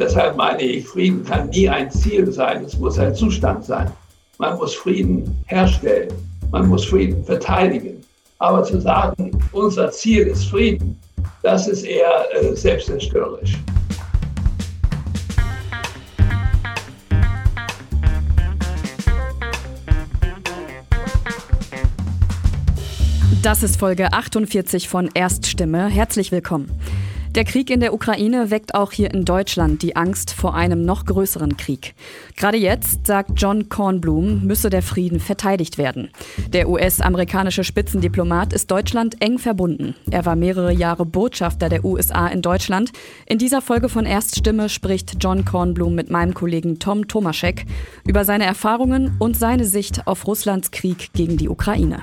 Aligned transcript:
deshalb 0.00 0.36
meine 0.36 0.62
ich, 0.62 0.88
Frieden 0.88 1.24
kann 1.24 1.50
nie 1.50 1.68
ein 1.68 1.90
Ziel 1.90 2.32
sein, 2.32 2.64
es 2.64 2.76
muss 2.78 2.98
ein 2.98 3.14
Zustand 3.14 3.64
sein. 3.64 3.90
Man 4.38 4.56
muss 4.56 4.74
Frieden 4.74 5.38
herstellen, 5.46 6.08
man 6.50 6.66
muss 6.66 6.86
Frieden 6.86 7.22
verteidigen. 7.24 8.00
Aber 8.38 8.64
zu 8.64 8.80
sagen, 8.80 9.38
unser 9.52 9.90
Ziel 9.90 10.26
ist 10.26 10.46
Frieden, 10.46 10.98
das 11.42 11.68
ist 11.68 11.84
eher 11.84 12.24
äh, 12.34 12.56
selbstzerstörerisch. 12.56 13.58
Das 23.42 23.62
ist 23.62 23.78
Folge 23.78 24.12
48 24.12 24.88
von 24.88 25.10
Erststimme. 25.14 25.88
Herzlich 25.88 26.32
willkommen. 26.32 26.70
Der 27.36 27.44
Krieg 27.44 27.70
in 27.70 27.78
der 27.78 27.94
Ukraine 27.94 28.50
weckt 28.50 28.74
auch 28.74 28.90
hier 28.90 29.14
in 29.14 29.24
Deutschland 29.24 29.82
die 29.82 29.94
Angst 29.94 30.32
vor 30.32 30.56
einem 30.56 30.84
noch 30.84 31.04
größeren 31.04 31.56
Krieg. 31.56 31.94
Gerade 32.36 32.58
jetzt, 32.58 33.06
sagt 33.06 33.30
John 33.36 33.68
Kornblum, 33.68 34.44
müsse 34.44 34.68
der 34.68 34.82
Frieden 34.82 35.20
verteidigt 35.20 35.78
werden. 35.78 36.10
Der 36.52 36.68
US-amerikanische 36.68 37.62
Spitzendiplomat 37.62 38.52
ist 38.52 38.68
Deutschland 38.72 39.22
eng 39.22 39.38
verbunden. 39.38 39.94
Er 40.10 40.26
war 40.26 40.34
mehrere 40.34 40.72
Jahre 40.72 41.06
Botschafter 41.06 41.68
der 41.68 41.84
USA 41.84 42.26
in 42.26 42.42
Deutschland. 42.42 42.90
In 43.26 43.38
dieser 43.38 43.62
Folge 43.62 43.88
von 43.88 44.06
Erststimme 44.06 44.68
spricht 44.68 45.18
John 45.20 45.44
Kornblum 45.44 45.94
mit 45.94 46.10
meinem 46.10 46.34
Kollegen 46.34 46.80
Tom 46.80 47.06
Tomaschek 47.06 47.64
über 48.08 48.24
seine 48.24 48.44
Erfahrungen 48.44 49.14
und 49.20 49.36
seine 49.36 49.66
Sicht 49.66 50.08
auf 50.08 50.26
Russlands 50.26 50.72
Krieg 50.72 51.12
gegen 51.12 51.36
die 51.36 51.48
Ukraine. 51.48 52.02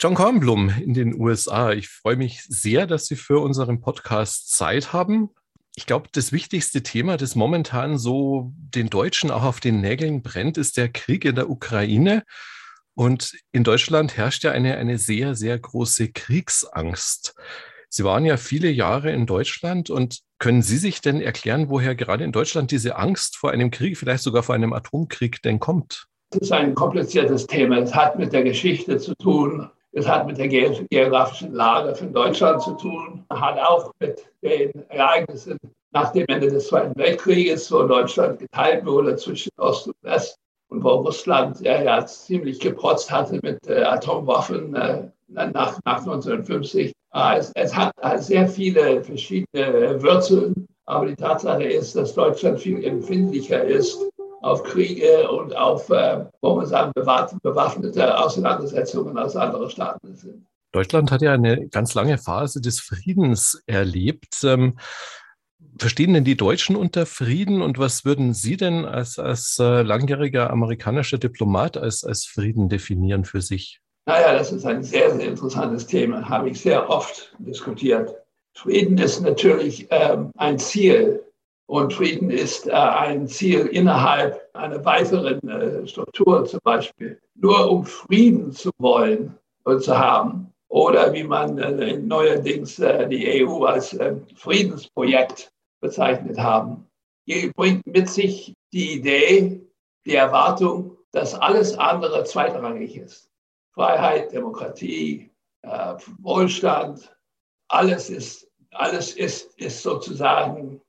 John 0.00 0.14
Kornblum 0.14 0.68
in 0.68 0.92
den 0.92 1.18
USA. 1.18 1.72
Ich 1.72 1.88
freue 1.88 2.16
mich 2.16 2.42
sehr, 2.42 2.86
dass 2.86 3.06
Sie 3.06 3.16
für 3.16 3.40
unseren 3.40 3.80
Podcast 3.80 4.50
Zeit 4.50 4.92
haben. 4.92 5.30
Ich 5.76 5.86
glaube, 5.86 6.08
das 6.12 6.32
wichtigste 6.32 6.82
Thema, 6.82 7.16
das 7.16 7.34
momentan 7.34 7.96
so 7.96 8.52
den 8.56 8.90
Deutschen 8.90 9.30
auch 9.30 9.44
auf 9.44 9.60
den 9.60 9.80
Nägeln 9.80 10.22
brennt, 10.22 10.58
ist 10.58 10.76
der 10.76 10.88
Krieg 10.88 11.24
in 11.24 11.36
der 11.36 11.48
Ukraine. 11.48 12.24
Und 12.94 13.32
in 13.50 13.64
Deutschland 13.64 14.16
herrscht 14.16 14.44
ja 14.44 14.52
eine, 14.52 14.76
eine 14.76 14.98
sehr, 14.98 15.34
sehr 15.34 15.58
große 15.58 16.12
Kriegsangst. 16.12 17.34
Sie 17.88 18.04
waren 18.04 18.24
ja 18.24 18.36
viele 18.36 18.70
Jahre 18.70 19.12
in 19.12 19.26
Deutschland 19.26 19.90
und 19.90 20.20
können 20.38 20.62
Sie 20.62 20.78
sich 20.78 21.00
denn 21.00 21.20
erklären, 21.20 21.68
woher 21.70 21.94
gerade 21.94 22.24
in 22.24 22.32
Deutschland 22.32 22.70
diese 22.70 22.96
Angst 22.96 23.36
vor 23.36 23.52
einem 23.52 23.70
Krieg, 23.70 23.96
vielleicht 23.96 24.22
sogar 24.22 24.42
vor 24.42 24.54
einem 24.54 24.72
Atomkrieg 24.72 25.40
denn 25.42 25.60
kommt? 25.60 26.06
Das 26.30 26.42
ist 26.42 26.52
ein 26.52 26.74
kompliziertes 26.74 27.46
Thema. 27.46 27.78
Es 27.78 27.94
hat 27.94 28.18
mit 28.18 28.32
der 28.32 28.42
Geschichte 28.42 28.98
zu 28.98 29.14
tun, 29.14 29.70
es 29.94 30.08
hat 30.08 30.26
mit 30.26 30.38
der 30.38 30.48
geografischen 30.48 31.54
Lage 31.54 31.94
von 31.94 32.12
Deutschland 32.12 32.60
zu 32.62 32.72
tun, 32.72 33.24
hat 33.30 33.58
auch 33.58 33.92
mit 34.00 34.26
den 34.42 34.72
Ereignissen 34.88 35.56
nach 35.92 36.10
dem 36.12 36.26
Ende 36.26 36.48
des 36.48 36.66
Zweiten 36.66 36.98
Weltkrieges, 36.98 37.70
wo 37.70 37.84
Deutschland 37.84 38.40
geteilt 38.40 38.84
wurde 38.84 39.14
zwischen 39.14 39.50
Ost 39.56 39.86
und 39.86 39.96
West 40.02 40.36
und 40.68 40.82
wo 40.82 40.90
Russland 40.90 41.60
ja, 41.60 41.80
ja 41.80 42.04
ziemlich 42.04 42.58
geprotzt 42.58 43.10
hatte 43.10 43.38
mit 43.42 43.64
äh, 43.68 43.84
Atomwaffen 43.84 44.74
äh, 44.74 45.08
nach, 45.28 45.78
nach 45.84 45.98
1950. 45.98 46.92
Äh, 47.14 47.36
es, 47.38 47.52
es, 47.54 47.74
hat 47.76 47.92
sehr 48.16 48.48
viele 48.48 49.04
verschiedene 49.04 50.02
Wurzeln, 50.02 50.66
aber 50.86 51.06
die 51.06 51.14
Tatsache 51.14 51.62
ist, 51.62 51.94
dass 51.94 52.14
Deutschland 52.14 52.58
viel 52.58 52.84
empfindlicher 52.84 53.62
ist 53.62 54.04
auf 54.44 54.62
Kriege 54.62 55.30
und 55.30 55.56
auf, 55.56 55.88
äh, 55.90 56.26
wo 56.42 56.54
man 56.54 56.66
sagen, 56.66 56.92
bewaffnete 56.94 58.18
Auseinandersetzungen 58.18 59.16
aus 59.18 59.36
anderen 59.36 59.70
Staaten 59.70 60.14
sind. 60.14 60.46
Deutschland 60.72 61.10
hat 61.10 61.22
ja 61.22 61.32
eine 61.32 61.68
ganz 61.68 61.94
lange 61.94 62.18
Phase 62.18 62.60
des 62.60 62.80
Friedens 62.80 63.62
erlebt. 63.66 64.42
Ähm, 64.44 64.78
verstehen 65.78 66.12
denn 66.12 66.24
die 66.24 66.36
Deutschen 66.36 66.76
unter 66.76 67.06
Frieden 67.06 67.62
und 67.62 67.78
was 67.78 68.04
würden 68.04 68.34
Sie 68.34 68.56
denn 68.56 68.84
als, 68.84 69.18
als 69.18 69.56
äh, 69.58 69.82
langjähriger 69.82 70.50
amerikanischer 70.50 71.18
Diplomat 71.18 71.76
als, 71.76 72.04
als 72.04 72.26
Frieden 72.26 72.68
definieren 72.68 73.24
für 73.24 73.40
sich? 73.40 73.80
Naja, 74.06 74.34
das 74.34 74.52
ist 74.52 74.66
ein 74.66 74.82
sehr, 74.82 75.10
sehr 75.16 75.26
interessantes 75.26 75.86
Thema, 75.86 76.28
habe 76.28 76.50
ich 76.50 76.60
sehr 76.60 76.90
oft 76.90 77.34
diskutiert. 77.38 78.14
Frieden 78.54 78.98
ist 78.98 79.20
natürlich 79.22 79.86
ähm, 79.90 80.30
ein 80.36 80.58
Ziel, 80.58 81.23
und 81.66 81.94
Frieden 81.94 82.30
ist 82.30 82.66
äh, 82.66 82.72
ein 82.72 83.26
Ziel 83.26 83.66
innerhalb 83.66 84.50
einer 84.54 84.84
weiteren 84.84 85.48
äh, 85.48 85.86
Struktur, 85.86 86.44
zum 86.44 86.60
Beispiel 86.62 87.20
nur 87.34 87.70
um 87.70 87.84
Frieden 87.84 88.52
zu 88.52 88.70
wollen 88.78 89.38
und 89.64 89.82
zu 89.82 89.96
haben. 89.96 90.52
Oder 90.68 91.12
wie 91.12 91.24
man 91.24 91.58
äh, 91.58 91.96
neuerdings 91.96 92.78
äh, 92.78 93.08
die 93.08 93.44
EU 93.44 93.64
als 93.64 93.94
äh, 93.94 94.16
Friedensprojekt 94.34 95.52
bezeichnet 95.80 96.38
haben. 96.38 96.86
Hier 97.26 97.52
bringt 97.52 97.86
mit 97.86 98.08
sich 98.08 98.54
die 98.72 98.94
Idee, 98.94 99.60
die 100.04 100.14
Erwartung, 100.14 100.98
dass 101.12 101.34
alles 101.34 101.78
andere 101.78 102.24
zweitrangig 102.24 102.96
ist. 102.96 103.30
Freiheit, 103.72 104.32
Demokratie, 104.32 105.30
äh, 105.62 105.94
Wohlstand, 106.20 107.16
alles 107.68 108.10
ist, 108.10 108.50
alles 108.72 109.14
ist, 109.14 109.58
ist 109.58 109.82
sozusagen 109.82 110.80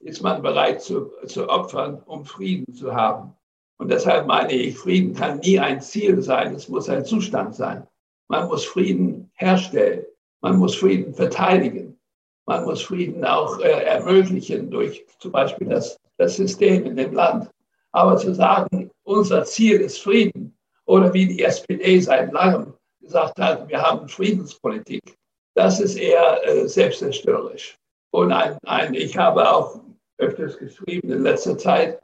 ist 0.00 0.22
man 0.22 0.42
bereit 0.42 0.82
zu, 0.82 1.12
zu 1.26 1.48
opfern, 1.48 2.02
um 2.06 2.24
Frieden 2.24 2.72
zu 2.74 2.94
haben. 2.94 3.34
Und 3.78 3.90
deshalb 3.90 4.26
meine 4.26 4.52
ich, 4.52 4.76
Frieden 4.76 5.14
kann 5.14 5.38
nie 5.38 5.58
ein 5.58 5.80
Ziel 5.80 6.20
sein, 6.22 6.54
es 6.54 6.68
muss 6.68 6.88
ein 6.88 7.04
Zustand 7.04 7.54
sein. 7.54 7.86
Man 8.28 8.48
muss 8.48 8.64
Frieden 8.64 9.30
herstellen, 9.34 10.04
man 10.40 10.58
muss 10.58 10.74
Frieden 10.74 11.14
verteidigen, 11.14 11.98
man 12.46 12.64
muss 12.64 12.82
Frieden 12.82 13.24
auch 13.24 13.58
äh, 13.60 13.84
ermöglichen 13.84 14.70
durch 14.70 15.04
zum 15.18 15.32
Beispiel 15.32 15.68
das, 15.68 15.98
das 16.16 16.36
System 16.36 16.84
in 16.86 16.96
dem 16.96 17.12
Land. 17.12 17.50
Aber 17.92 18.16
zu 18.16 18.34
sagen, 18.34 18.90
unser 19.02 19.44
Ziel 19.44 19.80
ist 19.80 19.98
Frieden, 19.98 20.56
oder 20.86 21.12
wie 21.14 21.26
die 21.26 21.42
SPD 21.42 22.00
seit 22.00 22.32
langem 22.32 22.74
gesagt 23.00 23.38
hat, 23.38 23.68
wir 23.68 23.80
haben 23.80 24.08
Friedenspolitik, 24.08 25.16
das 25.54 25.80
ist 25.80 25.96
eher 25.96 26.44
äh, 26.46 26.68
selbstzerstörerisch. 26.68 27.76
Und 28.10 28.32
ein, 28.32 28.58
ein, 28.64 28.94
ich 28.94 29.16
habe 29.16 29.52
auch 29.52 29.80
öfters 30.20 30.58
geschrieben 30.58 31.10
in 31.10 31.22
letzter 31.22 31.58
Zeit, 31.58 32.00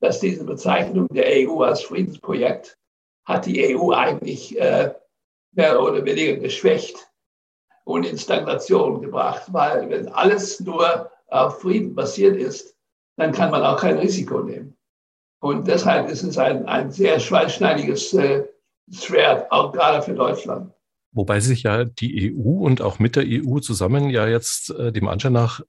dass 0.00 0.20
diese 0.20 0.44
Bezeichnung 0.44 1.08
der 1.08 1.26
EU 1.26 1.62
als 1.62 1.82
Friedensprojekt 1.82 2.78
hat 3.24 3.46
die 3.46 3.76
EU 3.76 3.92
eigentlich 3.92 4.58
äh, 4.58 4.94
mehr 5.52 5.82
oder 5.82 6.04
weniger 6.04 6.36
geschwächt 6.36 6.96
und 7.84 8.06
in 8.06 8.18
Stagnation 8.18 9.02
gebracht, 9.02 9.44
weil 9.52 9.88
wenn 9.90 10.08
alles 10.08 10.60
nur 10.60 11.10
auf 11.26 11.60
Frieden 11.60 11.94
basiert 11.94 12.36
ist, 12.36 12.76
dann 13.16 13.32
kann 13.32 13.50
man 13.50 13.62
auch 13.62 13.80
kein 13.80 13.98
Risiko 13.98 14.40
nehmen. 14.40 14.76
Und 15.40 15.68
deshalb 15.68 16.08
ist 16.08 16.22
es 16.22 16.38
ein, 16.38 16.66
ein 16.66 16.90
sehr 16.90 17.20
schweißschneidiges 17.20 18.14
äh, 18.14 18.44
Schwert, 18.90 19.50
auch 19.52 19.72
gerade 19.72 20.02
für 20.02 20.14
Deutschland. 20.14 20.72
Wobei 21.12 21.40
sich 21.40 21.64
ja 21.64 21.84
die 21.84 22.34
EU 22.34 22.64
und 22.64 22.80
auch 22.80 22.98
mit 22.98 23.16
der 23.16 23.24
EU 23.26 23.58
zusammen 23.60 24.10
ja 24.10 24.26
jetzt 24.26 24.70
äh, 24.70 24.92
dem 24.92 25.08
Anschein 25.08 25.32
nach 25.32 25.60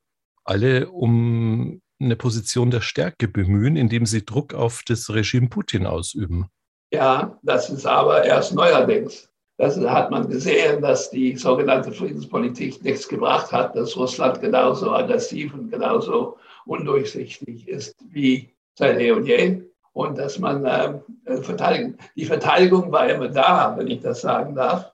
alle 0.50 0.90
um 0.90 1.82
eine 2.02 2.16
Position 2.16 2.72
der 2.72 2.82
Stärke 2.82 3.28
bemühen, 3.28 3.76
indem 3.76 4.06
sie 4.06 4.26
Druck 4.26 4.54
auf 4.54 4.84
das 4.88 5.10
Regime 5.10 5.48
Putin 5.48 5.86
ausüben. 5.86 6.50
Ja, 6.92 7.38
das 7.44 7.70
ist 7.70 7.86
aber 7.86 8.24
erst 8.26 8.56
neuerdings. 8.56 9.30
Das 9.58 9.78
hat 9.78 10.10
man 10.10 10.28
gesehen, 10.30 10.82
dass 10.82 11.12
die 11.12 11.36
sogenannte 11.36 11.92
Friedenspolitik 11.92 12.84
nichts 12.84 13.08
gebracht 13.08 13.52
hat, 13.52 13.76
dass 13.76 13.96
Russland 13.96 14.42
genauso 14.42 14.92
aggressiv 14.92 15.54
und 15.54 15.70
genauso 15.70 16.38
undurchsichtig 16.66 17.68
ist 17.68 17.96
wie 18.10 18.50
seit 18.76 19.00
eh 19.00 19.12
und 19.12 19.26
je. 19.26 19.62
Und 19.92 20.18
dass 20.18 20.40
man 20.40 20.66
äh, 20.66 21.00
verteidigen. 21.42 21.98
Die 22.16 22.26
Verteidigung 22.26 22.92
war 22.92 23.10
immer 23.10 23.28
da, 23.28 23.76
wenn 23.78 23.88
ich 23.88 24.00
das 24.00 24.22
sagen 24.22 24.56
darf. 24.56 24.94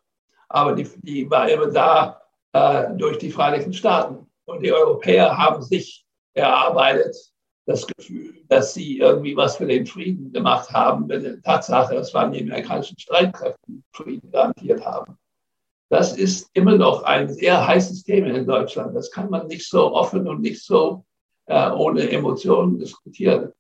Aber 0.50 0.74
die, 0.74 0.88
die 1.04 1.30
war 1.30 1.48
immer 1.48 1.68
da 1.68 2.22
äh, 2.54 2.88
durch 2.96 3.20
die 3.20 3.30
Vereinigten 3.30 3.74
Staaten. 3.74 4.26
Und 4.46 4.62
die 4.62 4.72
Europäer 4.72 5.38
haben 5.38 5.62
sich 5.62 6.06
erarbeitet, 6.34 7.16
das 7.66 7.88
Gefühl, 7.88 8.44
dass 8.48 8.74
sie 8.74 9.00
irgendwie 9.00 9.36
was 9.36 9.58
für 9.58 9.66
den 9.66 9.86
Frieden 9.88 10.32
gemacht 10.32 10.72
haben, 10.72 11.10
wenn 11.10 11.24
die 11.24 11.42
Tatsache, 11.42 11.96
es 11.96 12.14
waren 12.14 12.32
die 12.32 12.42
amerikanischen 12.42 12.98
Streitkräfte, 13.00 13.60
Frieden 13.92 14.32
garantiert 14.32 14.86
haben. 14.86 15.18
Das 15.90 16.18
ist 16.18 16.50
immer 16.54 16.76
noch 16.76 17.04
ein 17.04 17.32
sehr 17.32 17.66
heißes 17.66 18.04
Thema 18.04 18.28
in 18.28 18.46
Deutschland. 18.46 18.96
Das 18.96 19.12
kann 19.12 19.30
man 19.30 19.48
nicht 19.48 19.68
so 19.68 19.94
offen 19.94 20.28
und 20.28 20.42
nicht 20.42 20.64
so 20.64 21.06
äh, 21.48 21.72
ohne 21.72 22.10
Emotionen 22.10 22.80
diskutieren. 22.80 23.52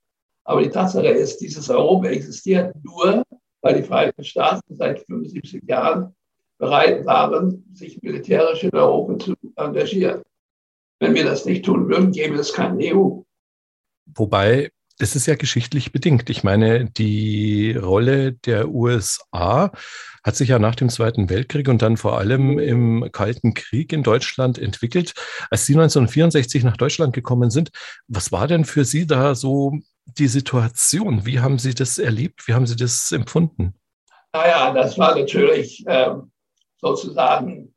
Aber 0.44 0.62
die 0.62 0.70
Tatsache 0.70 1.08
ist, 1.08 1.38
dieses 1.38 1.70
Europa 1.70 2.08
existiert 2.08 2.76
nur, 2.84 3.24
weil 3.62 3.76
die 3.76 3.84
Vereinigten 3.84 4.24
Staaten 4.24 4.76
seit 4.76 5.00
75 5.02 5.64
Jahren 5.68 6.16
bereit 6.58 7.06
waren, 7.06 7.66
sich 7.74 8.02
militärisch 8.02 8.64
in 8.64 8.74
Europa 8.74 9.18
zu 9.20 9.34
engagieren. 9.56 10.22
Wenn 11.00 11.14
wir 11.14 11.26
das 11.26 11.46
nicht 11.46 11.66
tun 11.66 11.90
würden, 11.90 12.12
gäbe 12.12 12.36
es 12.36 12.54
keine 12.54 12.96
EU. 12.96 13.22
Wobei 14.06 14.72
Das 14.98 15.14
ist 15.18 15.26
ja 15.26 15.36
geschichtlich 15.36 15.92
bedingt. 15.92 16.30
Ich 16.30 16.46
meine, 16.46 16.86
die 16.86 17.74
Rolle 17.74 18.32
der 18.32 18.70
USA 18.70 19.74
hat 20.24 20.38
sich 20.38 20.50
ja 20.50 20.58
nach 20.58 20.76
dem 20.76 20.88
Zweiten 20.88 21.30
Weltkrieg 21.30 21.68
und 21.68 21.82
dann 21.82 21.98
vor 21.98 22.18
allem 22.18 22.60
im 22.60 23.10
Kalten 23.12 23.54
Krieg 23.54 23.92
in 23.92 24.04
Deutschland 24.04 24.58
entwickelt. 24.58 25.14
Als 25.50 25.66
Sie 25.66 25.74
1964 25.74 26.64
nach 26.64 26.78
Deutschland 26.78 27.14
gekommen 27.14 27.50
sind, 27.50 27.72
was 28.08 28.32
war 28.32 28.48
denn 28.48 28.64
für 28.64 28.86
Sie 28.86 29.06
da 29.06 29.36
so 29.36 29.74
die 30.06 30.28
Situation? 30.28 31.26
Wie 31.26 31.42
haben 31.42 31.60
Sie 31.60 31.74
das 31.74 31.98
erlebt? 31.98 32.48
Wie 32.48 32.54
haben 32.54 32.66
Sie 32.66 32.78
das 32.78 33.12
empfunden? 33.12 33.74
Naja, 34.32 34.74
das 34.74 34.98
war 34.98 35.18
natürlich 35.18 35.84
ähm, 35.88 36.32
sozusagen 36.80 37.76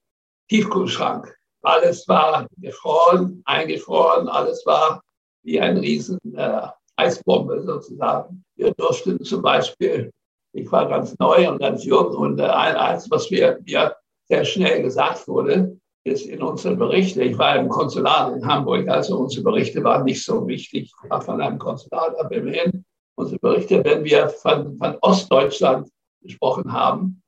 Tiefkühlschrank. 0.48 1.36
Alles 1.62 2.06
war 2.08 2.46
gefroren, 2.58 3.42
eingefroren, 3.44 4.28
alles 4.28 4.64
war 4.64 5.02
wie 5.42 5.60
ein 5.60 5.76
riesen 5.78 6.18
äh, 6.36 6.68
Eisbombe 6.96 7.62
sozusagen. 7.62 8.44
Wir 8.56 8.72
durften 8.74 9.22
zum 9.24 9.42
Beispiel, 9.42 10.10
ich 10.52 10.70
war 10.70 10.88
ganz 10.88 11.16
neu 11.18 11.48
und 11.48 11.58
ganz 11.58 11.84
jung 11.84 12.14
und 12.14 12.38
äh, 12.38 12.44
eins, 12.44 13.10
was 13.10 13.30
mir, 13.30 13.58
mir 13.64 13.96
sehr 14.28 14.44
schnell 14.44 14.82
gesagt 14.82 15.26
wurde, 15.26 15.78
ist 16.04 16.26
in 16.26 16.42
unseren 16.42 16.78
Berichten, 16.78 17.20
ich 17.20 17.38
war 17.38 17.56
im 17.56 17.68
Konsulat 17.68 18.34
in 18.34 18.46
Hamburg, 18.46 18.88
also 18.88 19.18
unsere 19.18 19.44
Berichte 19.44 19.82
waren 19.84 20.04
nicht 20.04 20.24
so 20.24 20.46
wichtig, 20.46 20.92
ich 21.02 21.10
war 21.10 21.20
von 21.20 21.40
einem 21.40 21.58
Konsulat, 21.58 22.18
aber 22.18 22.32
immerhin 22.32 22.84
unsere 23.16 23.38
Berichte, 23.38 23.84
wenn 23.84 24.04
wir 24.04 24.28
von, 24.28 24.76
von 24.78 24.96
Ostdeutschland 25.00 25.88
gesprochen 26.22 26.72
haben, 26.72 27.22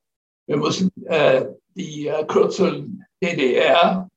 wir 0.47 0.57
müssen 0.57 0.91
äh, 1.07 1.47
die 1.77 2.09
äh, 2.09 2.25
Kürzel 2.25 2.89
DDR 3.23 4.09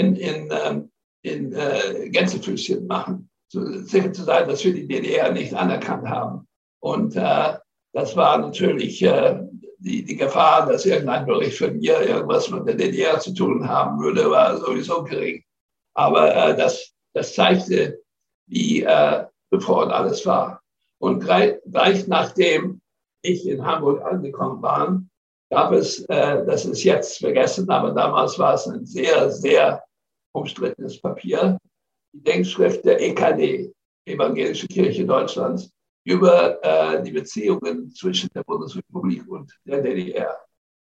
in, 0.00 0.16
in, 0.16 0.48
ähm, 0.50 0.90
in 1.22 1.52
äh, 1.52 2.08
Gänsefüßchen 2.08 2.86
machen 2.86 3.28
zu, 3.50 3.84
sicher 3.84 4.12
zu 4.12 4.22
sein, 4.24 4.48
dass 4.48 4.64
wir 4.64 4.72
die 4.72 4.88
DDR 4.88 5.30
nicht 5.32 5.54
anerkannt 5.54 6.08
haben. 6.08 6.48
Und 6.80 7.16
äh, 7.16 7.58
das 7.92 8.16
war 8.16 8.38
natürlich 8.38 9.02
äh, 9.02 9.40
die, 9.78 10.04
die 10.04 10.16
Gefahr, 10.16 10.66
dass 10.66 10.86
irgendein 10.86 11.26
Bericht 11.26 11.58
von 11.58 11.76
mir 11.76 12.00
irgendwas 12.00 12.50
mit 12.50 12.66
der 12.66 12.76
DDR 12.76 13.18
zu 13.20 13.34
tun 13.34 13.68
haben 13.68 14.00
würde, 14.00 14.30
war 14.30 14.56
sowieso 14.56 15.04
gering. 15.04 15.42
Aber 15.94 16.34
äh, 16.34 16.56
das, 16.56 16.92
das 17.12 17.34
zeigte, 17.34 18.00
wie 18.46 18.82
äh, 18.82 19.24
befreundet 19.50 19.94
alles 19.94 20.24
war. 20.24 20.62
Und 20.98 21.20
gleich, 21.20 21.56
gleich 21.66 22.06
nachdem 22.06 22.80
ich 23.22 23.46
in 23.46 23.64
Hamburg 23.64 24.02
angekommen 24.04 24.62
war, 24.62 25.02
gab 25.50 25.72
es, 25.72 26.00
äh, 26.08 26.46
das 26.46 26.64
ist 26.64 26.84
jetzt 26.84 27.18
vergessen, 27.18 27.68
aber 27.68 27.90
damals 27.90 28.38
war 28.38 28.54
es 28.54 28.66
ein 28.66 28.86
sehr, 28.86 29.30
sehr 29.30 29.82
umstrittenes 30.32 31.00
Papier, 31.00 31.58
die 32.12 32.22
Denkschrift 32.22 32.84
der 32.84 33.00
EKD, 33.00 33.72
Evangelische 34.06 34.66
Kirche 34.66 35.04
Deutschlands, 35.04 35.70
über 36.04 36.62
äh, 36.64 37.02
die 37.02 37.12
Beziehungen 37.12 37.90
zwischen 37.90 38.28
der 38.34 38.42
Bundesrepublik 38.42 39.28
und 39.28 39.52
der 39.64 39.82
DDR. 39.82 40.36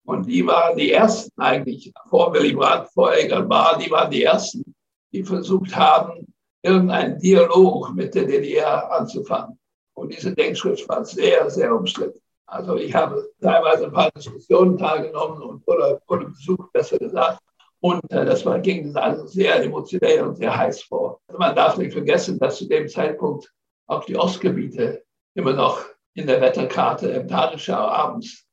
Und 0.05 0.25
die 0.25 0.45
waren 0.45 0.77
die 0.77 0.91
ersten 0.91 1.39
eigentlich, 1.39 1.91
vor 2.09 2.33
Willy 2.33 2.53
Brandt, 2.53 2.89
vor 2.93 3.13
Egan 3.13 3.47
Bahr, 3.47 3.77
die 3.77 3.91
waren 3.91 4.09
die 4.09 4.23
ersten, 4.23 4.63
die 5.11 5.23
versucht 5.23 5.75
haben, 5.75 6.25
irgendeinen 6.63 7.19
Dialog 7.19 7.93
mit 7.93 8.15
der 8.15 8.25
DDR 8.25 8.91
anzufangen. 8.91 9.59
Und 9.93 10.13
diese 10.13 10.33
Denkschrift 10.33 10.87
war 10.87 11.03
sehr, 11.05 11.49
sehr 11.49 11.75
umstritten. 11.75 12.19
Also 12.47 12.77
ich 12.77 12.93
habe 12.95 13.29
teilweise 13.41 13.85
ein 13.85 13.93
paar 13.93 14.09
Diskussionen 14.11 14.77
teilgenommen 14.77 15.41
und, 15.43 15.67
oder, 15.67 16.01
oder 16.07 16.25
besucht, 16.25 16.71
besser 16.73 16.97
gesagt. 16.97 17.39
Und 17.81 18.11
äh, 18.11 18.25
das 18.25 18.45
war, 18.45 18.59
ging 18.59 18.95
also 18.95 19.25
sehr 19.25 19.63
emotionell 19.63 20.23
und 20.23 20.35
sehr 20.35 20.55
heiß 20.55 20.83
vor. 20.83 21.21
Also 21.27 21.39
man 21.39 21.55
darf 21.55 21.77
nicht 21.77 21.93
vergessen, 21.93 22.37
dass 22.39 22.57
zu 22.57 22.67
dem 22.67 22.87
Zeitpunkt 22.87 23.51
auch 23.87 24.03
die 24.05 24.17
Ostgebiete 24.17 25.03
immer 25.33 25.53
noch 25.53 25.85
in 26.13 26.27
der 26.27 26.41
Wetterkarte 26.41 27.07
im 27.09 27.27
Tagesschau 27.27 27.73
abends, 27.73 28.45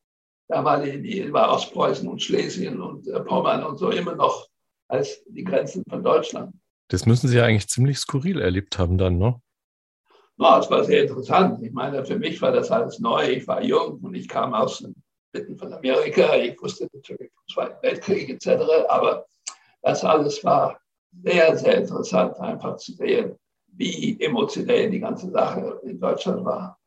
da 0.47 0.63
war, 0.63 0.81
die, 0.81 1.33
war 1.33 1.51
Ostpreußen 1.51 2.07
und 2.07 2.23
Schlesien 2.23 2.81
und 2.81 3.07
äh, 3.07 3.19
Pommern 3.19 3.65
und 3.65 3.77
so 3.77 3.89
immer 3.89 4.15
noch 4.15 4.47
als 4.87 5.21
die 5.25 5.43
Grenzen 5.43 5.83
von 5.89 6.01
Deutschland. 6.01 6.55
Das 6.87 7.05
müssen 7.05 7.27
Sie 7.27 7.35
ja 7.35 7.43
eigentlich 7.43 7.67
ziemlich 7.67 7.97
skurril 7.97 8.39
erlebt 8.39 8.79
haben 8.79 8.97
dann, 8.97 9.17
ne? 9.17 9.41
No, 10.37 10.57
es 10.59 10.69
war 10.69 10.83
sehr 10.83 11.01
interessant. 11.01 11.61
Ich 11.63 11.73
meine, 11.73 12.05
für 12.05 12.17
mich 12.17 12.41
war 12.41 12.51
das 12.51 12.71
alles 12.71 12.99
neu. 12.99 13.27
Ich 13.27 13.47
war 13.47 13.61
jung 13.61 13.99
und 14.01 14.13
ich 14.13 14.27
kam 14.27 14.53
aus 14.53 14.77
dem 14.77 14.95
mitten 15.37 15.57
von 15.57 15.73
Amerika. 15.73 16.35
Ich 16.35 16.61
wusste 16.61 16.87
natürlich 16.93 17.31
vom 17.31 17.47
Zweiten 17.53 17.81
Weltkrieg 17.81 18.29
etc. 18.29 18.63
Aber 18.89 19.25
das 19.81 20.03
alles 20.03 20.43
war 20.43 20.79
sehr, 21.23 21.57
sehr 21.57 21.77
interessant, 21.77 22.39
einfach 22.39 22.77
zu 22.77 22.93
sehen, 22.93 23.35
wie 23.67 24.19
emotionell 24.19 24.89
die 24.89 24.99
ganze 24.99 25.29
Sache 25.29 25.79
in 25.83 25.99
Deutschland 25.99 26.43
war. 26.45 26.77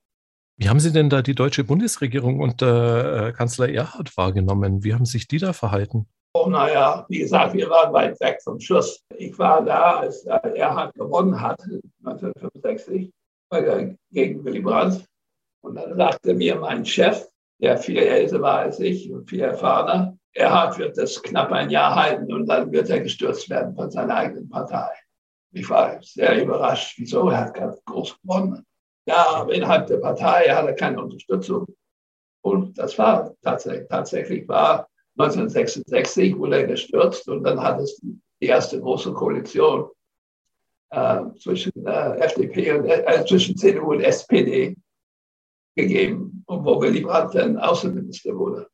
Wie 0.56 0.68
haben 0.68 0.80
Sie 0.80 0.92
denn 0.92 1.08
da 1.08 1.22
die 1.22 1.34
deutsche 1.34 1.64
Bundesregierung 1.64 2.40
unter 2.40 3.28
äh, 3.28 3.32
Kanzler 3.32 3.70
Erhard 3.70 4.14
wahrgenommen? 4.16 4.84
Wie 4.84 4.92
haben 4.92 5.06
sich 5.06 5.26
die 5.26 5.38
da 5.38 5.52
verhalten? 5.52 6.06
Oh, 6.34 6.46
naja, 6.48 7.06
wie 7.08 7.20
gesagt, 7.20 7.54
wir 7.54 7.68
waren 7.70 7.92
weit 7.92 8.20
weg 8.20 8.40
vom 8.44 8.60
Schuss. 8.60 9.02
Ich 9.16 9.36
war 9.38 9.64
da, 9.64 10.00
als 10.00 10.24
Erhard 10.26 10.94
gewonnen 10.94 11.40
hat, 11.40 11.60
1965, 12.04 13.10
gegen 14.12 14.44
Willy 14.44 14.60
Brandt. 14.60 15.04
Und 15.62 15.76
dann 15.76 15.96
sagte 15.96 16.34
mir 16.34 16.56
mein 16.56 16.84
Chef, 16.84 17.26
der 17.60 17.78
viel 17.78 17.98
älter 17.98 18.40
war 18.40 18.60
als 18.60 18.80
ich 18.80 19.10
und 19.10 19.28
viel 19.28 19.40
erfahrener. 19.40 20.16
Erhard 20.32 20.78
wird 20.78 20.96
das 20.96 21.22
knapp 21.22 21.50
ein 21.52 21.70
Jahr 21.70 21.94
halten 21.94 22.32
und 22.32 22.46
dann 22.46 22.70
wird 22.72 22.88
er 22.88 23.00
gestürzt 23.00 23.50
werden 23.50 23.74
von 23.74 23.90
seiner 23.90 24.16
eigenen 24.16 24.48
Partei. 24.48 24.90
Ich 25.52 25.68
war 25.68 26.00
sehr 26.02 26.42
überrascht, 26.42 26.94
wieso, 26.98 27.28
er 27.28 27.38
hat 27.38 27.54
ganz 27.54 27.84
groß 27.84 28.20
gewonnen. 28.22 28.64
Ja, 29.06 29.26
aber 29.34 29.52
innerhalb 29.52 29.88
der 29.88 29.96
Partei 29.96 30.44
hat 30.44 30.66
er 30.66 30.74
keine 30.74 31.02
Unterstützung. 31.02 31.66
Und 32.42 32.78
das 32.78 32.96
war 32.96 33.34
tatsächlich, 33.42 33.88
tatsächlich 33.88 34.48
war 34.48 34.88
1966 35.18 36.38
wurde 36.38 36.60
er 36.60 36.66
gestürzt 36.66 37.28
und 37.28 37.42
dann 37.42 37.60
hat 37.60 37.80
es 37.80 38.00
die 38.00 38.46
erste 38.46 38.80
große 38.80 39.12
Koalition 39.12 39.90
äh, 40.90 41.20
zwischen 41.38 41.72
äh, 41.84 42.18
FDP 42.18 42.72
und 42.72 42.86
äh, 42.86 43.24
zwischen 43.26 43.56
CDU 43.56 43.92
und 43.92 44.00
SPD 44.00 44.76
gegeben, 45.76 46.39
wo 46.50 46.80
Willy 46.80 47.00
Brandt 47.00 47.34
dann 47.34 47.56
Außenminister 47.56 48.36
wurde. 48.36 48.68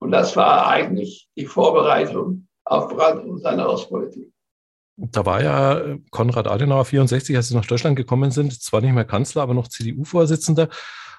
Und 0.00 0.10
das 0.12 0.36
war 0.36 0.66
eigentlich 0.66 1.28
die 1.36 1.46
Vorbereitung 1.46 2.48
auf 2.64 2.88
Brandt 2.88 3.24
und 3.24 3.38
seine 3.38 3.66
Außenpolitik. 3.66 4.32
Da 4.96 5.24
war 5.24 5.42
ja 5.42 5.96
Konrad 6.10 6.46
Adenauer 6.46 6.84
64, 6.84 7.34
als 7.36 7.48
Sie 7.48 7.54
nach 7.54 7.66
Deutschland 7.66 7.96
gekommen 7.96 8.30
sind, 8.30 8.60
zwar 8.60 8.80
nicht 8.80 8.92
mehr 8.92 9.04
Kanzler, 9.04 9.42
aber 9.42 9.54
noch 9.54 9.68
CDU-Vorsitzender. 9.68 10.68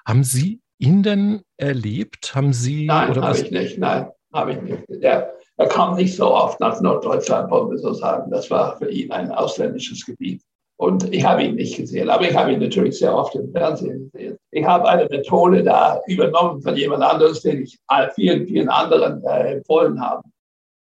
Haben 0.06 0.24
Sie 0.24 0.60
ihn 0.78 1.02
denn 1.02 1.42
erlebt? 1.56 2.34
Haben 2.34 2.52
Sie 2.52 2.86
Nein, 2.86 3.20
habe 3.20 3.38
ich 3.38 3.50
nicht. 3.50 3.78
Nein, 3.78 4.10
habe 4.32 4.52
ich 4.52 4.62
nicht. 4.62 4.84
Der, 4.88 5.32
er 5.56 5.66
kam 5.68 5.96
nicht 5.96 6.16
so 6.16 6.32
oft 6.32 6.60
nach 6.60 6.80
Norddeutschland, 6.80 7.50
wollen 7.50 7.70
wir 7.70 7.78
so 7.78 7.92
sagen. 7.92 8.30
Das 8.30 8.50
war 8.50 8.76
für 8.78 8.90
ihn 8.90 9.10
ein 9.10 9.30
ausländisches 9.32 10.04
Gebiet. 10.04 10.42
Und 10.82 11.14
ich 11.14 11.24
habe 11.24 11.44
ihn 11.44 11.54
nicht 11.54 11.76
gesehen, 11.76 12.10
aber 12.10 12.28
ich 12.28 12.34
habe 12.34 12.52
ihn 12.52 12.58
natürlich 12.58 12.98
sehr 12.98 13.14
oft 13.16 13.36
im 13.36 13.52
Fernsehen 13.52 14.10
gesehen. 14.10 14.36
Ich 14.50 14.64
habe 14.64 14.88
eine 14.88 15.06
Methode 15.08 15.62
da 15.62 16.00
übernommen 16.08 16.60
von 16.60 16.74
jemand 16.74 17.04
anderes, 17.04 17.40
den 17.42 17.62
ich 17.62 17.78
vielen, 18.16 18.48
vielen 18.48 18.68
anderen 18.68 19.22
äh, 19.22 19.52
empfohlen 19.58 20.00
habe. 20.00 20.24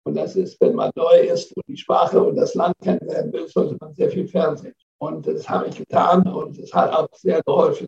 Und 0.04 0.16
das 0.16 0.36
ist, 0.36 0.60
wenn 0.60 0.76
man 0.76 0.92
neu 0.94 1.20
ist 1.32 1.56
und 1.56 1.64
die 1.70 1.78
Sprache 1.78 2.22
und 2.22 2.36
das 2.36 2.54
Land 2.54 2.76
kennenlernen 2.84 3.32
will, 3.32 3.48
sollte 3.48 3.78
man 3.80 3.94
sehr 3.94 4.10
viel 4.10 4.28
Fernsehen. 4.28 4.74
Und 4.98 5.26
das 5.26 5.48
habe 5.48 5.70
ich 5.70 5.78
getan 5.78 6.28
und 6.28 6.60
es 6.60 6.74
hat 6.74 6.92
auch 6.92 7.08
sehr 7.14 7.42
geholfen, 7.44 7.88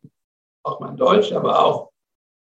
auch 0.63 0.79
mein 0.79 0.96
Deutsch, 0.96 1.34
aber 1.34 1.60
auch, 1.65 1.89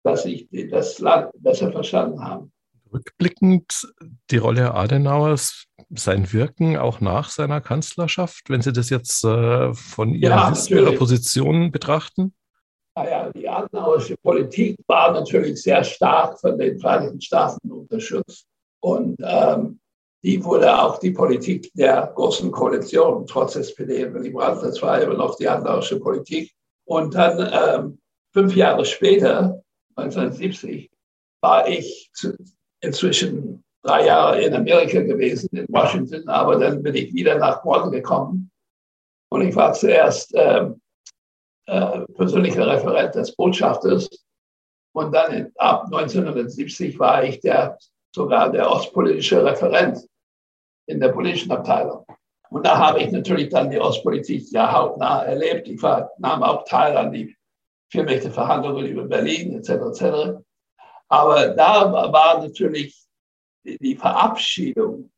dass 0.03 0.23
ich 0.25 0.47
das 0.69 0.99
Land 0.99 1.31
besser 1.39 1.71
verstanden 1.71 2.23
habe. 2.23 2.47
Rückblickend 2.93 3.91
die 4.29 4.37
Rolle 4.37 4.75
Adenauers, 4.75 5.65
sein 5.95 6.31
Wirken 6.31 6.77
auch 6.77 7.01
nach 7.01 7.29
seiner 7.29 7.61
Kanzlerschaft, 7.61 8.49
wenn 8.49 8.61
Sie 8.61 8.73
das 8.73 8.89
jetzt 8.89 9.23
äh, 9.23 9.73
von 9.73 10.13
Ihrer, 10.13 10.53
ja, 10.53 10.77
Ihrer 10.77 10.93
Position 10.93 11.71
betrachten? 11.71 12.33
Naja, 12.95 13.31
die 13.31 13.47
adenauerische 13.47 14.17
Politik 14.17 14.77
war 14.87 15.11
natürlich 15.11 15.61
sehr 15.61 15.83
stark 15.83 16.39
von 16.39 16.57
den 16.57 16.79
Vereinigten 16.79 17.21
Staaten 17.21 17.71
unterstützt. 17.71 18.47
Und 18.81 19.15
ähm, 19.23 19.79
die 20.23 20.43
wurde 20.43 20.79
auch 20.79 20.99
die 20.99 21.11
Politik 21.11 21.71
der 21.73 22.11
großen 22.15 22.51
Koalition, 22.51 23.25
trotz 23.25 23.55
SPD 23.55 24.05
und 24.05 24.13
Willy 24.13 24.29
Brandt, 24.31 24.63
das 24.63 24.81
war 24.81 25.01
immer 25.01 25.15
noch 25.15 25.35
die 25.35 25.47
adenauerische 25.47 25.99
Politik. 25.99 26.51
Und 26.85 27.15
dann 27.15 27.49
ähm, 27.53 27.99
fünf 28.33 28.55
Jahre 28.55 28.85
später, 28.85 29.61
1970, 29.95 30.91
war 31.41 31.67
ich 31.67 32.11
zu, 32.13 32.35
inzwischen 32.81 33.63
drei 33.83 34.05
Jahre 34.05 34.41
in 34.41 34.53
Amerika 34.53 35.01
gewesen, 35.01 35.49
in 35.53 35.65
Washington, 35.69 36.27
aber 36.29 36.57
dann 36.57 36.83
bin 36.83 36.95
ich 36.95 37.13
wieder 37.13 37.37
nach 37.37 37.63
Bonn 37.63 37.91
gekommen. 37.91 38.51
Und 39.29 39.41
ich 39.41 39.55
war 39.55 39.73
zuerst 39.73 40.33
äh, 40.35 40.69
äh, 41.67 42.01
persönlicher 42.15 42.67
Referent 42.67 43.15
des 43.15 43.35
Botschafters. 43.35 44.09
Und 44.93 45.13
dann 45.13 45.33
in, 45.33 45.51
ab 45.55 45.85
1970 45.85 46.99
war 46.99 47.23
ich 47.23 47.39
der, 47.39 47.77
sogar 48.13 48.51
der 48.51 48.69
ostpolitische 48.69 49.43
Referent 49.43 50.05
in 50.87 50.99
der 50.99 51.09
politischen 51.09 51.51
Abteilung. 51.51 52.05
Und 52.49 52.65
da 52.65 52.77
habe 52.77 52.99
ich 52.99 53.11
natürlich 53.11 53.47
dann 53.49 53.69
die 53.69 53.79
Ostpolitik 53.79 54.51
ja 54.51 54.71
hautnah 54.71 55.23
erlebt. 55.23 55.69
Ich 55.69 55.81
war, 55.81 56.11
nahm 56.17 56.43
auch 56.43 56.65
teil 56.65 56.97
an 56.97 57.13
die 57.13 57.35
Viermächte-Verhandlungen 57.89 58.85
über 58.87 59.03
Berlin 59.03 59.55
etc. 59.55 59.69
etc. 59.69 60.43
Aber 61.07 61.49
da 61.49 61.91
war 62.11 62.41
natürlich 62.41 63.01
die 63.63 63.95
Verabschiedung 63.95 65.11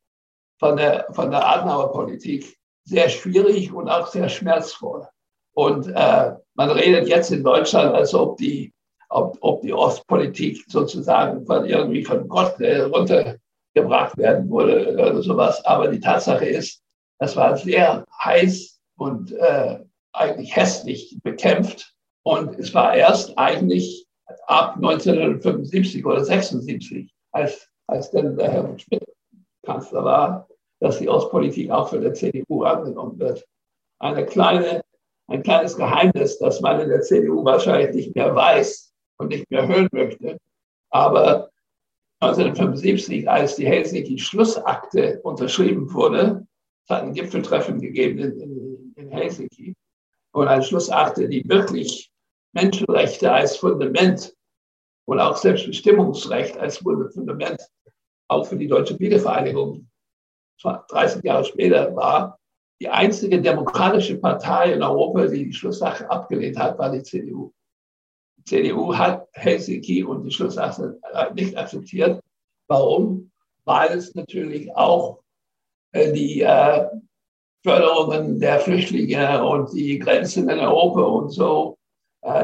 von 0.58 0.76
der, 0.76 1.06
von 1.12 1.30
der 1.30 1.46
Adenauer-Politik 1.46 2.56
sehr 2.84 3.08
schwierig 3.08 3.72
und 3.72 3.88
auch 3.88 4.06
sehr 4.06 4.28
schmerzvoll. 4.28 5.06
Und 5.54 5.88
äh, 5.88 6.32
man 6.54 6.70
redet 6.70 7.08
jetzt 7.08 7.30
in 7.30 7.42
Deutschland, 7.42 7.94
als 7.94 8.14
ob 8.14 8.36
die, 8.36 8.72
ob, 9.08 9.38
ob 9.40 9.62
die 9.62 9.72
Ostpolitik 9.72 10.64
sozusagen 10.68 11.46
von 11.46 11.64
irgendwie 11.64 12.04
von 12.04 12.28
Gott 12.28 12.60
äh, 12.60 12.82
runtergebracht 12.82 14.16
werden 14.16 14.50
würde 14.50 14.92
oder 14.92 15.22
sowas. 15.22 15.64
Aber 15.64 15.88
die 15.88 16.00
Tatsache 16.00 16.44
ist, 16.44 16.82
das 17.18 17.36
war 17.36 17.56
sehr 17.56 18.04
heiß 18.22 18.80
und 18.96 19.32
äh, 19.32 19.78
eigentlich 20.12 20.54
hässlich 20.54 21.16
bekämpft. 21.22 21.94
Und 22.22 22.58
es 22.58 22.74
war 22.74 22.94
erst 22.94 23.36
eigentlich 23.38 24.06
ab 24.46 24.76
1975 24.76 26.04
oder 26.04 26.24
76, 26.24 27.12
als, 27.32 27.68
als 27.86 28.10
dann 28.10 28.36
der 28.36 28.50
Herr 28.50 28.78
Schmidt 28.78 29.04
Kanzler 29.64 30.04
war, 30.04 30.48
dass 30.80 30.98
die 30.98 31.08
Ostpolitik 31.08 31.70
auch 31.70 31.88
für 31.88 32.00
die 32.00 32.12
CDU 32.12 32.64
angenommen 32.64 33.18
wird. 33.18 33.44
Eine 33.98 34.26
kleine, 34.26 34.82
ein 35.28 35.42
kleines 35.42 35.76
Geheimnis, 35.76 36.38
das 36.38 36.60
man 36.60 36.80
in 36.80 36.88
der 36.88 37.02
CDU 37.02 37.44
wahrscheinlich 37.44 37.94
nicht 37.94 38.14
mehr 38.14 38.34
weiß 38.34 38.92
und 39.18 39.28
nicht 39.28 39.50
mehr 39.50 39.66
hören 39.66 39.88
möchte. 39.92 40.36
Aber 40.90 41.50
1975, 42.20 43.28
als 43.28 43.56
die 43.56 43.66
Helsinki-Schlussakte 43.66 45.20
unterschrieben 45.22 45.92
wurde, 45.92 46.46
es 46.84 46.94
hat 46.94 47.02
ein 47.02 47.14
Gipfeltreffen 47.14 47.80
gegeben 47.80 48.18
in, 48.18 48.40
in, 48.40 48.92
in 48.96 49.08
Helsinki 49.08 49.74
und 50.32 50.48
eine 50.48 50.62
Schlussakte, 50.62 51.28
die 51.28 51.48
wirklich 51.48 52.10
Menschenrechte 52.52 53.32
als 53.32 53.56
Fundament 53.56 54.33
und 55.06 55.20
auch 55.20 55.36
Selbstbestimmungsrecht 55.36 56.58
als 56.58 56.78
Fundament 56.78 57.60
auch 58.28 58.46
für 58.46 58.56
die 58.56 58.68
deutsche 58.68 58.98
Wiedervereinigung 58.98 59.88
30 60.62 61.22
Jahre 61.22 61.44
später 61.44 61.94
war, 61.94 62.38
die 62.80 62.88
einzige 62.88 63.40
demokratische 63.40 64.18
Partei 64.18 64.72
in 64.72 64.82
Europa, 64.82 65.26
die 65.26 65.44
die 65.44 65.52
Schlusssache 65.52 66.08
abgelehnt 66.10 66.58
hat, 66.58 66.78
war 66.78 66.90
die 66.90 67.02
CDU. 67.02 67.52
Die 68.38 68.44
CDU 68.44 68.94
hat 68.94 69.28
Helsinki 69.32 70.02
und 70.02 70.24
die 70.24 70.30
Schlusssache 70.30 70.98
nicht 71.34 71.56
akzeptiert. 71.56 72.20
Warum? 72.68 73.30
Weil 73.64 73.96
es 73.96 74.14
natürlich 74.14 74.74
auch 74.74 75.22
äh, 75.92 76.12
die 76.12 76.42
äh, 76.42 76.88
Förderungen 77.62 78.40
der 78.40 78.60
Flüchtlinge 78.60 79.42
und 79.44 79.72
die 79.72 79.98
Grenzen 79.98 80.48
in 80.48 80.58
Europa 80.58 81.00
und 81.00 81.30
so, 81.30 81.78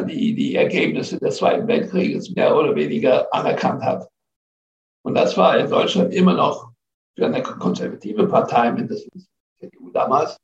die, 0.07 0.35
die 0.35 0.55
Ergebnisse 0.57 1.19
des 1.19 1.37
Zweiten 1.37 1.67
Weltkrieges 1.67 2.31
mehr 2.35 2.55
oder 2.55 2.75
weniger 2.75 3.33
anerkannt 3.33 3.83
hat. 3.83 4.09
Und 5.03 5.15
das 5.15 5.37
war 5.37 5.59
in 5.59 5.71
Deutschland 5.71 6.13
immer 6.13 6.35
noch 6.35 6.71
für 7.17 7.27
eine 7.27 7.43
konservative 7.43 8.27
Partei, 8.27 8.73
mindestens 8.73 9.29
CDU 9.59 9.91
damals, 9.91 10.37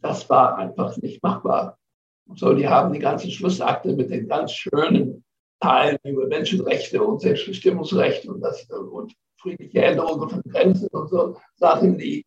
das 0.00 0.28
war 0.30 0.56
einfach 0.56 0.96
nicht 0.98 1.22
machbar. 1.22 1.78
Und 2.26 2.38
so, 2.38 2.54
die 2.54 2.68
haben 2.68 2.92
die 2.92 2.98
ganze 2.98 3.30
Schlussakte 3.30 3.92
mit 3.94 4.10
den 4.10 4.28
ganz 4.28 4.52
schönen 4.52 5.24
Teilen 5.60 5.98
über 6.04 6.26
Menschenrechte 6.26 7.02
und 7.02 7.20
Selbstbestimmungsrechte 7.20 8.30
und, 8.30 8.40
das, 8.40 8.64
und 8.70 9.12
friedliche 9.36 9.82
Änderungen 9.82 10.30
von 10.30 10.42
Grenzen 10.42 10.88
und 10.88 11.08
so 11.08 11.36
Sachen, 11.56 11.98
die 11.98 12.24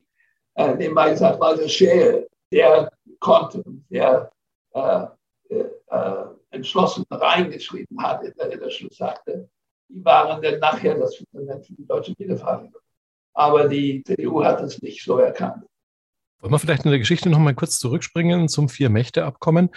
äh, 0.55 0.75
nebenbei 0.75 1.11
gesagt 1.11 1.39
Walter 1.39 1.67
Scheel, 1.67 2.27
der 2.51 2.91
konnte 3.19 3.63
der 3.89 4.31
äh, 4.73 5.05
äh, 5.49 6.25
entschlossen 6.53 7.03
reingeschrieben 7.09 8.01
hat 8.01 8.23
in 8.23 8.33
der, 8.37 8.51
in 8.51 8.59
der 8.59 8.69
Schlussakte 8.69 9.49
die 9.93 10.03
waren 10.03 10.41
dann 10.41 10.59
nachher 10.59 10.95
das 10.95 11.15
Fundament 11.15 11.65
für 11.65 11.73
die 11.73 11.85
deutsche 11.85 12.13
Wiedervereinigung. 12.17 12.81
Aber 13.33 13.67
die 13.67 14.03
CDU 14.03 14.43
hat 14.43 14.61
es 14.61 14.81
nicht 14.81 15.03
so 15.03 15.17
erkannt. 15.17 15.65
Wollen 16.39 16.51
wir 16.51 16.59
vielleicht 16.59 16.85
in 16.85 16.91
der 16.91 16.99
Geschichte 16.99 17.29
noch 17.29 17.39
mal 17.39 17.55
kurz 17.55 17.79
zurückspringen 17.79 18.49
zum 18.49 18.69
Vier-Mächte-Abkommen, 18.69 19.69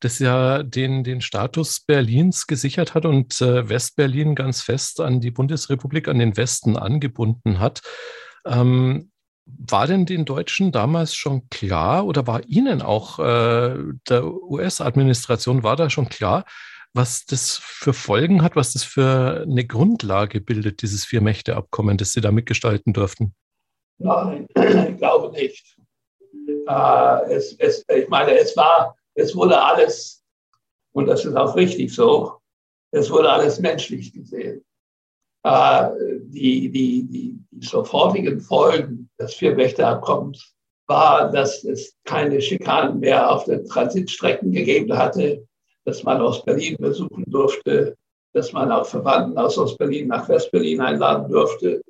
das 0.00 0.18
ja 0.18 0.62
den, 0.62 1.04
den 1.04 1.20
Status 1.20 1.80
Berlins 1.80 2.46
gesichert 2.46 2.94
hat 2.94 3.04
und 3.04 3.40
äh, 3.40 3.68
Westberlin 3.68 4.34
ganz 4.34 4.62
fest 4.62 5.00
an 5.00 5.20
die 5.20 5.30
Bundesrepublik, 5.30 6.08
an 6.08 6.18
den 6.18 6.36
Westen 6.36 6.76
angebunden 6.76 7.60
hat. 7.60 7.82
Ähm, 8.44 9.10
war 9.56 9.86
denn 9.86 10.06
den 10.06 10.24
Deutschen 10.24 10.72
damals 10.72 11.14
schon 11.14 11.48
klar 11.50 12.06
oder 12.06 12.26
war 12.26 12.44
Ihnen 12.46 12.82
auch 12.82 13.18
äh, 13.18 13.76
der 14.08 14.24
US-Administration, 14.24 15.62
war 15.62 15.76
da 15.76 15.90
schon 15.90 16.08
klar, 16.08 16.44
was 16.94 17.26
das 17.26 17.58
für 17.62 17.92
Folgen 17.92 18.42
hat, 18.42 18.56
was 18.56 18.72
das 18.72 18.82
für 18.82 19.44
eine 19.48 19.66
Grundlage 19.66 20.40
bildet, 20.40 20.82
dieses 20.82 21.04
Vier-Mächte-Abkommen, 21.04 21.96
das 21.96 22.12
Sie 22.12 22.20
da 22.20 22.32
mitgestalten 22.32 22.92
durften? 22.92 23.34
Nein, 23.98 24.46
ich 24.54 24.96
glaube 24.96 25.32
nicht. 25.32 25.76
Äh, 26.66 27.32
es, 27.32 27.54
es, 27.58 27.84
ich 27.88 28.08
meine, 28.08 28.38
es 28.38 28.56
war, 28.56 28.96
es 29.14 29.34
wurde 29.34 29.60
alles, 29.60 30.24
und 30.92 31.06
das 31.06 31.24
ist 31.24 31.36
auch 31.36 31.56
richtig 31.56 31.94
so, 31.94 32.38
es 32.90 33.10
wurde 33.10 33.30
alles 33.30 33.60
menschlich 33.60 34.12
gesehen. 34.12 34.64
Äh, 35.44 35.88
die, 36.22 36.70
die, 36.70 37.06
die, 37.06 37.38
die 37.50 37.66
sofortigen 37.66 38.40
Folgen 38.40 39.08
des 39.18 39.34
Vier-Mächte-Abkommens 39.34 40.54
war, 40.86 41.30
dass 41.30 41.64
es 41.64 41.96
keine 42.04 42.40
Schikanen 42.40 43.00
mehr 43.00 43.30
auf 43.30 43.44
den 43.44 43.66
Transitstrecken 43.66 44.52
gegeben 44.52 44.96
hatte, 44.96 45.46
dass 45.84 46.02
man 46.02 46.20
aus 46.20 46.44
Berlin 46.44 46.76
besuchen 46.78 47.24
durfte, 47.26 47.96
dass 48.32 48.52
man 48.52 48.70
auch 48.72 48.86
Verwandten 48.86 49.38
aus 49.38 49.58
Ostberlin 49.58 50.08
nach 50.08 50.28
Westberlin 50.28 50.80
einladen 50.80 51.30
durfte. 51.30 51.82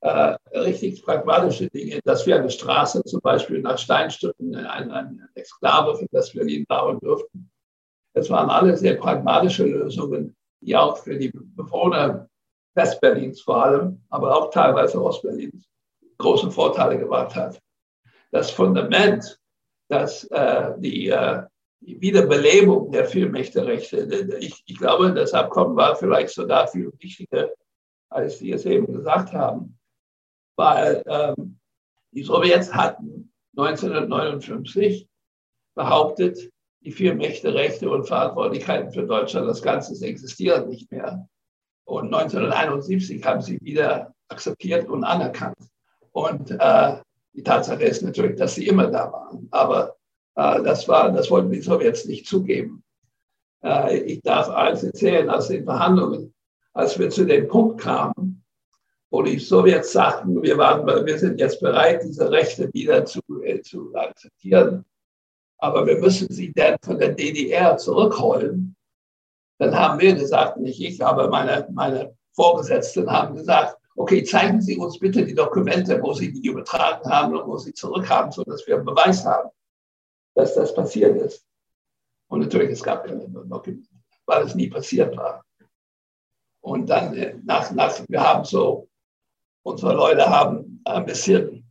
Äh, 0.00 0.36
richtig 0.54 1.02
pragmatische 1.02 1.68
Dinge, 1.70 2.00
dass 2.04 2.26
wir 2.26 2.36
eine 2.36 2.50
Straße 2.50 3.02
zum 3.04 3.20
Beispiel 3.20 3.60
nach 3.60 3.78
Steinstücken 3.78 4.54
ein, 4.54 4.90
ein 4.90 5.28
Exklave 5.34 5.96
für 5.96 6.06
Westberlin 6.12 6.64
bauen 6.66 6.98
durften. 7.00 7.50
Es 8.12 8.28
waren 8.30 8.50
alle 8.50 8.76
sehr 8.76 8.94
pragmatische 8.94 9.64
Lösungen, 9.64 10.36
die 10.60 10.76
auch 10.76 10.98
für 10.98 11.16
die 11.16 11.32
Bewohner 11.32 12.28
Westberlins 12.74 13.40
vor 13.40 13.64
allem, 13.64 14.02
aber 14.10 14.36
auch 14.36 14.50
teilweise 14.50 15.02
Ostberlins 15.02 15.64
große 16.18 16.50
Vorteile 16.50 16.98
gebracht 16.98 17.34
hat. 17.34 17.60
Das 18.30 18.50
Fundament, 18.50 19.38
dass 19.88 20.24
äh, 20.24 20.72
die 20.78 21.08
äh, 21.08 21.42
die 21.86 22.00
Wiederbelebung 22.00 22.90
der 22.90 23.04
Vielmächte-Rechte. 23.04 24.38
Ich, 24.40 24.62
ich 24.66 24.78
glaube, 24.78 25.12
das 25.12 25.34
Abkommen 25.34 25.76
war 25.76 25.96
vielleicht 25.96 26.30
sogar 26.30 26.66
viel 26.68 26.92
wichtiger, 26.98 27.50
als 28.08 28.38
Sie 28.38 28.52
es 28.52 28.64
eben 28.64 28.92
gesagt 28.92 29.32
haben, 29.32 29.78
weil 30.56 31.02
ähm, 31.06 31.58
die 32.12 32.22
Sowjets 32.22 32.72
hatten 32.72 33.32
1959 33.56 35.08
behauptet, 35.74 36.50
die 36.80 36.92
vier 36.92 37.14
Mächte-Rechte 37.14 37.90
und 37.90 38.06
Verantwortlichkeiten 38.06 38.92
für 38.92 39.06
Deutschland, 39.06 39.48
das 39.48 39.62
Ganze 39.62 40.06
existiert 40.06 40.68
nicht 40.68 40.90
mehr. 40.90 41.28
Und 41.84 42.14
1971 42.14 43.24
haben 43.24 43.42
sie 43.42 43.58
wieder 43.60 44.14
akzeptiert 44.28 44.88
und 44.88 45.04
anerkannt. 45.04 45.58
Und 46.12 46.50
äh, 46.50 46.96
die 47.34 47.42
Tatsache 47.42 47.84
ist 47.84 48.02
natürlich, 48.02 48.36
dass 48.36 48.54
sie 48.54 48.66
immer 48.66 48.86
da 48.86 49.12
waren. 49.12 49.48
Aber 49.50 49.96
äh, 50.36 50.62
das, 50.62 50.88
war, 50.88 51.12
das 51.12 51.30
wollten 51.30 51.50
die 51.50 51.60
Sowjets 51.60 52.06
nicht 52.06 52.26
zugeben. 52.26 52.82
Äh, 53.62 53.98
ich 53.98 54.22
darf 54.22 54.48
eins 54.48 54.82
erzählen 54.82 55.28
aus 55.28 55.48
den 55.48 55.64
Verhandlungen, 55.64 56.34
als 56.72 56.98
wir 56.98 57.10
zu 57.10 57.24
dem 57.24 57.48
Punkt 57.48 57.80
kamen, 57.80 58.44
wo 59.10 59.22
die 59.22 59.38
Sowjets 59.38 59.92
sagten, 59.92 60.42
wir, 60.42 60.58
waren, 60.58 60.86
wir 60.86 61.18
sind 61.18 61.38
jetzt 61.38 61.60
bereit, 61.60 62.02
diese 62.04 62.30
Rechte 62.30 62.72
wieder 62.72 63.04
zu, 63.04 63.20
äh, 63.42 63.60
zu 63.62 63.94
akzeptieren, 63.94 64.84
aber 65.58 65.86
wir 65.86 65.98
müssen 65.98 66.32
sie 66.32 66.52
dann 66.52 66.76
von 66.82 66.98
der 66.98 67.12
DDR 67.14 67.76
zurückholen. 67.76 68.76
Dann 69.58 69.74
haben 69.74 70.00
wir 70.00 70.14
gesagt, 70.14 70.58
nicht 70.58 70.80
ich, 70.80 71.04
aber 71.04 71.28
meine, 71.28 71.68
meine 71.72 72.16
Vorgesetzten 72.32 73.10
haben 73.10 73.36
gesagt, 73.36 73.76
okay, 73.96 74.24
zeigen 74.24 74.60
Sie 74.60 74.76
uns 74.76 74.98
bitte 74.98 75.24
die 75.24 75.34
Dokumente, 75.34 76.00
wo 76.02 76.12
Sie 76.12 76.32
die 76.32 76.48
übertragen 76.48 77.08
haben 77.08 77.36
und 77.36 77.46
wo 77.46 77.56
Sie 77.56 77.72
zurückhaben, 77.72 78.32
sodass 78.32 78.66
wir 78.66 78.76
einen 78.76 78.84
Beweis 78.84 79.24
haben 79.24 79.50
dass 80.34 80.54
das 80.54 80.74
passiert 80.74 81.16
ist. 81.16 81.46
Und 82.28 82.40
natürlich, 82.40 82.70
es 82.70 82.82
gab 82.82 83.06
keine 83.06 83.28
Dokumente, 83.28 83.88
weil 84.26 84.44
es 84.44 84.54
nie 84.54 84.68
passiert 84.68 85.16
war. 85.16 85.44
Und 86.60 86.88
dann 86.88 87.14
äh, 87.14 87.36
nach, 87.44 87.70
nach, 87.72 88.00
wir 88.08 88.20
haben 88.20 88.44
so, 88.44 88.88
unsere 89.62 89.94
Leute 89.94 90.28
haben 90.28 90.80
ein 90.84 91.04
bisschen 91.04 91.70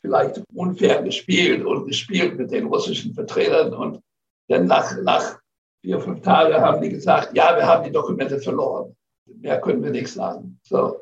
vielleicht 0.00 0.42
unfair 0.52 1.02
gespielt 1.02 1.64
und 1.64 1.86
gespielt 1.86 2.36
mit 2.36 2.50
den 2.50 2.66
russischen 2.66 3.14
Vertretern. 3.14 3.72
Und 3.72 4.02
dann 4.48 4.66
nach, 4.66 4.96
nach 5.02 5.38
vier, 5.82 6.00
fünf 6.00 6.22
Tagen 6.22 6.54
haben 6.54 6.80
die 6.80 6.88
gesagt, 6.88 7.36
ja, 7.36 7.56
wir 7.56 7.66
haben 7.66 7.84
die 7.84 7.92
Dokumente 7.92 8.38
verloren. 8.38 8.96
Mehr 9.26 9.60
können 9.60 9.82
wir 9.82 9.90
nicht 9.90 10.08
sagen. 10.08 10.58
So. 10.62 11.00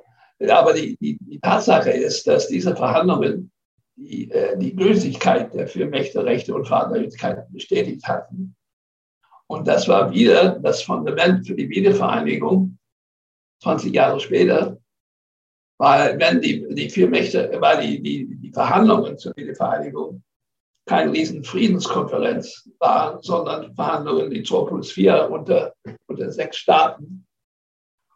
Aber 0.49 0.73
die, 0.73 0.97
die, 1.01 1.19
die 1.21 1.39
Tatsache 1.39 1.91
ist, 1.91 2.27
dass 2.27 2.49
diese 2.49 2.75
Verhandlungen 2.75 3.53
die, 3.97 4.31
äh, 4.31 4.57
die 4.57 4.75
Gültigkeit 4.75 5.53
der 5.53 5.69
vier 5.69 5.87
Mächte, 5.87 6.25
und 6.55 6.67
Vaterlichkeit 6.67 7.47
bestätigt 7.51 8.07
hatten. 8.09 8.57
Und 9.47 9.69
das 9.69 9.89
war 9.89 10.11
wieder 10.11 10.59
das 10.61 10.83
Fundament 10.83 11.47
für 11.47 11.55
die 11.55 11.69
Wiedervereinigung 11.69 12.79
20 13.63 13.93
Jahre 13.93 14.19
später, 14.21 14.79
weil 15.79 16.19
wenn 16.19 16.41
die, 16.41 16.67
die 16.75 16.89
vier 16.89 17.09
Mächte, 17.09 17.51
weil 17.61 17.83
die, 17.83 18.03
die, 18.03 18.37
die 18.37 18.53
Verhandlungen 18.53 19.19
zur 19.19 19.35
Wiedervereinigung 19.37 20.23
keine 20.91 21.13
riesen 21.13 21.45
Friedenskonferenz 21.45 22.69
waren, 22.81 23.23
sondern 23.23 23.73
Verhandlungen 23.77 24.33
in 24.33 24.45
2 24.45 24.65
plus 24.67 24.91
4 24.91 25.31
unter, 25.31 25.73
unter 26.09 26.33
sechs 26.33 26.57
Staaten. 26.57 27.25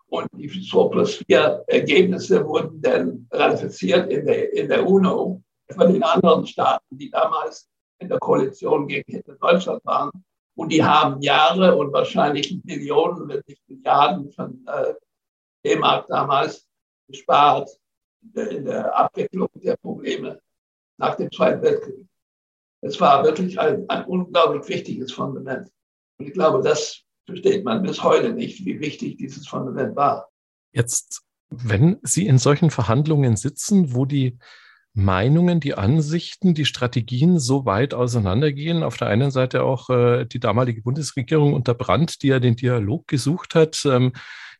Und 0.08 0.26
die 0.32 0.48
2 0.48 0.88
plus 0.88 1.22
4 1.28 1.62
Ergebnisse 1.68 2.44
wurden 2.44 2.82
dann 2.82 3.28
ratifiziert 3.30 4.10
in 4.10 4.26
der, 4.26 4.52
in 4.52 4.68
der 4.68 4.84
UNO 4.84 5.40
von 5.70 5.92
den 5.92 6.02
anderen 6.02 6.48
Staaten, 6.48 6.98
die 6.98 7.10
damals 7.10 7.68
in 8.00 8.08
der 8.08 8.18
Koalition 8.18 8.88
gegen 8.88 9.22
Deutschland 9.40 9.84
waren. 9.84 10.10
Und 10.56 10.72
die 10.72 10.82
haben 10.82 11.22
Jahre 11.22 11.76
und 11.76 11.92
wahrscheinlich 11.92 12.58
Millionen, 12.64 13.28
wenn 13.28 13.42
nicht 13.46 13.62
Milliarden 13.68 14.32
von 14.32 14.66
äh, 14.66 14.94
D-Mark 15.64 16.08
damals 16.08 16.66
gespart 17.06 17.70
in 18.20 18.32
der, 18.32 18.50
in 18.50 18.64
der 18.64 18.98
Abwicklung 18.98 19.48
der 19.54 19.76
Probleme 19.76 20.40
nach 20.96 21.14
dem 21.14 21.30
Zweiten 21.30 21.62
Weltkrieg. 21.62 22.08
Es 22.84 23.00
war 23.00 23.24
wirklich 23.24 23.58
ein, 23.58 23.84
ein 23.88 24.04
unglaublich 24.04 24.68
wichtiges 24.68 25.12
Fundament. 25.12 25.68
Und 26.18 26.26
ich 26.26 26.34
glaube, 26.34 26.62
das 26.62 27.00
versteht 27.26 27.64
man 27.64 27.82
bis 27.82 28.02
heute 28.02 28.32
nicht, 28.32 28.64
wie 28.66 28.78
wichtig 28.78 29.16
dieses 29.16 29.48
Fundament 29.48 29.96
war. 29.96 30.28
Jetzt, 30.72 31.22
wenn 31.48 31.98
Sie 32.02 32.26
in 32.26 32.38
solchen 32.38 32.70
Verhandlungen 32.70 33.36
sitzen, 33.36 33.94
wo 33.94 34.04
die 34.04 34.38
Meinungen, 34.92 35.58
die 35.58 35.74
Ansichten, 35.74 36.54
die 36.54 36.66
Strategien 36.66 37.40
so 37.40 37.64
weit 37.64 37.94
auseinandergehen. 37.94 38.84
Auf 38.84 38.96
der 38.96 39.08
einen 39.08 39.32
Seite 39.32 39.64
auch 39.64 39.90
äh, 39.90 40.24
die 40.24 40.38
damalige 40.38 40.82
Bundesregierung 40.82 41.52
unter 41.52 41.74
Brandt, 41.74 42.22
die 42.22 42.28
ja 42.28 42.38
den 42.38 42.54
Dialog 42.54 43.08
gesucht 43.08 43.56
hat, 43.56 43.84
ähm, 43.86 44.12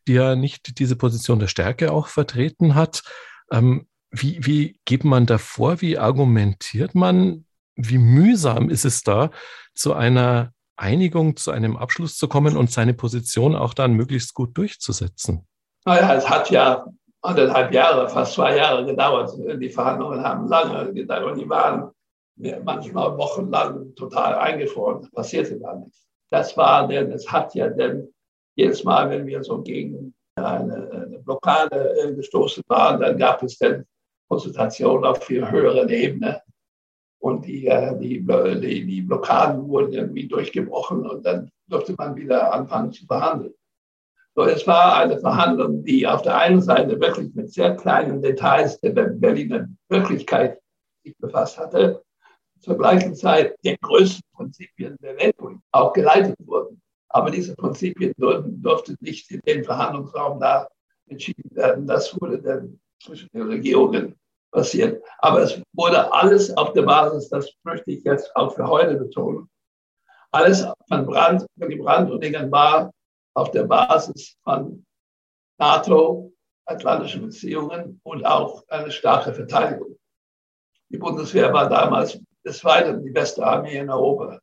die 0.07 0.13
ja 0.13 0.35
nicht 0.35 0.77
diese 0.79 0.97
Position 0.97 1.39
der 1.39 1.47
Stärke 1.47 1.91
auch 1.91 2.07
vertreten 2.07 2.75
hat. 2.75 3.03
Ähm, 3.49 3.87
wie, 4.11 4.45
wie 4.45 4.79
geht 4.83 5.05
man 5.05 5.25
da 5.25 5.37
vor? 5.37 5.81
Wie 5.81 5.97
argumentiert 5.97 6.95
man? 6.95 7.44
Wie 7.75 7.97
mühsam 7.97 8.69
ist 8.69 8.85
es 8.85 9.03
da, 9.03 9.31
zu 9.73 9.93
einer 9.93 10.51
Einigung, 10.77 11.35
zu 11.35 11.51
einem 11.51 11.77
Abschluss 11.77 12.17
zu 12.17 12.27
kommen 12.27 12.57
und 12.57 12.71
seine 12.71 12.93
Position 12.93 13.55
auch 13.55 13.73
dann 13.73 13.93
möglichst 13.93 14.33
gut 14.33 14.57
durchzusetzen? 14.57 15.45
Naja, 15.85 16.15
es 16.15 16.29
hat 16.29 16.49
ja 16.49 16.85
anderthalb 17.21 17.73
Jahre, 17.73 18.09
fast 18.09 18.33
zwei 18.33 18.57
Jahre 18.57 18.85
gedauert. 18.85 19.33
Die 19.59 19.69
Verhandlungen 19.69 20.23
haben 20.23 20.47
lange 20.47 20.93
gedauert 20.93 21.33
und 21.33 21.39
die 21.39 21.49
waren 21.49 21.91
manchmal 22.63 23.17
wochenlang 23.17 23.95
total 23.95 24.35
eingefroren. 24.35 25.01
Das 25.01 25.11
passierte 25.11 25.59
gar 25.59 25.77
nichts. 25.77 26.05
Das 26.29 26.57
war 26.57 26.87
denn, 26.87 27.11
es 27.11 27.31
hat 27.31 27.55
ja 27.55 27.69
denn 27.69 28.13
jedes 28.55 28.83
Mal, 28.83 29.09
wenn 29.09 29.25
wir 29.25 29.43
so 29.43 29.61
gegen 29.61 30.13
eine, 30.35 30.89
eine 30.91 31.19
Blockade 31.19 32.13
gestoßen 32.15 32.63
waren, 32.67 32.99
dann 32.99 33.17
gab 33.17 33.41
es 33.43 33.57
dann 33.57 33.85
Konsultationen 34.27 35.05
auf 35.05 35.23
viel 35.23 35.49
höheren 35.49 35.87
Ebene. 35.89 36.41
Und 37.25 37.47
die, 37.47 37.65
äh, 37.65 37.97
die, 37.97 38.23
die, 38.23 38.85
die 38.85 39.01
Blockaden 39.01 39.67
wurden 39.67 39.93
irgendwie 39.93 40.27
durchgebrochen 40.27 41.09
und 41.09 41.25
dann 41.25 41.49
durfte 41.67 41.95
man 41.97 42.15
wieder 42.15 42.53
anfangen 42.53 42.91
zu 42.91 43.03
verhandeln. 43.07 43.55
So, 44.35 44.43
es 44.43 44.67
war 44.67 44.97
eine 44.97 45.17
Verhandlung, 45.17 45.83
die 45.83 46.05
auf 46.05 46.21
der 46.21 46.37
einen 46.37 46.61
Seite 46.61 47.01
wirklich 47.01 47.33
mit 47.33 47.51
sehr 47.51 47.75
kleinen 47.77 48.21
Details 48.21 48.79
der 48.79 48.91
Berliner 48.91 49.67
Wirklichkeit 49.89 50.59
sich 51.03 51.17
befasst 51.17 51.57
hatte, 51.57 52.03
zur 52.59 52.77
gleichen 52.77 53.15
Zeit 53.15 53.55
den 53.65 53.77
größten 53.81 54.21
Prinzipien 54.31 54.95
der 55.01 55.17
Weltpolitik 55.17 55.63
auch 55.71 55.93
geleitet 55.93 56.35
wurden. 56.45 56.79
Aber 57.09 57.31
diese 57.31 57.55
Prinzipien 57.55 58.13
durften, 58.19 58.61
durften 58.61 58.97
nicht 58.99 59.31
in 59.31 59.41
den 59.47 59.63
Verhandlungsraum 59.63 60.39
da 60.39 60.67
entschieden 61.07 61.49
werden. 61.55 61.87
Das 61.87 62.15
wurde 62.21 62.39
dann 62.39 62.79
zwischen 63.01 63.29
den 63.33 63.47
Regierungen 63.47 64.15
passieren. 64.55 64.97
Aber 65.19 65.41
es 65.41 65.61
wurde 65.73 66.11
alles 66.11 66.55
auf 66.57 66.73
der 66.73 66.83
Basis, 66.83 67.29
das 67.29 67.51
möchte 67.63 67.91
ich 67.91 68.03
jetzt 68.03 68.35
auch 68.35 68.55
für 68.55 68.67
heute 68.67 68.95
betonen, 68.95 69.49
alles 70.31 70.67
von 70.89 71.05
Brand, 71.05 71.45
von 71.57 71.69
dem 71.69 71.79
Brand 71.79 72.11
und 72.11 72.21
Dingen 72.21 72.51
war 72.51 72.91
auf 73.35 73.51
der 73.51 73.63
Basis 73.63 74.35
von 74.43 74.85
NATO, 75.57 76.33
atlantische 76.65 77.19
Beziehungen 77.19 78.01
und 78.03 78.25
auch 78.25 78.63
eine 78.67 78.91
starke 78.91 79.33
Verteidigung. 79.33 79.97
Die 80.89 80.97
Bundeswehr 80.97 81.53
war 81.53 81.69
damals 81.69 82.19
des 82.45 82.63
Weiteren 82.65 83.03
die 83.03 83.11
beste 83.11 83.45
Armee 83.45 83.77
in 83.77 83.89
Europa. 83.89 84.39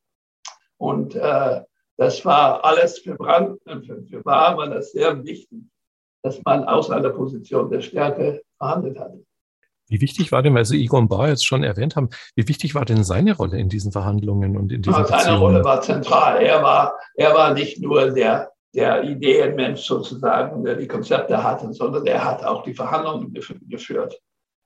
Und 0.78 1.14
äh, 1.14 1.62
das 1.98 2.24
war 2.24 2.64
alles 2.64 2.98
für 2.98 3.14
Brand, 3.14 3.60
für, 3.62 4.02
für 4.02 4.24
war, 4.24 4.56
war 4.56 4.68
das 4.68 4.92
sehr 4.92 5.22
wichtig, 5.22 5.62
dass 6.22 6.42
man 6.44 6.64
aus 6.64 6.90
einer 6.90 7.10
Position 7.10 7.70
der 7.70 7.80
Stärke 7.80 8.42
verhandelt 8.56 8.98
hatte. 8.98 9.24
Wie 9.92 10.00
wichtig 10.00 10.32
war 10.32 10.42
denn, 10.42 10.54
weil 10.54 10.64
Sie 10.64 10.82
Egon 10.82 11.08
Bahr 11.08 11.28
jetzt 11.28 11.46
schon 11.46 11.62
erwähnt 11.62 11.96
haben, 11.96 12.08
wie 12.34 12.48
wichtig 12.48 12.74
war 12.74 12.84
denn 12.84 13.04
seine 13.04 13.36
Rolle 13.36 13.58
in 13.58 13.68
diesen 13.68 13.92
Verhandlungen 13.92 14.56
und 14.56 14.72
in 14.72 14.80
diesen 14.80 15.04
ja, 15.04 15.06
Seine 15.06 15.38
Rolle 15.38 15.62
war 15.62 15.82
zentral. 15.82 16.40
Er 16.42 16.62
war, 16.62 16.94
er 17.14 17.34
war 17.34 17.52
nicht 17.52 17.80
nur 17.80 18.10
der 18.10 18.52
der 18.74 19.04
Ideenmensch 19.04 19.82
sozusagen, 19.82 20.64
der 20.64 20.76
die 20.76 20.88
Konzepte 20.88 21.42
hatte, 21.42 21.72
sondern 21.74 22.04
der 22.04 22.24
hat 22.24 22.42
auch 22.42 22.62
die 22.62 22.74
Verhandlungen 22.74 23.34
geführt. 23.68 24.18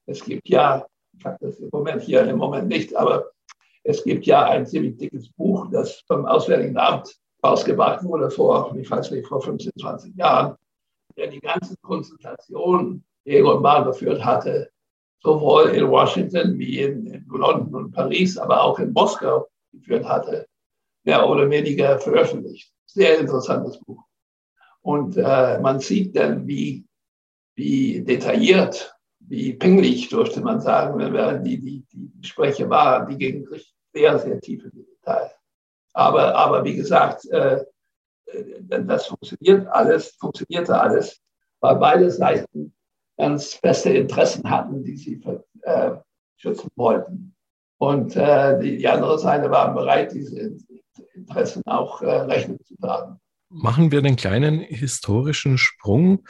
Es 0.07 0.25
gibt 0.25 0.49
ja, 0.49 0.87
ich 1.19 1.25
habe 1.25 1.37
das 1.41 1.59
im 1.59 1.71
Moment 1.73 2.03
hier 2.03 2.23
im 2.25 2.39
Moment 2.39 2.69
nicht, 2.69 2.95
aber 2.95 3.33
es 3.83 4.05
gibt 4.05 4.27
ja 4.27 4.45
ein 4.45 4.67
ziemlich 4.67 4.97
dickes 4.97 5.33
Buch, 5.33 5.67
das 5.73 6.03
vom 6.07 6.25
Auswärtigen 6.25 6.77
Amt 6.77 7.17
rausgebracht 7.45 8.05
wurde 8.05 8.31
vor, 8.31 8.75
ich 8.77 8.91
weiß 8.91 9.11
nicht, 9.11 9.27
vor 9.27 9.43
15, 9.43 9.73
20 9.81 10.17
Jahren, 10.17 10.57
der 11.17 11.29
die 11.29 11.41
ganzen 11.41 11.77
Konsultationen, 11.83 13.05
die 13.25 13.37
Egon 13.37 13.63
Bahr 13.63 13.85
geführt 13.85 14.25
hatte, 14.25 14.71
sowohl 15.23 15.71
in 15.71 15.89
Washington 15.91 16.59
wie 16.59 16.81
in, 16.81 17.07
in 17.07 17.27
London 17.29 17.75
und 17.75 17.93
Paris, 17.93 18.39
aber 18.39 18.63
auch 18.63 18.79
in 18.79 18.93
Moskau 18.93 19.49
geführt 19.73 20.05
hatte, 20.05 20.47
mehr 21.05 21.29
oder 21.29 21.49
weniger 21.51 21.99
veröffentlicht 21.99 22.73
sehr 22.97 23.19
interessantes 23.19 23.79
Buch. 23.79 24.03
Und 24.81 25.17
äh, 25.17 25.59
man 25.61 25.81
sieht 25.81 26.17
dann, 26.17 26.47
wie, 26.47 26.87
wie 27.55 28.03
detailliert, 28.03 28.97
wie 29.19 29.53
pingelig, 29.53 30.09
dürfte 30.09 30.41
man 30.41 30.61
sagen, 30.61 30.99
die, 31.45 31.61
die, 31.61 31.85
die 31.93 32.11
Gespräche 32.21 32.69
waren, 32.71 33.09
die 33.09 33.19
gingen 33.19 33.47
sehr, 33.93 34.19
sehr 34.19 34.41
tief 34.41 34.65
in 34.65 34.71
die 34.71 34.85
Details. 34.85 35.33
Aber, 35.93 36.35
aber 36.35 36.65
wie 36.65 36.77
gesagt, 36.77 37.27
äh, 37.31 37.65
äh, 38.27 38.85
das 38.85 39.07
funktioniert 39.07 39.67
alles, 39.69 40.17
funktionierte 40.19 40.79
alles, 40.79 41.21
weil 41.61 41.77
beide 41.77 42.11
Seiten 42.11 42.75
ganz 43.17 43.55
feste 43.55 43.91
Interessen 43.91 44.49
hatten, 44.49 44.85
die 44.85 44.97
sie 44.97 45.21
äh, 45.63 45.93
schützen 46.37 46.69
wollten. 46.77 47.35
Und 47.79 48.17
äh, 48.17 48.59
die, 48.61 48.79
die 48.79 48.89
andere 48.89 49.19
Seite 49.19 49.51
war 49.51 49.75
bereit, 49.75 50.13
diese 50.13 50.57
Interessen 51.15 51.63
auch 51.67 52.03
äh, 52.03 52.11
Rechnung 52.11 52.59
zu 52.65 52.75
tragen. 52.77 53.19
Machen 53.49 53.93
wir 53.93 54.03
den 54.03 54.17
kleinen 54.17 54.61
historischen 54.61 55.57
Sprung 55.59 56.25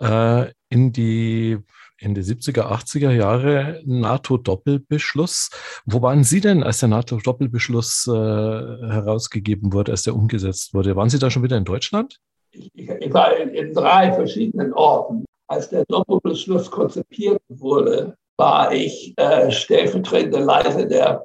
äh, 0.00 0.46
in 0.68 0.92
die 0.92 1.58
Ende 1.98 2.20
70er, 2.20 2.70
80er 2.70 3.10
Jahre 3.10 3.82
NATO-Doppelbeschluss. 3.86 5.50
Wo 5.86 6.02
waren 6.02 6.24
Sie 6.24 6.40
denn, 6.40 6.62
als 6.62 6.80
der 6.80 6.90
NATO-Doppelbeschluss 6.90 8.06
äh, 8.08 8.12
herausgegeben 8.12 9.72
wurde, 9.72 9.92
als 9.92 10.02
der 10.02 10.14
umgesetzt 10.14 10.74
wurde? 10.74 10.94
Waren 10.96 11.08
Sie 11.08 11.18
da 11.18 11.30
schon 11.30 11.42
wieder 11.42 11.56
in 11.56 11.64
Deutschland? 11.64 12.18
Ich, 12.50 12.70
ich 12.74 13.12
war 13.12 13.36
in, 13.36 13.50
in, 13.50 13.72
drei 13.72 14.12
verschiedenen 14.12 14.74
Orten. 14.74 15.24
Als 15.48 15.68
der 15.70 15.84
Doppelbeschluss 15.86 16.70
konzipiert 16.70 17.40
wurde, 17.48 18.16
war 18.36 18.72
ich 18.72 19.14
äh, 19.16 19.50
stellvertretender 19.50 20.40
Leiter 20.40 20.86
der 20.86 21.24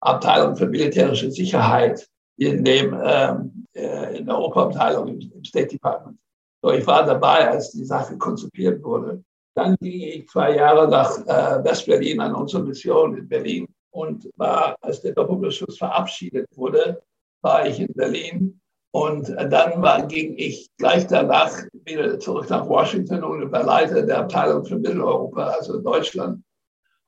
Abteilung 0.00 0.56
für 0.56 0.66
militärische 0.66 1.30
Sicherheit 1.30 2.06
in, 2.36 2.64
dem, 2.64 2.98
ähm, 3.04 3.66
äh, 3.74 4.18
in 4.18 4.26
der 4.26 4.38
Operabteilung 4.38 5.08
im, 5.08 5.20
im 5.20 5.44
State 5.44 5.68
Department. 5.68 6.18
So, 6.62 6.70
ich 6.70 6.86
war 6.86 7.04
dabei, 7.04 7.50
als 7.50 7.72
die 7.72 7.84
Sache 7.84 8.16
konzipiert 8.18 8.82
wurde. 8.84 9.22
Dann 9.54 9.76
ging 9.80 10.00
ich 10.00 10.28
zwei 10.28 10.56
Jahre 10.56 10.88
nach 10.88 11.18
äh, 11.26 11.64
West-Berlin 11.64 12.20
an 12.20 12.34
unsere 12.34 12.62
Mission 12.62 13.16
in 13.16 13.28
Berlin 13.28 13.66
und 13.90 14.28
war, 14.36 14.76
als 14.80 15.02
der 15.02 15.12
Doppelbeschluss 15.12 15.78
verabschiedet 15.78 16.46
wurde, 16.54 17.02
war 17.42 17.66
ich 17.66 17.80
in 17.80 17.92
Berlin. 17.92 18.60
Und 18.94 19.28
dann 19.28 19.80
war, 19.80 20.06
ging 20.06 20.34
ich 20.36 20.70
gleich 20.76 21.06
danach 21.06 21.50
wieder 21.72 22.20
zurück 22.20 22.50
nach 22.50 22.68
Washington 22.68 23.24
und 23.24 23.50
war 23.50 23.64
Leiter 23.64 24.02
der 24.02 24.18
Abteilung 24.18 24.64
für 24.64 24.78
Mitteleuropa, 24.78 25.46
also 25.46 25.80
Deutschland, 25.80 26.42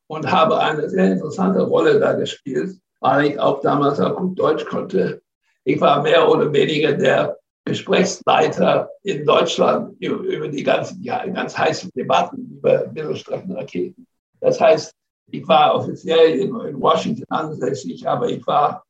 und 0.07 0.31
habe 0.31 0.59
eine 0.59 0.89
sehr 0.89 1.13
interessante 1.13 1.63
Rolle 1.63 2.01
da 2.01 2.15
gespielt 2.15 2.79
weil 3.05 3.33
ich 3.33 3.39
auch 3.39 3.61
damals 3.61 4.01
auch 4.01 4.17
gut 4.17 4.39
Deutsch 4.39 4.65
konnte. 4.65 5.21
Ich 5.65 5.79
war 5.79 6.03
mehr 6.03 6.27
oder 6.27 6.51
weniger 6.51 6.95
der 6.95 7.37
Gesprächsleiter 7.67 8.89
in 9.03 9.27
Deutschland 9.27 10.01
über 10.01 10.49
die 10.49 10.63
ganzen 10.63 11.03
ja, 11.03 11.27
ganz 11.27 11.57
heißen 11.57 11.91
Debatten 11.95 12.57
über 12.57 12.87
Mittelstreckenraketen. 12.95 14.07
Das 14.41 14.59
heißt, 14.59 14.91
Ich 15.31 15.47
war 15.47 15.75
offiziell 15.75 16.39
in, 16.39 16.59
in 16.61 16.81
Washington 16.81 17.25
ansässig, 17.29 18.09
aber 18.09 18.29
ich 18.29 18.47
war 18.47 18.85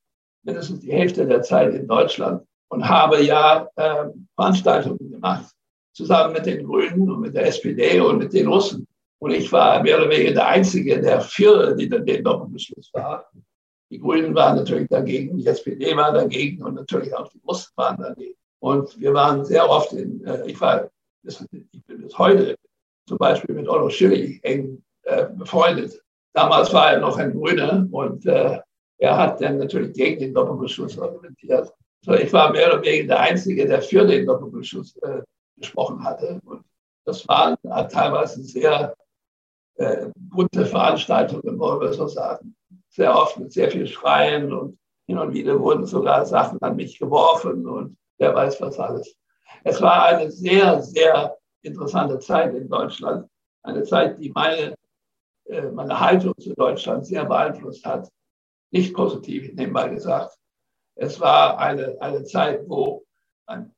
mindestens 0.44 0.80
die 0.80 0.92
Hälfte 0.92 1.26
der 1.26 1.42
Zeit 1.42 1.74
in 1.74 1.88
Deutschland 1.88 2.44
und 2.68 2.88
habe 2.88 3.22
ja 3.22 3.68
äh, 3.76 4.06
Veranstaltungen 4.34 5.10
gemacht, 5.10 5.52
zusammen 5.92 6.32
mit 6.32 6.46
den 6.46 6.66
Grünen 6.66 7.10
und 7.10 7.20
mit 7.20 7.34
der 7.34 7.46
SPD 7.46 8.00
und 8.00 8.18
mit 8.18 8.32
den 8.32 8.48
Russen. 8.48 8.86
Und 9.18 9.30
ich 9.30 9.50
war 9.52 9.82
mehr 9.82 9.98
oder 9.98 10.10
weniger 10.10 10.32
der 10.32 10.48
Einzige 10.48 11.00
der 11.00 11.20
vier, 11.20 11.74
die 11.74 11.88
dann 11.88 12.04
den 12.04 12.24
Doppelbeschluss 12.24 12.90
war. 12.92 13.30
Die 13.90 13.98
Grünen 13.98 14.34
waren 14.34 14.56
natürlich 14.56 14.88
dagegen, 14.88 15.36
die 15.36 15.46
SPD 15.46 15.96
war 15.96 16.12
dagegen 16.12 16.62
und 16.62 16.74
natürlich 16.74 17.14
auch 17.14 17.28
die 17.28 17.40
Russen 17.46 17.70
waren 17.76 17.96
dagegen. 17.96 18.34
Und 18.60 18.98
wir 18.98 19.14
waren 19.14 19.44
sehr 19.44 19.68
oft 19.68 19.92
in, 19.92 20.24
äh, 20.24 20.50
ich 20.50 20.60
war, 20.60 20.90
ich 21.22 21.38
bin 21.48 22.02
bis 22.02 22.18
heute 22.18 22.56
zum 23.06 23.18
Beispiel 23.18 23.54
mit 23.54 23.68
Otto 23.68 23.90
Schilly 23.90 24.40
eng 24.42 24.82
äh, 25.02 25.26
befreundet. 25.34 26.02
Damals 26.32 26.72
war 26.72 26.92
er 26.92 27.00
noch 27.00 27.16
ein 27.18 27.32
Grüner 27.32 27.86
und 27.90 28.26
äh, 28.26 28.58
er 28.98 29.16
hat 29.16 29.40
dann 29.40 29.58
natürlich 29.58 29.92
gegen 29.92 30.18
den 30.18 30.34
Doppelbeschluss 30.34 30.98
argumentiert. 30.98 31.72
So, 32.04 32.12
ich 32.12 32.30
war 32.34 32.52
mehr 32.52 32.68
oder 32.70 32.82
weniger 32.82 33.06
der 33.06 33.20
Einzige, 33.20 33.66
der 33.66 33.80
für 33.80 34.06
den 34.06 34.26
Doppelbeschluss 34.26 34.94
äh, 34.98 35.22
gesprochen 35.56 36.04
hatte. 36.04 36.38
Und 36.44 36.62
das 37.06 37.26
waren 37.28 37.56
teilweise 37.62 38.42
sehr 38.44 38.94
äh, 39.76 40.08
bunte 40.14 40.66
Veranstaltungen, 40.66 41.58
wollen 41.58 41.80
wir 41.80 41.94
so 41.94 42.06
sagen. 42.06 42.54
Sehr 42.90 43.16
oft 43.16 43.38
mit 43.38 43.52
sehr 43.52 43.70
viel 43.70 43.86
Schreien 43.86 44.52
und 44.52 44.78
hin 45.06 45.16
und 45.16 45.32
wieder 45.32 45.58
wurden 45.58 45.86
sogar 45.86 46.26
Sachen 46.26 46.60
an 46.60 46.76
mich 46.76 46.98
geworfen 46.98 47.66
und 47.66 47.96
wer 48.18 48.34
weiß 48.34 48.60
was 48.60 48.78
alles. 48.78 49.16
Es 49.62 49.80
war 49.80 50.04
eine 50.04 50.30
sehr, 50.30 50.82
sehr 50.82 51.38
interessante 51.62 52.18
Zeit 52.18 52.54
in 52.54 52.68
Deutschland. 52.68 53.26
Eine 53.62 53.82
Zeit, 53.82 54.18
die 54.18 54.30
meine, 54.30 54.74
äh, 55.46 55.70
meine 55.70 55.98
Haltung 55.98 56.34
zu 56.38 56.52
Deutschland 56.52 57.06
sehr 57.06 57.24
beeinflusst 57.24 57.86
hat. 57.86 58.10
Nicht 58.70 58.94
positiv, 58.94 59.54
nebenbei 59.54 59.88
gesagt. 59.88 60.36
Es 60.96 61.20
war 61.20 61.58
eine, 61.58 61.96
eine 62.00 62.24
Zeit, 62.24 62.68
wo 62.68 63.04
ein 63.46 63.74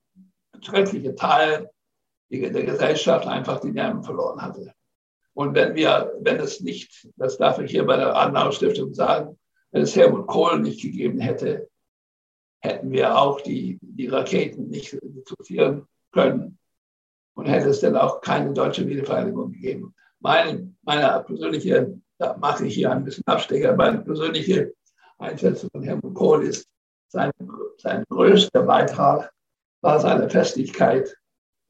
beträchtlicher 0.53 1.15
Teil 1.15 1.71
der 2.31 2.65
Gesellschaft 2.65 3.27
einfach 3.27 3.61
die 3.61 3.73
Nerven 3.73 4.03
verloren 4.03 4.43
hatte. 4.43 4.73
Und 5.35 5.55
wenn 5.55 5.75
wir, 5.75 6.15
wenn 6.21 6.41
es 6.41 6.61
nicht, 6.61 7.09
das 7.17 7.37
darf 7.37 7.59
ich 7.59 7.71
hier 7.71 7.85
bei 7.85 7.97
der 7.97 8.17
Adenauer 8.17 8.53
Stiftung 8.53 8.95
sagen, 8.95 9.39
wenn 9.71 9.83
es 9.83 9.95
Helmut 9.95 10.27
Kohl 10.27 10.61
nicht 10.61 10.81
gegeben 10.83 11.21
hätte, 11.21 11.69
hätten 12.61 12.91
wir 12.91 13.19
auch 13.19 13.41
die, 13.43 13.79
die 13.83 14.09
Raketen 14.09 14.69
nicht 14.69 14.97
diskutieren 15.03 15.87
können 16.13 16.59
und 17.35 17.47
hätte 17.47 17.69
es 17.69 17.81
dann 17.81 17.97
auch 17.97 18.21
keine 18.21 18.53
deutsche 18.53 18.87
Wiedervereinigung 18.87 19.53
gegeben. 19.53 19.95
Meine, 20.21 20.75
meine 20.83 21.23
persönliche, 21.23 22.01
da 22.19 22.37
mache 22.39 22.67
ich 22.67 22.75
hier 22.75 22.91
ein 22.91 23.05
bisschen 23.05 23.25
Abstecher, 23.27 23.77
meine 23.77 24.01
persönliche 24.01 24.73
Einschätzung 25.19 25.69
von 25.71 25.83
Helmut 25.83 26.15
Kohl 26.15 26.45
ist, 26.45 26.67
sein, 27.09 27.31
sein 27.79 28.05
größter 28.09 28.63
Beitrag 28.63 29.31
war 29.83 30.01
seine 30.01 30.29
Festigkeit 30.29 31.17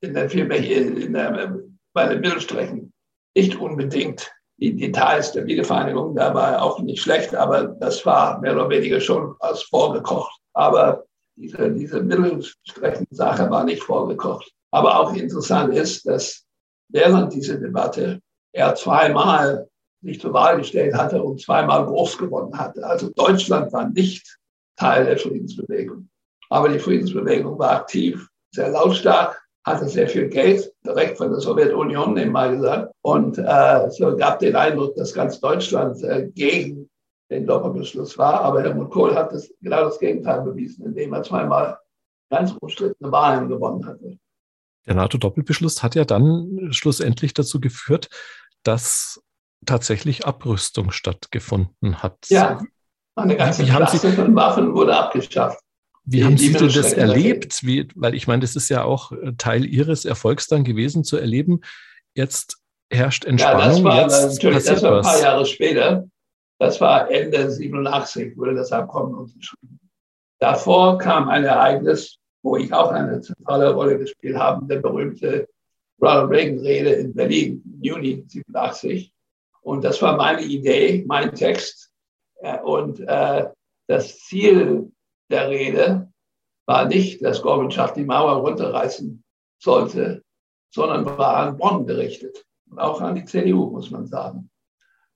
in 0.00 0.14
der, 0.14 0.30
in 0.32 1.12
der, 1.12 1.58
bei 1.92 2.08
den 2.08 2.20
Mittelstrecken 2.20 2.92
nicht 3.34 3.56
unbedingt 3.56 4.32
die 4.58 4.74
Details 4.74 5.32
der 5.32 5.46
Wiedervereinigung, 5.46 6.14
da 6.14 6.32
war 6.34 6.62
auch 6.62 6.80
nicht 6.80 7.02
schlecht, 7.02 7.34
aber 7.34 7.64
das 7.64 8.04
war 8.06 8.40
mehr 8.40 8.54
oder 8.54 8.70
weniger 8.70 9.00
schon 9.00 9.36
als 9.40 9.62
vorgekocht. 9.64 10.40
Aber 10.54 11.04
diese, 11.36 11.70
diese 11.70 12.02
Mittelstreckensache 12.02 13.50
war 13.50 13.64
nicht 13.64 13.82
vorgekocht. 13.82 14.50
Aber 14.70 14.98
auch 14.98 15.12
interessant 15.12 15.74
ist, 15.74 16.06
dass 16.06 16.44
während 16.88 17.34
dieser 17.34 17.56
Debatte 17.56 18.20
er 18.52 18.74
zweimal 18.74 19.68
sich 20.02 20.20
zur 20.20 20.32
Wahl 20.32 20.58
gestellt 20.58 20.94
hatte 20.94 21.22
und 21.22 21.40
zweimal 21.40 21.84
groß 21.84 22.16
gewonnen 22.16 22.58
hatte. 22.58 22.86
Also 22.86 23.10
Deutschland 23.10 23.72
war 23.72 23.88
nicht 23.90 24.38
Teil 24.76 25.06
der 25.06 25.18
Friedensbewegung. 25.18 26.08
Aber 26.50 26.68
die 26.68 26.78
Friedensbewegung 26.78 27.58
war 27.58 27.72
aktiv, 27.72 28.28
sehr 28.52 28.70
lautstark 28.70 29.46
hatte 29.66 29.88
sehr 29.88 30.08
viel 30.08 30.28
Geld, 30.28 30.72
direkt 30.86 31.18
von 31.18 31.30
der 31.30 31.40
Sowjetunion, 31.40 32.14
nebenbei 32.14 32.50
gesagt. 32.50 32.92
Und 33.02 33.36
äh, 33.36 33.90
so 33.90 34.16
gab 34.16 34.38
den 34.38 34.54
Eindruck, 34.54 34.94
dass 34.94 35.12
ganz 35.12 35.40
Deutschland 35.40 36.00
äh, 36.04 36.28
gegen 36.34 36.88
den 37.30 37.46
Doppelbeschluss 37.46 38.16
war. 38.16 38.42
Aber 38.42 38.62
Helmut 38.62 38.92
Kohl 38.92 39.16
hat 39.16 39.32
das, 39.32 39.52
genau 39.60 39.82
das 39.84 39.98
Gegenteil 39.98 40.42
bewiesen, 40.42 40.86
indem 40.86 41.12
er 41.12 41.24
zweimal 41.24 41.78
ganz 42.30 42.52
umstrittene 42.60 43.10
Wahlen 43.10 43.48
gewonnen 43.48 43.84
hatte. 43.84 44.18
Der 44.86 44.94
NATO-Doppelbeschluss 44.94 45.82
hat 45.82 45.96
ja 45.96 46.04
dann 46.04 46.68
schlussendlich 46.70 47.34
dazu 47.34 47.60
geführt, 47.60 48.08
dass 48.62 49.20
tatsächlich 49.64 50.26
Abrüstung 50.26 50.92
stattgefunden 50.92 52.04
hat. 52.04 52.18
Ja, 52.28 52.60
eine 53.16 53.36
ganze 53.36 53.64
Wie 53.64 53.70
Klasse 53.70 54.12
von 54.12 54.34
Waffen 54.34 54.74
wurde 54.74 54.96
abgeschafft. 54.96 55.58
Wie 56.04 56.24
haben 56.24 56.38
Sie 56.38 56.52
denn 56.52 56.68
das 56.68 56.92
erlebt? 56.92 57.66
Wie, 57.66 57.88
weil 57.96 58.14
ich 58.14 58.28
meine, 58.28 58.42
das 58.42 58.54
ist 58.54 58.68
ja 58.68 58.84
auch 58.84 59.10
äh, 59.10 59.32
Teil 59.36 59.64
Ihres 59.64 60.04
Erfolgs 60.04 60.46
dann 60.46 60.62
gewesen, 60.62 61.02
zu 61.02 61.16
erleben. 61.16 61.62
Jetzt 62.14 62.58
herrscht 62.90 63.24
Entspannung. 63.24 63.60
Ja, 63.60 63.68
das 63.68 63.84
war 63.84 64.02
jetzt 64.02 64.34
natürlich 64.34 64.64
das 64.64 64.82
war 64.82 64.96
ein 64.98 65.02
paar 65.02 65.20
Jahre 65.20 65.46
später. 65.46 66.06
Das 66.58 66.80
war 66.80 67.10
Ende 67.10 67.50
87, 67.50 68.36
wurde 68.36 68.54
das 68.54 68.70
Abkommen 68.72 69.14
unterschrieben. 69.14 69.80
Davor 70.38 70.98
kam 70.98 71.28
ein 71.28 71.44
Ereignis, 71.44 72.18
wo 72.42 72.56
ich 72.56 72.72
auch 72.72 72.92
eine 72.92 73.20
zentrale 73.20 73.72
Rolle 73.72 73.98
gespielt 73.98 74.36
habe, 74.36 74.64
der 74.66 74.78
berühmte 74.78 75.48
Ronald 76.00 76.30
Reagan-Rede 76.30 76.90
in 76.90 77.14
Berlin, 77.14 77.62
Juni 77.80 78.24
87. 78.26 79.12
Und 79.62 79.82
das 79.82 80.00
war 80.00 80.16
meine 80.16 80.42
Idee, 80.42 81.04
mein 81.06 81.34
Text. 81.34 81.90
Und 82.64 83.00
äh, 83.00 83.48
das 83.88 84.18
Ziel 84.20 84.92
der 85.30 85.48
Rede 85.48 86.12
war 86.66 86.86
nicht, 86.86 87.24
dass 87.24 87.42
Gorbatschow 87.42 87.92
die 87.92 88.04
Mauer 88.04 88.36
runterreißen 88.36 89.22
sollte, 89.58 90.22
sondern 90.70 91.06
war 91.06 91.36
an 91.36 91.56
Bonn 91.56 91.86
gerichtet 91.86 92.44
und 92.70 92.78
auch 92.78 93.00
an 93.00 93.14
die 93.14 93.24
CDU, 93.24 93.70
muss 93.70 93.90
man 93.90 94.06
sagen. 94.06 94.50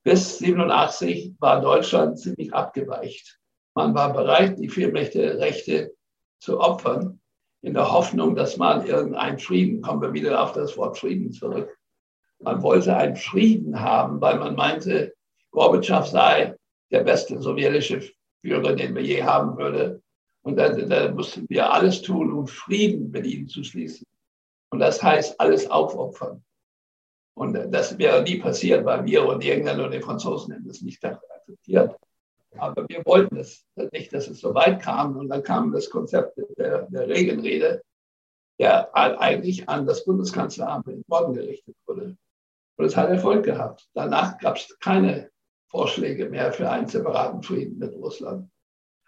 Bis 0.02 0.38
87 0.38 1.34
war 1.40 1.60
Deutschland 1.60 2.18
ziemlich 2.18 2.54
abgeweicht. 2.54 3.38
Man 3.74 3.94
war 3.94 4.12
bereit, 4.12 4.58
die 4.58 4.68
Vielmächte-Rechte 4.68 5.94
zu 6.38 6.58
opfern, 6.60 7.20
in 7.62 7.74
der 7.74 7.92
Hoffnung, 7.92 8.34
dass 8.34 8.56
man 8.56 8.86
irgendeinen 8.86 9.38
Frieden, 9.38 9.82
kommen 9.82 10.00
wir 10.00 10.14
wieder 10.14 10.42
auf 10.42 10.52
das 10.52 10.76
Wort 10.78 10.98
Frieden 10.98 11.30
zurück. 11.30 11.76
Man 12.38 12.62
wollte 12.62 12.96
einen 12.96 13.16
Frieden 13.16 13.78
haben, 13.80 14.20
weil 14.20 14.38
man 14.38 14.54
meinte, 14.54 15.12
Gorbatschow 15.50 16.06
sei 16.06 16.56
der 16.90 17.04
beste 17.04 17.40
sowjetische 17.40 18.02
Führer, 18.42 18.74
den 18.74 18.94
wir 18.94 19.02
je 19.02 19.22
haben 19.22 19.56
würde. 19.56 20.02
Und 20.42 20.56
da, 20.56 20.70
da 20.70 21.10
mussten 21.12 21.46
wir 21.48 21.72
alles 21.72 22.02
tun, 22.02 22.32
um 22.32 22.46
Frieden 22.46 23.10
mit 23.10 23.26
ihnen 23.26 23.48
zu 23.48 23.62
schließen. 23.62 24.06
Und 24.70 24.78
das 24.78 25.02
heißt, 25.02 25.38
alles 25.40 25.70
aufopfern. 25.70 26.42
Und 27.36 27.54
das 27.72 27.98
wäre 27.98 28.22
nie 28.22 28.38
passiert, 28.38 28.84
weil 28.84 29.04
wir 29.04 29.26
und 29.26 29.44
Engländer 29.44 29.84
und 29.84 29.92
die 29.92 30.00
Franzosen 30.00 30.52
hätten 30.52 30.68
das 30.68 30.82
nicht 30.82 31.04
akzeptiert. 31.04 31.96
Aber 32.56 32.84
wir 32.88 33.04
wollten 33.04 33.36
es 33.36 33.64
nicht, 33.92 34.12
dass 34.12 34.28
es 34.28 34.40
so 34.40 34.54
weit 34.54 34.82
kam. 34.82 35.16
Und 35.16 35.28
dann 35.28 35.42
kam 35.42 35.72
das 35.72 35.88
Konzept 35.88 36.38
der, 36.58 36.82
der 36.90 37.08
Regenrede, 37.08 37.82
der 38.58 38.94
eigentlich 38.94 39.68
an 39.68 39.86
das 39.86 40.04
Bundeskanzleramt 40.04 40.88
in 40.88 41.02
Bonn 41.06 41.32
gerichtet 41.34 41.76
wurde. 41.86 42.16
Und 42.76 42.84
es 42.84 42.96
hat 42.96 43.10
Erfolg 43.10 43.44
gehabt. 43.44 43.88
Danach 43.94 44.38
gab 44.38 44.56
es 44.56 44.78
keine 44.80 45.30
Vorschläge 45.70 46.28
mehr 46.28 46.52
für 46.52 46.68
einen 46.68 46.88
separaten 46.88 47.42
Frieden 47.42 47.78
mit 47.78 47.94
Russland. 47.94 48.50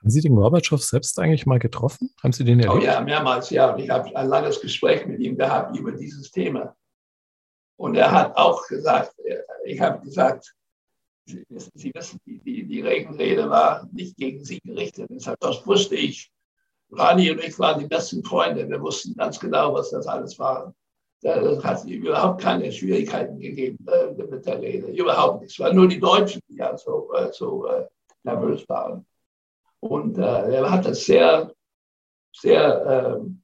Haben 0.00 0.10
Sie 0.10 0.20
den 0.20 0.34
Gorbatschow 0.34 0.82
selbst 0.82 1.18
eigentlich 1.18 1.46
mal 1.46 1.58
getroffen? 1.58 2.10
Haben 2.22 2.32
Sie 2.32 2.44
den 2.44 2.60
erlebt? 2.60 2.82
Oh 2.82 2.84
ja, 2.84 3.00
mehrmals, 3.00 3.50
ja. 3.50 3.76
Ich 3.76 3.90
habe 3.90 4.14
ein 4.16 4.28
langes 4.28 4.60
Gespräch 4.60 5.06
mit 5.06 5.20
ihm 5.20 5.36
gehabt 5.36 5.76
über 5.76 5.92
dieses 5.92 6.30
Thema. 6.30 6.76
Und 7.76 7.96
er 7.96 8.10
hat 8.10 8.36
auch 8.36 8.66
gesagt, 8.66 9.14
ich 9.64 9.80
habe 9.80 10.04
gesagt, 10.04 10.54
Sie, 11.24 11.44
Sie 11.48 11.92
wissen, 11.94 12.20
die, 12.26 12.40
die, 12.40 12.66
die 12.66 12.80
Regenrede 12.80 13.48
war 13.48 13.88
nicht 13.92 14.16
gegen 14.16 14.44
Sie 14.44 14.60
gerichtet. 14.60 15.08
Deshalb, 15.10 15.38
das 15.40 15.64
wusste 15.66 15.94
ich. 15.94 16.32
Rani 16.90 17.30
und 17.30 17.42
ich 17.42 17.58
waren 17.58 17.80
die 17.80 17.86
besten 17.86 18.24
Freunde. 18.24 18.68
Wir 18.68 18.80
wussten 18.80 19.14
ganz 19.14 19.38
genau, 19.38 19.72
was 19.74 19.90
das 19.90 20.06
alles 20.06 20.38
war. 20.38 20.74
Es 21.22 21.64
hat 21.64 21.84
überhaupt 21.84 22.40
keine 22.40 22.72
Schwierigkeiten 22.72 23.38
gegeben 23.38 23.78
äh, 23.86 24.12
mit 24.24 24.44
der 24.44 24.60
Rede. 24.60 24.88
Überhaupt 24.88 25.42
nicht. 25.42 25.52
Es 25.52 25.60
waren 25.60 25.76
nur 25.76 25.86
die 25.86 26.00
Deutschen, 26.00 26.40
die 26.48 26.56
ja 26.56 26.76
so, 26.76 27.12
äh, 27.14 27.32
so 27.32 27.66
äh, 27.66 27.86
nervös 28.24 28.68
waren. 28.68 29.06
Und 29.78 30.16
er 30.16 30.70
hat 30.70 30.86
das 30.86 31.04
sehr, 31.04 31.52
sehr 32.32 33.16
ähm, 33.18 33.42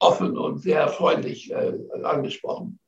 offen 0.00 0.36
und 0.36 0.58
sehr 0.58 0.88
freundlich 0.88 1.54
angesprochen. 2.02 2.80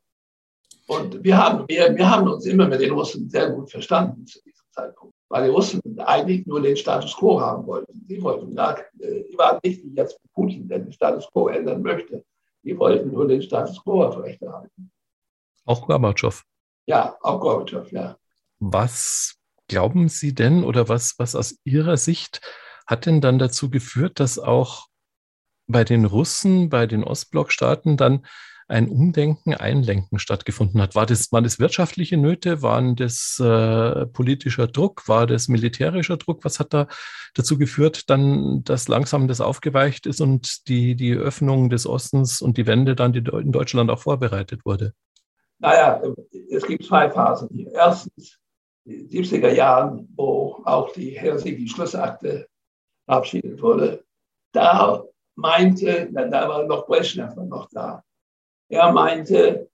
Und 0.88 1.22
wir 1.22 1.38
haben, 1.38 1.68
wir, 1.68 1.96
wir 1.96 2.10
haben 2.10 2.26
uns 2.26 2.46
immer 2.46 2.66
mit 2.66 2.80
den 2.80 2.90
Russen 2.90 3.30
sehr 3.30 3.50
gut 3.50 3.70
verstanden 3.70 4.26
zu 4.26 4.42
diesem 4.42 4.66
Zeitpunkt, 4.72 5.14
weil 5.28 5.44
die 5.44 5.50
Russen 5.50 5.80
eigentlich 6.00 6.44
nur 6.48 6.60
den 6.60 6.76
Status 6.76 7.16
quo 7.16 7.40
haben 7.40 7.64
wollten. 7.64 8.04
Sie 8.08 8.20
wollten 8.20 8.56
gar, 8.56 8.80
die 8.94 9.38
waren 9.38 9.60
nicht 9.62 9.84
wie 9.84 9.94
jetzt 9.94 10.18
Putin, 10.34 10.66
der 10.66 10.80
den 10.80 10.92
Status 10.92 11.28
quo 11.30 11.46
ändern 11.46 11.82
möchte. 11.82 12.24
Die 12.62 12.76
wollten 12.78 13.12
nur 13.12 13.26
den 13.26 13.42
Status 13.42 13.82
quo 13.82 14.04
aufrechterhalten. 14.04 14.90
Auch 15.64 15.86
Gorbatschow. 15.86 16.42
Ja, 16.86 17.16
auch 17.20 17.40
Gorbatschow, 17.40 17.90
ja. 17.92 18.16
Was 18.58 19.36
glauben 19.68 20.08
Sie 20.08 20.34
denn 20.34 20.64
oder 20.64 20.88
was, 20.88 21.18
was 21.18 21.34
aus 21.34 21.58
Ihrer 21.64 21.96
Sicht 21.96 22.40
hat 22.86 23.06
denn 23.06 23.20
dann 23.20 23.38
dazu 23.38 23.70
geführt, 23.70 24.18
dass 24.18 24.38
auch 24.38 24.88
bei 25.68 25.84
den 25.84 26.04
Russen, 26.04 26.68
bei 26.68 26.86
den 26.86 27.04
Ostblockstaaten 27.04 27.96
dann 27.96 28.26
ein 28.70 28.88
Umdenken, 28.88 29.54
Einlenken 29.54 30.18
stattgefunden 30.18 30.80
hat. 30.80 30.94
War 30.94 31.04
das, 31.04 31.32
waren 31.32 31.44
das 31.44 31.58
wirtschaftliche 31.58 32.16
Nöte? 32.16 32.62
Waren 32.62 32.94
das 32.94 33.40
äh, 33.40 34.06
politischer 34.06 34.68
Druck? 34.68 35.08
War 35.08 35.26
das 35.26 35.48
militärischer 35.48 36.16
Druck? 36.16 36.44
Was 36.44 36.60
hat 36.60 36.72
da 36.72 36.86
dazu 37.34 37.58
geführt, 37.58 38.08
dann, 38.10 38.62
dass 38.64 38.88
langsam 38.88 39.28
das 39.28 39.40
aufgeweicht 39.40 40.06
ist 40.06 40.20
und 40.20 40.68
die, 40.68 40.94
die 40.94 41.14
Öffnung 41.14 41.68
des 41.68 41.86
Ostens 41.86 42.40
und 42.40 42.56
die 42.58 42.66
Wende 42.66 42.94
dann 42.94 43.12
in 43.14 43.52
Deutschland 43.52 43.90
auch 43.90 44.00
vorbereitet 44.00 44.64
wurde? 44.64 44.94
Naja, 45.58 46.00
es 46.50 46.64
gibt 46.64 46.84
zwei 46.84 47.10
Phasen 47.10 47.48
hier. 47.52 47.72
Erstens 47.74 48.38
die 48.84 49.06
70er 49.08 49.52
Jahren, 49.52 50.08
wo 50.16 50.62
auch 50.64 50.92
die 50.92 51.10
Helsinki-Schlussakte 51.10 52.46
verabschiedet 53.04 53.60
wurde. 53.60 54.04
Da 54.52 55.04
meinte, 55.34 56.08
da 56.12 56.48
war 56.48 56.64
noch 56.64 56.86
Brezhnev 56.86 57.34
noch 57.36 57.68
da, 57.70 58.02
er 58.70 58.92
meinte, 58.92 59.68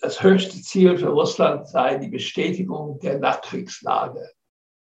das 0.00 0.22
höchste 0.22 0.60
Ziel 0.62 0.96
für 0.96 1.08
Russland 1.08 1.68
sei 1.68 1.98
die 1.98 2.08
Bestätigung 2.08 2.98
der 3.00 3.18
Nachkriegslage, 3.18 4.30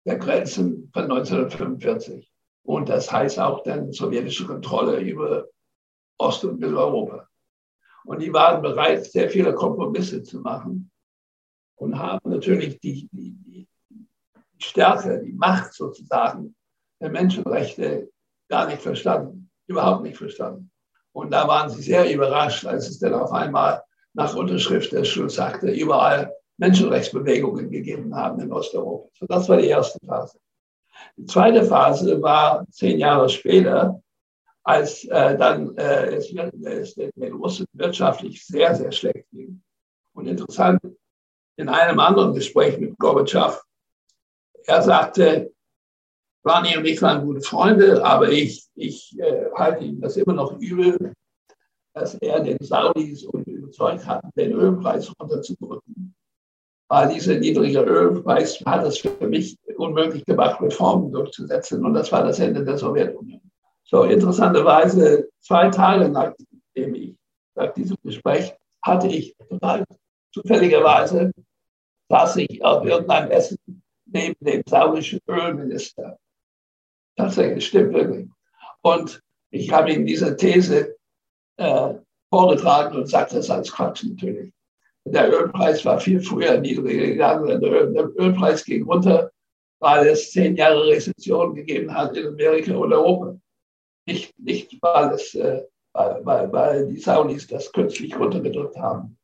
der 0.05 0.19
Grenzen 0.19 0.90
von 0.93 1.05
1945. 1.05 2.31
Und 2.64 2.88
das 2.88 3.11
heißt 3.11 3.38
auch 3.38 3.62
dann 3.62 3.93
sowjetische 3.93 4.47
Kontrolle 4.47 5.01
über 5.01 5.49
Ost- 6.19 6.45
und 6.45 6.61
Mitteleuropa. 6.61 7.29
Und 8.05 8.21
die 8.21 8.33
waren 8.33 8.62
bereit, 8.62 9.05
sehr 9.07 9.31
viele 9.31 9.55
Kompromisse 9.55 10.23
zu 10.23 10.40
machen 10.40 10.90
und 11.77 11.99
haben 11.99 12.31
natürlich 12.31 12.81
die, 12.81 13.09
die, 13.12 13.33
die 13.45 13.69
Stärke, 14.59 15.23
die 15.23 15.33
Macht 15.33 15.73
sozusagen 15.73 16.55
der 17.01 17.11
Menschenrechte 17.11 18.11
gar 18.49 18.66
nicht 18.66 18.83
verstanden, 18.83 19.51
überhaupt 19.66 20.03
nicht 20.03 20.19
verstanden. 20.19 20.71
Und 21.12 21.33
da 21.33 21.46
waren 21.49 21.70
sie 21.70 21.83
sehr 21.83 22.12
überrascht, 22.12 22.64
als 22.66 22.88
es 22.88 22.99
dann 22.99 23.14
auf 23.14 23.33
einmal 23.33 23.83
nach 24.14 24.35
Unterschrift 24.35 24.92
des 24.92 25.09
Schlussakte 25.09 25.70
überall 25.70 26.33
Menschenrechtsbewegungen 26.59 27.70
gegeben 27.70 28.14
haben 28.14 28.40
in 28.40 28.53
Osteuropa. 28.53 29.09
So, 29.18 29.27
das 29.27 29.49
war 29.49 29.57
die 29.57 29.68
erste 29.68 29.99
Phase. 30.07 30.38
Die 31.16 31.25
zweite 31.25 31.64
Phase 31.64 32.20
war 32.20 32.66
zehn 32.70 32.99
Jahre 32.99 33.29
später, 33.29 34.03
als 34.62 35.05
äh, 35.05 35.38
dann 35.38 35.77
äh, 35.77 36.16
es, 36.16 36.33
es 36.33 36.94
den 36.94 37.33
Russen 37.33 37.66
wirtschaftlich 37.73 38.44
sehr, 38.44 38.75
sehr 38.75 38.92
schlecht 38.92 39.27
ging. 39.33 39.62
Und 40.12 40.27
interessant, 40.27 40.81
in 41.57 41.68
einem 41.68 41.99
anderen 41.99 42.35
Gespräch 42.35 42.79
mit 42.79 42.99
Gorbatschow, 42.99 43.62
er 44.66 44.83
sagte, 44.83 45.53
Rani 46.44 46.76
und 46.76 46.87
ich 46.87 47.03
waren 47.03 47.24
gute 47.24 47.42
Freunde, 47.42 48.05
aber 48.05 48.31
ich, 48.31 48.66
ich 48.74 49.18
äh, 49.18 49.50
halte 49.55 49.85
ihm 49.85 50.00
das 50.00 50.16
immer 50.16 50.33
noch 50.33 50.59
übel, 50.59 51.12
dass 51.92 52.14
er 52.14 52.40
den 52.40 52.59
Saudis 52.61 53.24
überzeugt 53.24 54.07
hat, 54.07 54.24
den 54.37 54.53
Ölpreis 54.53 55.12
runterzudrücken. 55.20 56.14
Weil 56.88 57.12
dieser 57.12 57.38
niedrige 57.38 57.81
Ölpreis 57.81 58.61
hat 58.64 58.87
es 58.87 58.98
für 58.98 59.29
mich 59.29 59.57
unmöglich 59.76 60.24
gemacht, 60.24 60.61
Reformen 60.61 61.12
durchzusetzen. 61.12 61.85
Und 61.85 61.94
das 61.94 62.11
war 62.11 62.24
das 62.24 62.40
Ende 62.40 62.64
der 62.64 62.79
Sowjetunion. 62.79 63.40
So 63.85 64.05
interessanterweise, 64.05 65.29
zwei 65.40 65.68
Tage 65.68 66.09
nachdem 66.09 66.94
ich, 66.94 67.16
nach 67.55 67.72
diesem 67.74 67.96
Gespräch, 68.03 68.53
hatte 68.83 69.09
ich 69.09 69.37
total 69.48 69.85
zufälligerweise, 70.33 71.33
saß 72.09 72.37
ich 72.37 72.64
auf 72.64 72.85
irgendeinem 72.85 73.31
Essen 73.31 73.59
neben 74.07 74.37
dem 74.44 74.62
saudischen 74.66 75.20
Ölminister. 75.29 76.18
Tatsächlich, 77.20 77.66
stimmt 77.66 77.92
wirklich. 77.92 78.28
Und 78.83 79.20
ich 79.50 79.70
habe 79.70 79.92
ihm 79.92 80.06
diese 80.06 80.37
These 80.37 80.96
äh, 81.59 81.94
vorgetragen 82.30 82.96
und 82.96 83.09
sagte 83.09 83.37
das 83.37 83.50
als 83.50 83.70
Quatsch 83.70 84.04
natürlich. 84.04 84.52
Der 85.04 85.30
Ölpreis 85.30 85.85
war 85.85 86.00
viel 86.00 86.20
früher 86.20 86.59
niedriger 86.59 87.06
gegangen. 87.06 87.61
Der, 87.61 87.70
Öl, 87.70 87.92
der 87.92 88.09
Ölpreis 88.16 88.64
ging 88.64 88.85
runter, 88.85 89.30
weil 89.80 90.06
es 90.09 90.30
zehn 90.30 90.56
Jahre 90.56 90.87
Rezession 90.87 91.54
gegeben 91.54 91.92
hat 91.92 92.16
in 92.16 92.28
Amerika 92.28 92.74
und 92.74 92.92
Europa. 92.92 93.37
Nicht, 94.06 94.38
nicht 94.38 94.78
weil, 94.80 95.11
es, 95.14 95.35
äh, 95.35 95.62
weil, 95.92 96.24
weil, 96.24 96.52
weil 96.52 96.87
die 96.88 96.98
Saudis 96.98 97.46
das 97.46 97.70
künstlich 97.70 98.18
runtergedrückt 98.18 98.78
haben. 98.78 99.18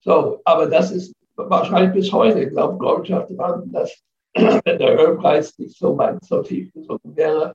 So, 0.00 0.40
aber 0.44 0.66
das 0.66 0.90
ist 0.90 1.14
wahrscheinlich 1.36 1.94
bis 1.94 2.12
heute, 2.12 2.42
ich 2.42 2.50
glaube 2.50 2.76
Gorbatschow 2.78 3.26
dran, 3.28 3.70
dass 3.72 4.02
wenn 4.36 4.78
der 4.78 4.98
Ölpreis 4.98 5.58
nicht 5.58 5.76
so 5.76 5.96
weit 5.96 6.24
so 6.24 6.42
tief 6.42 6.72
gesunken 6.72 7.16
wäre, 7.16 7.54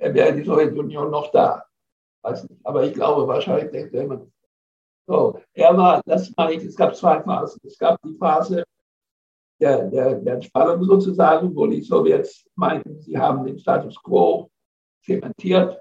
wäre 0.00 0.34
die 0.34 0.44
Sowjetunion 0.44 1.10
noch 1.10 1.30
da. 1.30 1.64
Weiß 2.22 2.48
nicht. 2.48 2.64
Aber 2.64 2.84
ich 2.84 2.94
glaube, 2.94 3.26
wahrscheinlich 3.26 3.70
denkt 3.70 3.94
er 3.94 4.02
immer. 4.02 4.26
So, 5.06 5.38
er 5.52 5.76
war, 5.76 6.00
das 6.06 6.32
meine 6.36 6.54
ich, 6.54 6.64
es 6.64 6.76
gab 6.76 6.96
zwei 6.96 7.22
Phasen. 7.22 7.60
Es 7.64 7.78
gab 7.78 8.00
die 8.02 8.14
Phase 8.14 8.64
der, 9.60 9.88
der, 9.88 10.14
der 10.14 10.34
Entspannung 10.34 10.82
sozusagen, 10.84 11.54
wo 11.54 11.66
die 11.66 11.82
Sowjets 11.82 12.44
meinten, 12.54 13.00
sie 13.00 13.16
haben 13.16 13.44
den 13.44 13.58
Status 13.58 14.02
quo 14.02 14.50
zementiert. 15.04 15.80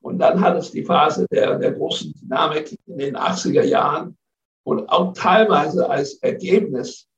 Und 0.00 0.18
dann 0.18 0.40
hat 0.40 0.56
es 0.56 0.70
die 0.70 0.84
Phase 0.84 1.26
der, 1.30 1.58
der 1.58 1.72
großen 1.72 2.12
Dynamik 2.20 2.76
in 2.86 2.98
den 2.98 3.16
80er 3.16 3.62
Jahren 3.62 4.16
und 4.64 4.88
auch 4.88 5.12
teilweise 5.12 5.88
als 5.88 6.14
Ergebnis 6.22 7.08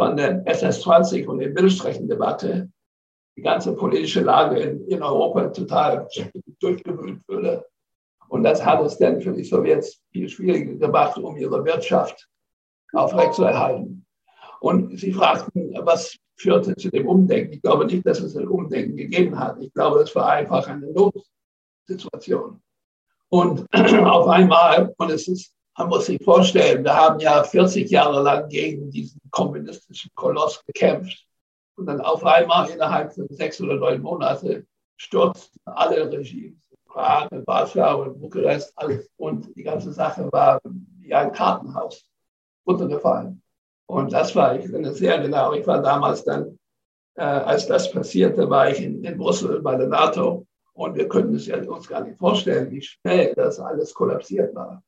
von 0.00 0.16
der 0.16 0.42
SS-20 0.46 1.26
und 1.26 1.40
der 1.40 1.50
Mittelstreckendebatte 1.50 2.70
die 3.36 3.42
ganze 3.42 3.74
politische 3.74 4.22
Lage 4.22 4.58
in, 4.58 4.86
in 4.86 5.02
Europa 5.02 5.48
total 5.48 6.08
durchgewühlt 6.58 7.20
würde. 7.28 7.66
Und 8.28 8.42
das 8.42 8.64
hat 8.64 8.80
es 8.80 8.96
dann 8.96 9.20
für 9.20 9.34
die 9.34 9.44
Sowjets 9.44 10.00
viel 10.10 10.26
schwieriger 10.26 10.74
gemacht, 10.86 11.18
um 11.18 11.36
ihre 11.36 11.62
Wirtschaft 11.66 12.26
aufrechtzuerhalten. 12.94 14.06
Und 14.60 14.98
sie 14.98 15.12
fragten, 15.12 15.74
was 15.82 16.16
führte 16.36 16.74
zu 16.76 16.88
dem 16.88 17.06
Umdenken. 17.06 17.52
Ich 17.52 17.60
glaube 17.60 17.84
nicht, 17.84 18.06
dass 18.06 18.20
es 18.20 18.34
ein 18.38 18.48
Umdenken 18.48 18.96
gegeben 18.96 19.38
hat. 19.38 19.60
Ich 19.60 19.70
glaube, 19.74 20.00
es 20.00 20.14
war 20.16 20.30
einfach 20.30 20.66
eine 20.66 20.90
Notsituation. 20.92 22.62
Und 23.28 23.66
auf 23.74 24.28
einmal, 24.28 24.94
und 24.96 25.10
es 25.10 25.28
ist 25.28 25.54
man 25.80 25.88
muss 25.88 26.06
sich 26.06 26.22
vorstellen, 26.22 26.84
wir 26.84 26.94
haben 26.94 27.20
ja 27.20 27.42
40 27.42 27.90
Jahre 27.90 28.22
lang 28.22 28.50
gegen 28.50 28.90
diesen 28.90 29.18
kommunistischen 29.30 30.10
Koloss 30.14 30.62
gekämpft. 30.66 31.24
Und 31.76 31.86
dann 31.86 32.02
auf 32.02 32.22
einmal 32.22 32.68
innerhalb 32.68 33.14
von 33.14 33.26
sechs 33.30 33.58
oder 33.62 33.76
neun 33.76 34.02
Monaten 34.02 34.66
stürzten 34.98 35.58
alle 35.64 36.12
Regimes. 36.12 36.58
Prag, 36.84 37.28
Warschau 37.46 38.02
und 38.02 38.20
Bukarest, 38.20 38.74
alles. 38.76 39.08
Und 39.16 39.56
die 39.56 39.62
ganze 39.62 39.92
Sache 39.92 40.28
war 40.32 40.60
wie 40.98 41.14
ein 41.14 41.32
Kartenhaus 41.32 42.04
runtergefallen. 42.66 43.42
Und 43.86 44.12
das 44.12 44.36
war, 44.36 44.56
ich 44.56 44.66
finde 44.66 44.92
sehr 44.92 45.18
genau, 45.18 45.54
ich 45.54 45.66
war 45.66 45.80
damals 45.80 46.24
dann, 46.24 46.58
äh, 47.14 47.22
als 47.22 47.66
das 47.66 47.90
passierte, 47.90 48.50
war 48.50 48.68
ich 48.68 48.82
in, 48.82 49.02
in 49.02 49.16
Brüssel 49.16 49.62
bei 49.62 49.76
der 49.76 49.86
NATO. 49.86 50.46
Und 50.74 50.94
wir 50.94 51.08
können 51.08 51.34
es 51.34 51.46
ja 51.46 51.56
uns 51.62 51.88
gar 51.88 52.02
nicht 52.02 52.18
vorstellen, 52.18 52.70
wie 52.70 52.82
schnell 52.82 53.32
das 53.34 53.58
alles 53.58 53.94
kollapsiert 53.94 54.54
war. 54.54 54.82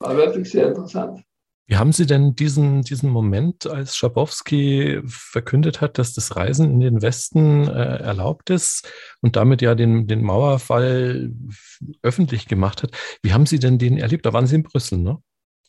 War 0.00 0.16
wirklich 0.16 0.50
sehr 0.50 0.68
interessant. 0.68 1.22
Wie 1.70 1.76
haben 1.76 1.92
Sie 1.92 2.06
denn 2.06 2.34
diesen, 2.34 2.80
diesen 2.80 3.10
Moment, 3.10 3.66
als 3.66 3.94
Schabowski 3.94 5.02
verkündet 5.04 5.82
hat, 5.82 5.98
dass 5.98 6.14
das 6.14 6.34
Reisen 6.34 6.70
in 6.70 6.80
den 6.80 7.02
Westen 7.02 7.68
äh, 7.68 7.98
erlaubt 7.98 8.48
ist 8.48 8.90
und 9.20 9.36
damit 9.36 9.60
ja 9.60 9.74
den, 9.74 10.06
den 10.06 10.22
Mauerfall 10.22 11.30
öffentlich 12.02 12.48
gemacht 12.48 12.82
hat, 12.82 12.92
wie 13.22 13.34
haben 13.34 13.44
Sie 13.44 13.58
denn 13.58 13.76
den 13.76 13.98
erlebt? 13.98 14.24
Da 14.24 14.32
waren 14.32 14.46
Sie 14.46 14.54
in 14.54 14.62
Brüssel, 14.62 14.98
ne? 14.98 15.18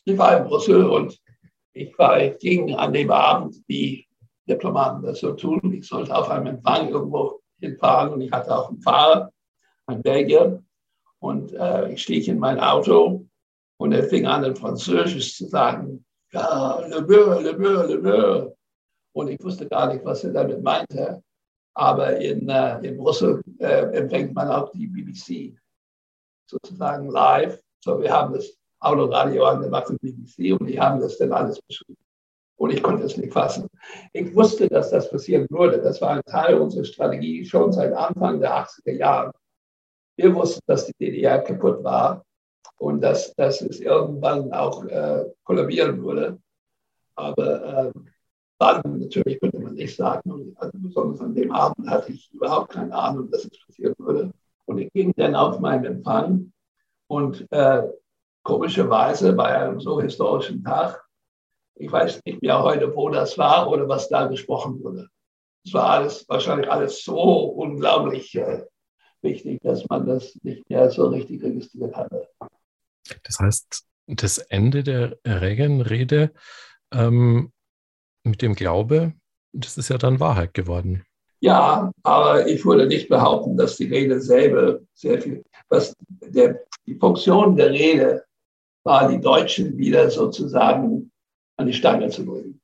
Ich 0.06 0.16
war 0.16 0.38
in 0.38 0.44
Brüssel 0.44 0.84
und 0.86 1.18
ich 1.74 1.96
war, 1.98 2.18
ging 2.30 2.74
an 2.74 2.94
dem 2.94 3.10
Abend, 3.10 3.56
wie 3.66 4.06
Diplomaten 4.48 5.02
das 5.02 5.20
so 5.20 5.32
tun. 5.32 5.74
Ich 5.74 5.86
sollte 5.86 6.16
auf 6.16 6.30
einem 6.30 6.46
Empfang 6.46 6.88
irgendwo 6.88 7.40
hinfahren 7.58 8.14
und 8.14 8.22
ich 8.22 8.32
hatte 8.32 8.56
auch 8.56 8.70
einen 8.70 8.80
Fahrer, 8.80 9.30
ein 9.86 10.00
Belgier. 10.00 10.62
Und 11.18 11.52
äh, 11.52 11.92
ich 11.92 12.02
stieg 12.02 12.26
in 12.26 12.38
mein 12.38 12.58
Auto 12.58 13.26
und 13.80 13.92
er 13.92 14.04
fing 14.04 14.26
an, 14.26 14.44
in 14.44 14.54
Französisch 14.54 15.38
zu 15.38 15.46
sagen, 15.46 16.04
ja, 16.32 16.80
le 16.86 17.00
Beur, 17.00 17.40
le 17.40 17.54
Beur, 17.54 17.86
le 17.86 17.98
Beur. 17.98 18.54
Und 19.14 19.28
ich 19.28 19.42
wusste 19.42 19.66
gar 19.66 19.90
nicht, 19.90 20.04
was 20.04 20.22
er 20.22 20.32
damit 20.32 20.62
meinte. 20.62 21.22
Aber 21.74 22.14
in, 22.18 22.46
äh, 22.48 22.78
in 22.86 22.98
Brüssel 22.98 23.42
äh, 23.58 23.86
empfängt 23.96 24.34
man 24.34 24.48
auch 24.48 24.70
die 24.72 24.86
BBC 24.86 25.58
sozusagen 26.46 27.08
live. 27.08 27.58
So, 27.82 27.98
wir 27.98 28.12
haben 28.12 28.34
das 28.34 28.52
Autoradio 28.80 29.46
angemacht 29.46 29.88
in 29.88 29.96
BBC 29.96 30.60
und 30.60 30.66
die 30.66 30.78
haben 30.78 31.00
das 31.00 31.16
dann 31.16 31.32
alles 31.32 31.58
beschrieben. 31.62 32.04
Und 32.56 32.74
ich 32.74 32.82
konnte 32.82 33.04
es 33.04 33.16
nicht 33.16 33.32
fassen. 33.32 33.66
Ich 34.12 34.34
wusste, 34.36 34.68
dass 34.68 34.90
das 34.90 35.10
passieren 35.10 35.46
würde. 35.48 35.80
Das 35.80 36.02
war 36.02 36.10
ein 36.10 36.22
Teil 36.26 36.56
unserer 36.56 36.84
Strategie 36.84 37.46
schon 37.46 37.72
seit 37.72 37.94
Anfang 37.94 38.40
der 38.40 38.52
80er 38.52 38.92
Jahre. 38.92 39.32
Wir 40.18 40.34
wussten, 40.34 40.60
dass 40.66 40.84
die 40.84 40.92
DDR 41.00 41.38
kaputt 41.38 41.82
war 41.82 42.22
und 42.78 43.00
dass, 43.00 43.34
dass 43.34 43.60
es 43.60 43.80
irgendwann 43.80 44.52
auch 44.52 44.84
äh, 44.84 45.24
kollabieren 45.44 46.02
würde. 46.02 46.38
Aber 47.14 47.92
äh, 47.94 48.00
dann 48.58 48.98
natürlich 48.98 49.40
könnte 49.40 49.58
man 49.58 49.74
nicht 49.74 49.96
sagen, 49.96 50.30
und 50.30 50.56
also 50.58 50.72
besonders 50.74 51.20
an 51.20 51.34
dem 51.34 51.52
Abend 51.52 51.88
hatte 51.88 52.12
ich 52.12 52.30
überhaupt 52.32 52.72
keine 52.72 52.94
Ahnung, 52.94 53.30
dass 53.30 53.44
es 53.44 53.66
passieren 53.66 53.94
würde. 53.98 54.30
Und 54.66 54.78
ich 54.78 54.92
ging 54.92 55.12
dann 55.16 55.34
auf 55.34 55.60
meinen 55.60 55.84
Empfang 55.84 56.52
und 57.08 57.46
äh, 57.50 57.82
komischerweise 58.42 59.32
bei 59.32 59.46
einem 59.46 59.80
so 59.80 60.00
historischen 60.00 60.62
Tag, 60.62 61.04
ich 61.76 61.90
weiß 61.90 62.20
nicht 62.24 62.42
mehr 62.42 62.62
heute, 62.62 62.94
wo 62.94 63.08
das 63.08 63.36
war 63.38 63.70
oder 63.70 63.88
was 63.88 64.08
da 64.08 64.26
gesprochen 64.26 64.82
wurde. 64.82 65.08
Es 65.64 65.74
war 65.74 65.90
alles, 65.90 66.28
wahrscheinlich 66.28 66.70
alles 66.70 67.02
so 67.02 67.18
unglaublich 67.18 68.34
äh, 68.34 68.64
wichtig, 69.22 69.60
dass 69.62 69.88
man 69.88 70.06
das 70.06 70.36
nicht 70.42 70.68
mehr 70.68 70.90
so 70.90 71.08
richtig 71.08 71.42
registriert 71.42 71.94
hatte. 71.94 72.28
Das 73.24 73.38
heißt, 73.38 73.84
das 74.06 74.38
Ende 74.38 74.82
der 74.82 75.18
Reagan-Rede 75.24 76.32
ähm, 76.92 77.52
mit 78.24 78.42
dem 78.42 78.54
Glaube, 78.54 79.14
das 79.52 79.78
ist 79.78 79.88
ja 79.88 79.98
dann 79.98 80.20
Wahrheit 80.20 80.54
geworden. 80.54 81.04
Ja, 81.40 81.90
aber 82.02 82.46
ich 82.46 82.64
würde 82.64 82.86
nicht 82.86 83.08
behaupten, 83.08 83.56
dass 83.56 83.76
die 83.76 83.86
Rede 83.86 84.20
selber 84.20 84.80
sehr 84.92 85.20
viel, 85.22 85.42
was 85.68 85.94
der, 86.08 86.60
die 86.86 86.96
Funktion 86.96 87.56
der 87.56 87.70
Rede 87.70 88.24
war, 88.84 89.08
die 89.08 89.20
Deutschen 89.20 89.76
wieder 89.78 90.10
sozusagen 90.10 91.10
an 91.56 91.66
die 91.66 91.72
Stange 91.72 92.10
zu 92.10 92.26
bringen. 92.26 92.60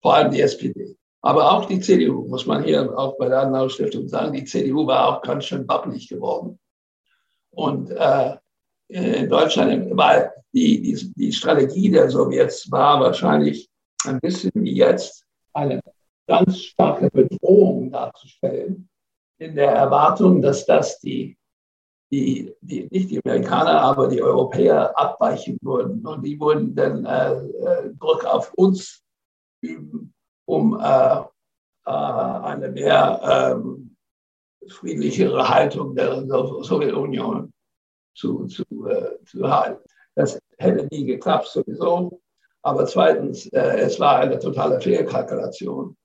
Vor 0.00 0.14
allem 0.14 0.30
die 0.30 0.40
SPD. 0.40 0.96
Aber 1.22 1.52
auch 1.52 1.66
die 1.66 1.80
CDU, 1.80 2.26
muss 2.28 2.46
man 2.46 2.64
hier 2.64 2.96
auch 2.98 3.16
bei 3.18 3.28
der 3.28 3.40
Adenauer-Stiftung 3.40 4.08
sagen, 4.08 4.32
die 4.32 4.44
CDU 4.44 4.86
war 4.86 5.08
auch 5.08 5.22
ganz 5.22 5.44
schön 5.44 5.68
wappelig 5.68 6.08
geworden. 6.08 6.58
Und 7.50 7.90
äh, 7.90 8.36
in 8.88 9.28
Deutschland, 9.28 9.96
weil 9.96 10.32
die, 10.52 10.80
die, 10.82 11.12
die 11.14 11.32
Strategie 11.32 11.90
der 11.90 12.10
Sowjets 12.10 12.70
war 12.70 13.00
wahrscheinlich 13.00 13.68
ein 14.06 14.18
bisschen 14.20 14.50
wie 14.54 14.76
jetzt 14.76 15.24
eine 15.52 15.80
ganz 16.26 16.58
starke 16.58 17.10
Bedrohung 17.10 17.90
darzustellen, 17.90 18.88
in 19.38 19.54
der 19.54 19.72
Erwartung, 19.72 20.42
dass 20.42 20.66
das 20.66 21.00
die, 21.00 21.36
die, 22.10 22.54
die 22.60 22.88
nicht 22.90 23.10
die 23.10 23.20
Amerikaner, 23.24 23.80
aber 23.80 24.08
die 24.08 24.22
Europäer 24.22 24.98
abweichen 24.98 25.58
würden. 25.62 26.06
Und 26.06 26.22
die 26.24 26.38
würden 26.40 26.74
dann 26.74 27.04
äh, 27.04 27.32
äh 27.32 27.94
Druck 27.98 28.24
auf 28.24 28.52
uns 28.54 29.02
üben, 29.62 30.12
um 30.50 30.78
äh, 30.80 31.20
äh, 31.86 31.90
eine 31.90 32.68
mehr 32.70 33.54
ähm, 33.54 33.96
friedlichere 34.68 35.48
Haltung 35.48 35.94
der 35.94 36.26
Sowjetunion 36.26 37.52
zu, 38.14 38.46
zu, 38.46 38.64
äh, 38.86 39.24
zu 39.24 39.48
halten. 39.48 39.82
Das 40.16 40.38
hätte 40.58 40.88
nie 40.90 41.06
geklappt 41.06 41.46
sowieso. 41.46 42.20
Aber 42.62 42.84
zweitens, 42.84 43.46
äh, 43.52 43.78
es 43.78 43.98
war 44.00 44.18
eine 44.18 44.38
totale 44.38 44.80
Fehlkalkulation, 44.80 45.96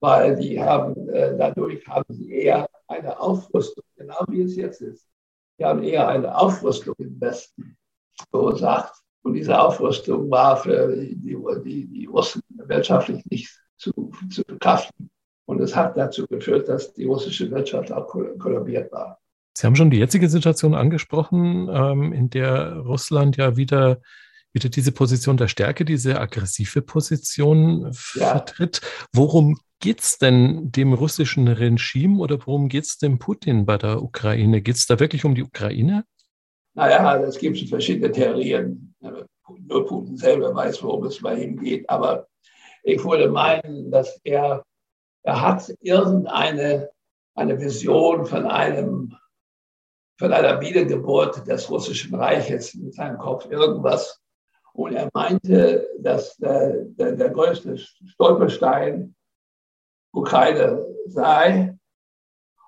weil 0.00 0.36
die 0.36 0.62
haben, 0.62 1.08
äh, 1.10 1.36
dadurch 1.36 1.86
haben 1.86 2.14
sie 2.14 2.32
eher 2.32 2.66
eine 2.86 3.20
Aufrüstung, 3.20 3.84
genau 3.96 4.24
wie 4.28 4.42
es 4.42 4.56
jetzt 4.56 4.80
ist. 4.80 5.06
Die 5.58 5.64
haben 5.64 5.82
eher 5.82 6.08
eine 6.08 6.34
Aufrüstung 6.38 6.94
im 6.98 7.20
Westen 7.20 7.76
verursacht. 8.30 8.94
Und 9.22 9.34
diese 9.34 9.60
Aufrüstung 9.60 10.30
war 10.30 10.56
für 10.56 10.96
die, 10.96 11.14
die, 11.16 11.86
die 11.86 12.06
Russen 12.06 12.40
wirtschaftlich 12.48 13.22
nicht 13.26 13.59
zu, 13.80 14.12
zu 14.30 14.42
verkraften. 14.46 15.10
Und 15.46 15.60
es 15.60 15.74
hat 15.74 15.96
dazu 15.96 16.26
geführt, 16.26 16.68
dass 16.68 16.92
die 16.92 17.04
russische 17.04 17.50
Wirtschaft 17.50 17.90
auch 17.90 18.06
kollabiert 18.06 18.92
war. 18.92 19.18
Sie 19.56 19.66
haben 19.66 19.74
schon 19.74 19.90
die 19.90 19.98
jetzige 19.98 20.28
Situation 20.28 20.74
angesprochen, 20.74 21.68
ähm, 21.72 22.12
in 22.12 22.30
der 22.30 22.76
Russland 22.76 23.36
ja 23.36 23.56
wieder, 23.56 24.00
wieder 24.52 24.68
diese 24.68 24.92
Position 24.92 25.36
der 25.36 25.48
Stärke, 25.48 25.84
diese 25.84 26.20
aggressive 26.20 26.82
Position 26.82 27.90
ja. 28.14 28.26
vertritt. 28.26 28.80
Worum 29.12 29.58
geht 29.80 30.00
es 30.00 30.18
denn 30.18 30.70
dem 30.70 30.92
russischen 30.92 31.48
Regime 31.48 32.20
oder 32.20 32.38
worum 32.46 32.68
geht 32.68 32.84
es 32.84 32.98
dem 32.98 33.18
Putin 33.18 33.66
bei 33.66 33.76
der 33.76 34.02
Ukraine? 34.02 34.62
Geht 34.62 34.76
es 34.76 34.86
da 34.86 35.00
wirklich 35.00 35.24
um 35.24 35.34
die 35.34 35.42
Ukraine? 35.42 36.04
Naja, 36.74 37.16
es 37.22 37.38
gibt 37.38 37.58
verschiedene 37.68 38.12
Theorien. 38.12 38.94
Nur 39.00 39.86
Putin 39.86 40.16
selber 40.16 40.54
weiß, 40.54 40.82
worum 40.84 41.06
es 41.06 41.20
bei 41.20 41.42
ihm 41.42 41.58
geht. 41.58 41.90
Aber 41.90 42.28
ich 42.82 43.04
würde 43.04 43.28
meinen, 43.28 43.90
dass 43.90 44.20
er, 44.24 44.64
er 45.22 45.40
hat 45.40 45.72
irgendeine 45.80 46.90
eine 47.34 47.58
Vision 47.58 48.26
von 48.26 48.46
einem 48.46 49.16
von 50.18 50.34
einer 50.34 50.60
Wiedergeburt 50.60 51.46
des 51.46 51.70
russischen 51.70 52.14
Reiches 52.14 52.74
in 52.74 52.92
seinem 52.92 53.16
Kopf 53.16 53.46
irgendwas. 53.50 54.20
Und 54.74 54.92
er 54.92 55.08
meinte, 55.14 55.88
dass 55.98 56.36
der, 56.36 56.84
der, 56.84 57.12
der 57.12 57.30
größte 57.30 57.78
Stolperstein 57.78 59.14
Ukraine 60.12 60.86
sei 61.06 61.74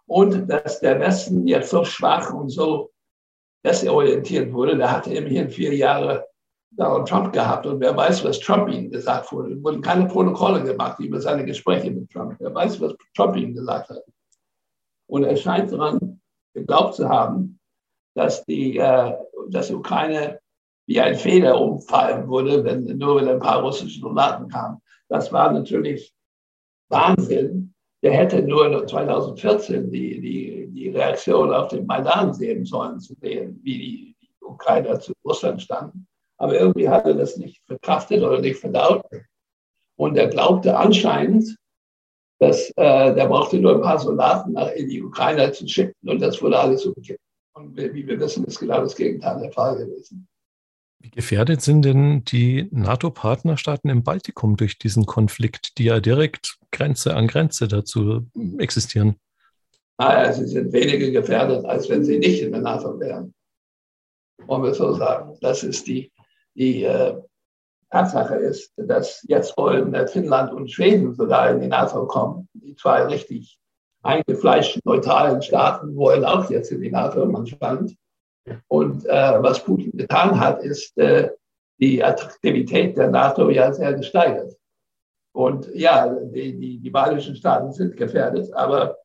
und 0.06 0.48
dass 0.48 0.80
der 0.80 0.98
Westen 0.98 1.46
jetzt 1.46 1.70
so 1.70 1.84
schwach 1.84 2.32
und 2.32 2.48
so 2.48 2.90
desorientiert 3.64 4.50
wurde. 4.52 4.78
Der 4.78 4.90
hatte 4.90 5.12
immerhin 5.12 5.50
vier 5.50 5.74
Jahre 5.74 6.26
Donald 6.76 7.08
Trump 7.08 7.32
gehabt 7.32 7.66
und 7.66 7.80
wer 7.80 7.96
weiß, 7.96 8.24
was 8.24 8.40
Trump 8.40 8.68
ihm 8.68 8.90
gesagt 8.90 9.30
wurde. 9.32 9.52
Es 9.52 9.62
wurden 9.62 9.82
keine 9.82 10.06
Protokolle 10.06 10.62
gemacht 10.62 10.98
über 11.00 11.20
seine 11.20 11.44
Gespräche 11.44 11.90
mit 11.90 12.10
Trump. 12.10 12.36
Wer 12.38 12.54
weiß, 12.54 12.80
was 12.80 12.94
Trump 13.14 13.36
ihm 13.36 13.54
gesagt 13.54 13.90
hat. 13.90 14.02
Und 15.06 15.24
er 15.24 15.36
scheint 15.36 15.72
daran 15.72 16.20
geglaubt 16.54 16.94
zu 16.94 17.08
haben, 17.08 17.60
dass 18.14 18.44
die, 18.44 18.78
äh, 18.78 19.12
dass 19.50 19.68
die 19.68 19.74
Ukraine 19.74 20.40
wie 20.86 21.00
ein 21.00 21.14
Feder 21.14 21.60
umfallen 21.60 22.28
würde, 22.28 22.64
wenn 22.64 22.84
nur 22.98 23.16
wenn 23.16 23.28
ein 23.28 23.38
paar 23.38 23.62
russische 23.62 24.00
Soldaten 24.00 24.48
kamen. 24.48 24.78
Das 25.08 25.32
war 25.32 25.52
natürlich 25.52 26.12
Wahnsinn. 26.88 27.74
Der 28.02 28.12
hätte 28.12 28.42
nur 28.42 28.86
2014 28.86 29.90
die, 29.90 30.20
die, 30.20 30.68
die 30.72 30.88
Reaktion 30.88 31.52
auf 31.52 31.68
den 31.68 31.86
Maidan 31.86 32.34
sehen 32.34 32.64
sollen, 32.64 32.98
zu 32.98 33.14
sehen, 33.14 33.60
wie 33.62 33.78
die, 33.78 34.16
Ukrainer 34.40 35.00
zu 35.00 35.12
Russland 35.24 35.62
standen. 35.62 36.06
Aber 36.42 36.58
irgendwie 36.58 36.88
hat 36.88 37.06
er 37.06 37.14
das 37.14 37.36
nicht 37.36 37.62
verkraftet 37.66 38.20
oder 38.20 38.40
nicht 38.40 38.58
verdaut. 38.58 39.04
Und 39.96 40.16
er 40.16 40.26
glaubte 40.26 40.76
anscheinend, 40.76 41.56
dass 42.40 42.70
äh, 42.70 43.14
der 43.14 43.28
brauchte 43.28 43.60
nur 43.60 43.76
ein 43.76 43.80
paar 43.80 44.00
Soldaten 44.00 44.54
nach 44.54 44.72
in 44.72 44.88
die 44.88 45.00
Ukraine 45.00 45.52
zu 45.52 45.68
schicken 45.68 46.08
und 46.08 46.20
das 46.20 46.42
wurde 46.42 46.58
alles 46.58 46.82
so 46.82 46.92
gekippt. 46.94 47.20
Und 47.54 47.76
wie 47.76 48.04
wir 48.08 48.18
wissen, 48.18 48.44
ist 48.44 48.58
genau 48.58 48.80
das 48.80 48.96
Gegenteil 48.96 49.40
der 49.40 49.52
Fall 49.52 49.76
gewesen. 49.76 50.26
Wie 50.98 51.10
gefährdet 51.10 51.62
sind 51.62 51.84
denn 51.84 52.24
die 52.24 52.66
NATO-Partnerstaaten 52.72 53.88
im 53.88 54.02
Baltikum 54.02 54.56
durch 54.56 54.78
diesen 54.78 55.06
Konflikt, 55.06 55.78
die 55.78 55.84
ja 55.84 56.00
direkt 56.00 56.58
Grenze 56.72 57.14
an 57.14 57.28
Grenze 57.28 57.68
dazu 57.68 58.26
existieren? 58.58 59.14
Naja, 59.98 60.32
sie 60.32 60.46
sind 60.48 60.72
weniger 60.72 61.12
gefährdet, 61.12 61.64
als 61.64 61.88
wenn 61.88 62.04
sie 62.04 62.18
nicht 62.18 62.42
in 62.42 62.50
der 62.50 62.62
NATO 62.62 62.98
wären. 62.98 63.32
Wollen 64.46 64.64
wir 64.64 64.74
so 64.74 64.92
sagen. 64.94 65.36
Das 65.40 65.62
ist 65.62 65.86
die, 65.86 66.11
die 66.54 66.84
äh, 66.84 67.20
Tatsache 67.90 68.36
ist, 68.36 68.72
dass 68.76 69.22
jetzt 69.28 69.56
wollen 69.56 69.94
Finnland 70.08 70.52
und 70.52 70.70
Schweden 70.70 71.14
sogar 71.14 71.50
in 71.50 71.60
die 71.60 71.68
NATO 71.68 72.06
kommen, 72.06 72.48
die 72.54 72.74
zwei 72.74 73.02
richtig 73.04 73.58
eingefleischten 74.02 74.80
neutralen 74.84 75.42
Staaten 75.42 75.94
wollen 75.94 76.24
auch 76.24 76.50
jetzt 76.50 76.72
in 76.72 76.80
die 76.80 76.90
NATO, 76.90 77.24
man 77.26 77.46
stand. 77.46 77.94
Und 78.68 79.06
äh, 79.06 79.42
was 79.42 79.62
Putin 79.62 79.92
getan 79.92 80.40
hat, 80.40 80.62
ist 80.64 80.96
äh, 80.98 81.30
die 81.78 82.02
Attraktivität 82.02 82.96
der 82.96 83.10
NATO 83.10 83.50
ja 83.50 83.72
sehr 83.72 83.94
gesteigert. 83.94 84.56
Und 85.32 85.68
ja, 85.74 86.08
die, 86.08 86.58
die, 86.58 86.78
die 86.78 86.90
baltischen 86.90 87.36
Staaten 87.36 87.72
sind 87.72 87.96
gefährdet, 87.96 88.52
aber 88.52 88.98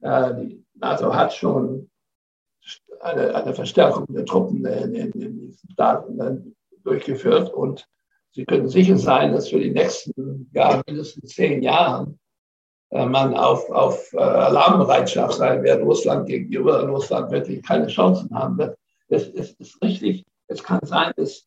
äh, 0.00 0.34
die 0.34 0.64
NATO 0.74 1.14
hat 1.14 1.34
schon 1.34 1.90
eine, 3.00 3.34
eine 3.34 3.54
Verstärkung 3.54 4.06
der 4.08 4.24
Truppen 4.24 4.64
in, 4.64 4.94
in, 4.94 5.12
in 5.12 5.40
diesen 5.40 5.70
Staaten 5.70 6.54
durchgeführt 6.84 7.52
und 7.52 7.88
Sie 8.34 8.44
können 8.44 8.68
sicher 8.68 8.98
sein, 8.98 9.32
dass 9.32 9.48
für 9.48 9.60
die 9.60 9.70
nächsten 9.70 10.50
ja, 10.52 10.82
mindestens 10.86 11.30
zehn 11.30 11.62
Jahre 11.62 12.12
äh, 12.90 13.06
man 13.06 13.34
auf, 13.34 13.70
auf 13.70 14.12
äh, 14.12 14.18
Alarmbereitschaft 14.18 15.34
sein 15.34 15.62
wird, 15.62 15.82
Russland 15.82 16.26
gegenüber 16.26 16.84
Russland 16.88 17.30
wirklich 17.30 17.62
keine 17.62 17.86
Chancen 17.86 18.34
haben 18.34 18.58
wird. 18.58 18.76
Es 19.06 19.28
ist, 19.28 19.80
richtig, 19.82 20.24
es 20.48 20.64
kann 20.64 20.80
sein, 20.82 21.12
dass 21.16 21.46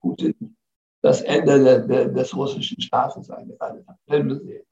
Putin 0.00 0.56
das 1.00 1.22
Ende 1.22 1.62
de, 1.62 1.86
de, 1.86 2.12
des 2.12 2.34
russischen 2.34 2.80
Staates 2.80 3.30
eingeleitet 3.30 3.86
hat. 3.86 3.96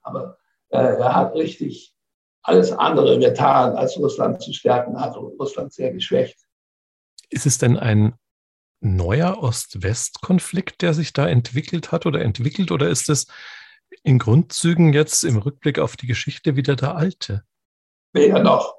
Aber 0.02 0.36
äh, 0.70 0.78
er 0.78 1.14
hat 1.14 1.34
richtig 1.34 1.94
alles 2.42 2.72
andere 2.72 3.20
getan, 3.20 3.76
als 3.76 3.96
Russland 3.96 4.42
zu 4.42 4.52
stärken, 4.52 5.00
hat 5.00 5.16
Russland 5.16 5.72
sehr 5.72 5.92
geschwächt. 5.92 6.38
Ist 7.30 7.46
es 7.46 7.58
denn 7.58 7.76
ein 7.76 8.18
neuer 8.84 9.42
Ost-West-Konflikt, 9.42 10.82
der 10.82 10.94
sich 10.94 11.12
da 11.12 11.26
entwickelt 11.26 11.92
hat 11.92 12.06
oder 12.06 12.20
entwickelt, 12.20 12.70
oder 12.70 12.88
ist 12.88 13.08
es 13.08 13.26
in 14.02 14.18
Grundzügen 14.18 14.92
jetzt 14.92 15.24
im 15.24 15.38
Rückblick 15.38 15.78
auf 15.78 15.96
die 15.96 16.06
Geschichte 16.06 16.56
wieder 16.56 16.76
der 16.76 16.96
alte? 16.96 17.44
Weder 18.12 18.42
noch. 18.42 18.76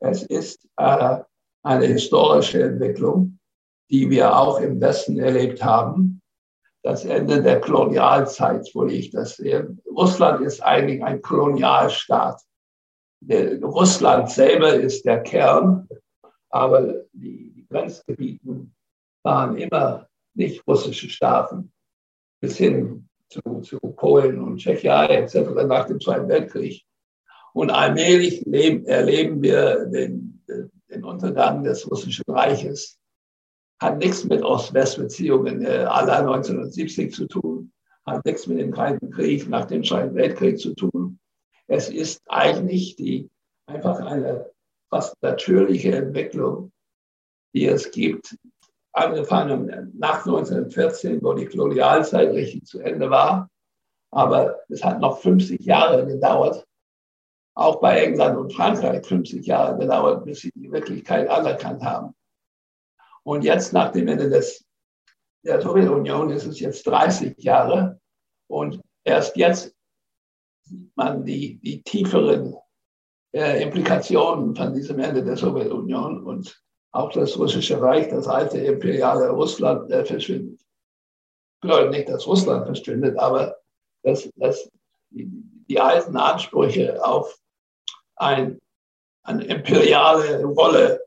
Es 0.00 0.22
ist 0.22 0.68
äh, 0.76 1.18
eine 1.62 1.86
historische 1.86 2.62
Entwicklung, 2.62 3.38
die 3.90 4.10
wir 4.10 4.36
auch 4.36 4.60
im 4.60 4.80
Westen 4.80 5.18
erlebt 5.18 5.62
haben. 5.64 6.20
das 6.82 7.06
Ende 7.06 7.42
der 7.42 7.60
Kolonialzeit, 7.60 8.68
wo 8.74 8.84
ich 8.84 9.10
das 9.10 9.36
sehe. 9.36 9.74
Russland 9.86 10.42
ist 10.42 10.62
eigentlich 10.62 11.02
ein 11.02 11.22
Kolonialstaat. 11.22 12.42
Der, 13.20 13.58
Russland 13.62 14.30
selber 14.30 14.74
ist 14.74 15.06
der 15.06 15.22
Kern, 15.22 15.88
aber 16.50 17.04
die, 17.12 17.52
die 17.54 17.66
Grenzgebiete 17.66 18.66
waren 19.24 19.56
immer 19.56 20.08
nicht 20.34 20.66
russische 20.66 21.08
Staaten, 21.08 21.72
bis 22.40 22.56
hin 22.56 23.08
zu, 23.28 23.40
zu 23.62 23.78
Polen 23.78 24.40
und 24.40 24.58
Tschechei 24.58 25.06
etc. 25.06 25.36
nach 25.66 25.86
dem 25.86 26.00
Zweiten 26.00 26.28
Weltkrieg. 26.28 26.84
Und 27.52 27.70
allmählich 27.70 28.44
leben, 28.46 28.84
erleben 28.84 29.42
wir 29.42 29.86
den, 29.86 30.44
den 30.90 31.04
Untergang 31.04 31.62
des 31.62 31.88
Russischen 31.90 32.24
Reiches. 32.28 32.98
Hat 33.80 33.98
nichts 33.98 34.24
mit 34.24 34.42
Ost-West-Beziehungen 34.42 35.62
äh, 35.62 35.84
aller 35.88 36.18
1970 36.18 37.12
zu 37.12 37.26
tun, 37.26 37.72
hat 38.06 38.24
nichts 38.24 38.46
mit 38.46 38.58
dem 38.58 38.72
Kalten 38.72 39.10
Krieg 39.10 39.48
nach 39.48 39.66
dem 39.66 39.84
Zweiten 39.84 40.14
Weltkrieg 40.14 40.58
zu 40.58 40.74
tun. 40.74 41.18
Es 41.66 41.88
ist 41.88 42.20
eigentlich 42.26 42.96
die, 42.96 43.30
einfach 43.66 44.00
eine 44.00 44.50
fast 44.90 45.14
natürliche 45.22 45.94
Entwicklung, 45.94 46.72
die 47.54 47.66
es 47.66 47.90
gibt, 47.90 48.36
angefangen 48.94 49.92
nach 49.98 50.24
1914, 50.24 51.22
wo 51.22 51.34
die 51.34 51.46
Kolonialzeit 51.46 52.30
richtig 52.30 52.64
zu 52.64 52.80
Ende 52.80 53.10
war. 53.10 53.50
Aber 54.10 54.60
es 54.68 54.84
hat 54.84 55.00
noch 55.00 55.18
50 55.18 55.60
Jahre 55.60 56.06
gedauert, 56.06 56.64
auch 57.56 57.80
bei 57.80 58.04
England 58.04 58.38
und 58.38 58.52
Frankreich 58.52 59.04
50 59.04 59.44
Jahre 59.44 59.76
gedauert, 59.78 60.24
bis 60.24 60.40
sie 60.40 60.52
die 60.54 60.70
Wirklichkeit 60.70 61.28
anerkannt 61.28 61.82
haben. 61.82 62.14
Und 63.24 63.42
jetzt 63.42 63.72
nach 63.72 63.90
dem 63.90 64.06
Ende 64.06 64.28
des, 64.28 64.64
der 65.44 65.60
Sowjetunion 65.60 66.30
ist 66.30 66.46
es 66.46 66.60
jetzt 66.60 66.86
30 66.86 67.36
Jahre 67.38 68.00
und 68.48 68.80
erst 69.02 69.36
jetzt 69.36 69.74
sieht 70.62 70.96
man 70.96 71.24
die, 71.24 71.58
die 71.58 71.82
tieferen 71.82 72.54
äh, 73.34 73.62
Implikationen 73.62 74.54
von 74.54 74.72
diesem 74.72 75.00
Ende 75.00 75.24
der 75.24 75.36
Sowjetunion 75.36 76.22
und 76.22 76.63
auch 76.94 77.12
das 77.12 77.36
russische 77.36 77.80
Reich, 77.80 78.08
das 78.08 78.28
alte 78.28 78.58
imperiale 78.58 79.28
Russland 79.30 79.90
äh, 79.90 80.04
verschwindet. 80.04 80.60
Ich 80.60 81.68
glaube 81.68 81.90
nicht, 81.90 82.08
dass 82.08 82.26
Russland 82.26 82.66
verschwindet, 82.66 83.18
aber 83.18 83.56
dass, 84.04 84.30
dass 84.36 84.70
die, 85.10 85.28
die 85.68 85.80
alten 85.80 86.16
Ansprüche 86.16 87.04
auf 87.04 87.36
ein, 88.16 88.60
eine 89.24 89.44
imperiale 89.44 90.44
Rolle 90.44 91.00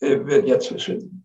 äh, 0.00 0.24
wird 0.26 0.46
jetzt 0.46 0.68
verschwinden. 0.68 1.24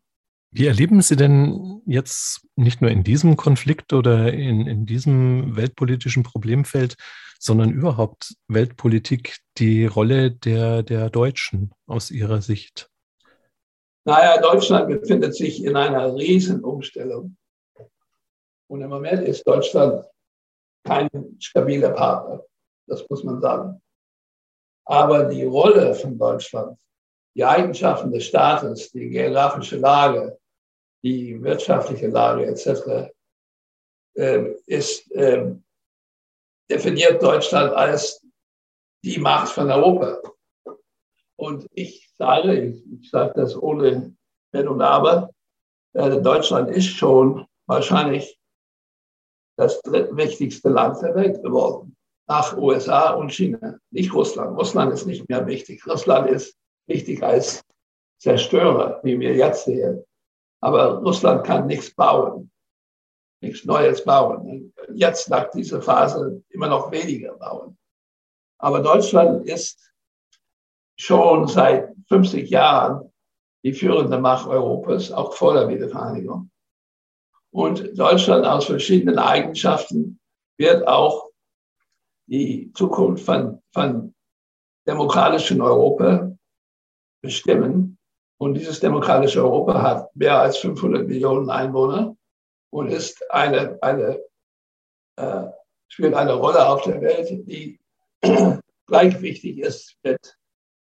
Wie 0.51 0.67
erleben 0.67 1.01
Sie 1.01 1.17
denn 1.17 1.81
jetzt 1.85 2.47
nicht 2.55 2.81
nur 2.81 2.91
in 2.91 3.03
diesem 3.03 3.35
Konflikt 3.35 3.91
oder 3.91 4.31
in, 4.31 4.67
in 4.67 4.85
diesem 4.85 5.55
weltpolitischen 5.57 6.23
Problemfeld, 6.23 6.95
sondern 7.39 7.71
überhaupt 7.71 8.35
Weltpolitik 8.47 9.37
die 9.57 9.85
Rolle 9.85 10.31
der, 10.31 10.83
der 10.83 11.09
Deutschen 11.09 11.73
aus 11.87 12.11
Ihrer 12.11 12.41
Sicht? 12.41 12.90
Naja, 14.03 14.41
Deutschland 14.41 14.87
befindet 14.87 15.35
sich 15.35 15.63
in 15.63 15.75
einer 15.75 16.15
Riesenumstellung. 16.15 17.37
Und 18.67 18.81
im 18.81 18.89
Moment 18.89 19.27
ist 19.27 19.45
Deutschland 19.45 20.05
kein 20.83 21.09
stabiler 21.39 21.91
Partner. 21.91 22.43
Das 22.87 23.07
muss 23.09 23.23
man 23.23 23.41
sagen. 23.41 23.81
Aber 24.85 25.25
die 25.25 25.43
Rolle 25.43 25.93
von 25.93 26.17
Deutschland, 26.17 26.79
die 27.35 27.45
Eigenschaften 27.45 28.11
des 28.11 28.25
Staates, 28.25 28.91
die 28.91 29.09
geografische 29.09 29.77
Lage, 29.77 30.39
die 31.03 31.41
wirtschaftliche 31.41 32.07
Lage 32.07 32.45
etc. 32.45 33.11
Äh, 34.15 34.55
ist, 34.65 35.11
äh, 35.11 35.55
definiert 36.69 37.21
Deutschland 37.21 37.73
als 37.73 38.25
die 39.03 39.19
Macht 39.19 39.49
von 39.49 39.69
Europa. 39.69 40.21
Und 41.41 41.67
ich 41.73 42.07
sage, 42.19 42.53
ich, 42.53 42.85
ich 42.93 43.09
sage 43.09 43.33
das 43.35 43.59
ohne 43.59 44.15
Wenn 44.51 44.67
und 44.67 44.79
Aber, 44.83 45.31
äh, 45.93 46.21
Deutschland 46.21 46.69
ist 46.69 46.89
schon 46.89 47.47
wahrscheinlich 47.65 48.39
das 49.57 49.81
drittwichtigste 49.81 50.69
Land 50.69 51.01
der 51.01 51.15
Welt 51.15 51.41
geworden 51.41 51.95
nach 52.27 52.55
USA 52.55 53.13
und 53.13 53.33
China, 53.33 53.79
nicht 53.89 54.13
Russland. 54.13 54.55
Russland 54.55 54.93
ist 54.93 55.07
nicht 55.07 55.27
mehr 55.29 55.47
wichtig. 55.47 55.83
Russland 55.87 56.29
ist 56.29 56.55
wichtig 56.87 57.23
als 57.23 57.63
Zerstörer, 58.19 58.99
wie 59.01 59.19
wir 59.19 59.35
jetzt 59.35 59.65
sehen. 59.65 60.05
Aber 60.61 60.99
Russland 60.99 61.43
kann 61.43 61.65
nichts 61.65 61.91
bauen, 61.95 62.51
nichts 63.41 63.65
Neues 63.65 64.05
bauen. 64.05 64.71
Jetzt 64.93 65.27
nach 65.27 65.49
dieser 65.49 65.81
Phase 65.81 66.43
immer 66.49 66.67
noch 66.67 66.91
weniger 66.91 67.33
bauen. 67.33 67.75
Aber 68.59 68.79
Deutschland 68.79 69.47
ist 69.47 69.90
schon 71.01 71.47
seit 71.47 71.95
50 72.09 72.49
Jahren 72.49 73.11
die 73.63 73.73
führende 73.73 74.19
Macht 74.19 74.47
Europas, 74.47 75.11
auch 75.11 75.33
vor 75.33 75.55
der 75.55 75.67
Wiedervereinigung. 75.67 76.51
Und 77.51 77.97
Deutschland 77.97 78.45
aus 78.45 78.65
verschiedenen 78.65 79.17
Eigenschaften 79.17 80.19
wird 80.57 80.87
auch 80.87 81.29
die 82.27 82.71
Zukunft 82.75 83.25
von, 83.25 83.61
von 83.73 84.13
demokratischen 84.87 85.61
Europa 85.61 86.31
bestimmen. 87.21 87.97
Und 88.37 88.53
dieses 88.53 88.79
demokratische 88.79 89.43
Europa 89.43 89.81
hat 89.81 90.15
mehr 90.15 90.39
als 90.39 90.57
500 90.57 91.07
Millionen 91.07 91.49
Einwohner 91.49 92.15
und 92.69 92.89
ist 92.89 93.23
eine, 93.31 93.77
eine, 93.81 94.19
äh, 95.17 95.47
spielt 95.87 96.13
eine 96.13 96.33
Rolle 96.33 96.67
auf 96.67 96.83
der 96.83 97.01
Welt, 97.01 97.29
die 97.47 97.79
gleich 98.87 99.19
wichtig 99.21 99.59
ist 99.59 99.97
mit 100.03 100.37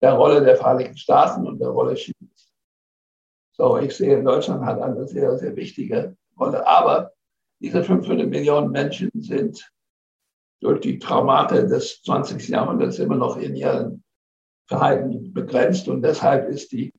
der 0.02 0.12
Rolle 0.12 0.44
der 0.44 0.56
Vereinigten 0.56 0.96
Staaten 0.96 1.46
und 1.46 1.58
der 1.58 1.68
Rolle 1.68 1.94
Chinas. 1.94 2.52
So, 3.52 3.78
ich 3.78 3.96
sehe, 3.96 4.22
Deutschland 4.22 4.64
hat 4.64 4.80
eine 4.80 5.06
sehr, 5.06 5.38
sehr 5.38 5.56
wichtige 5.56 6.16
Rolle. 6.38 6.66
Aber 6.66 7.12
diese 7.60 7.82
500 7.82 8.28
Millionen 8.28 8.70
Menschen 8.70 9.10
sind 9.14 9.70
durch 10.60 10.80
die 10.80 10.98
Traumate 10.98 11.66
des 11.66 12.02
20. 12.02 12.48
Jahrhunderts 12.48 12.98
immer 12.98 13.16
noch 13.16 13.36
in 13.36 13.56
ihrem 13.56 14.02
Verhalten 14.68 15.32
begrenzt. 15.32 15.88
Und 15.88 16.02
deshalb 16.02 16.48
ist 16.48 16.72
die, 16.72 16.92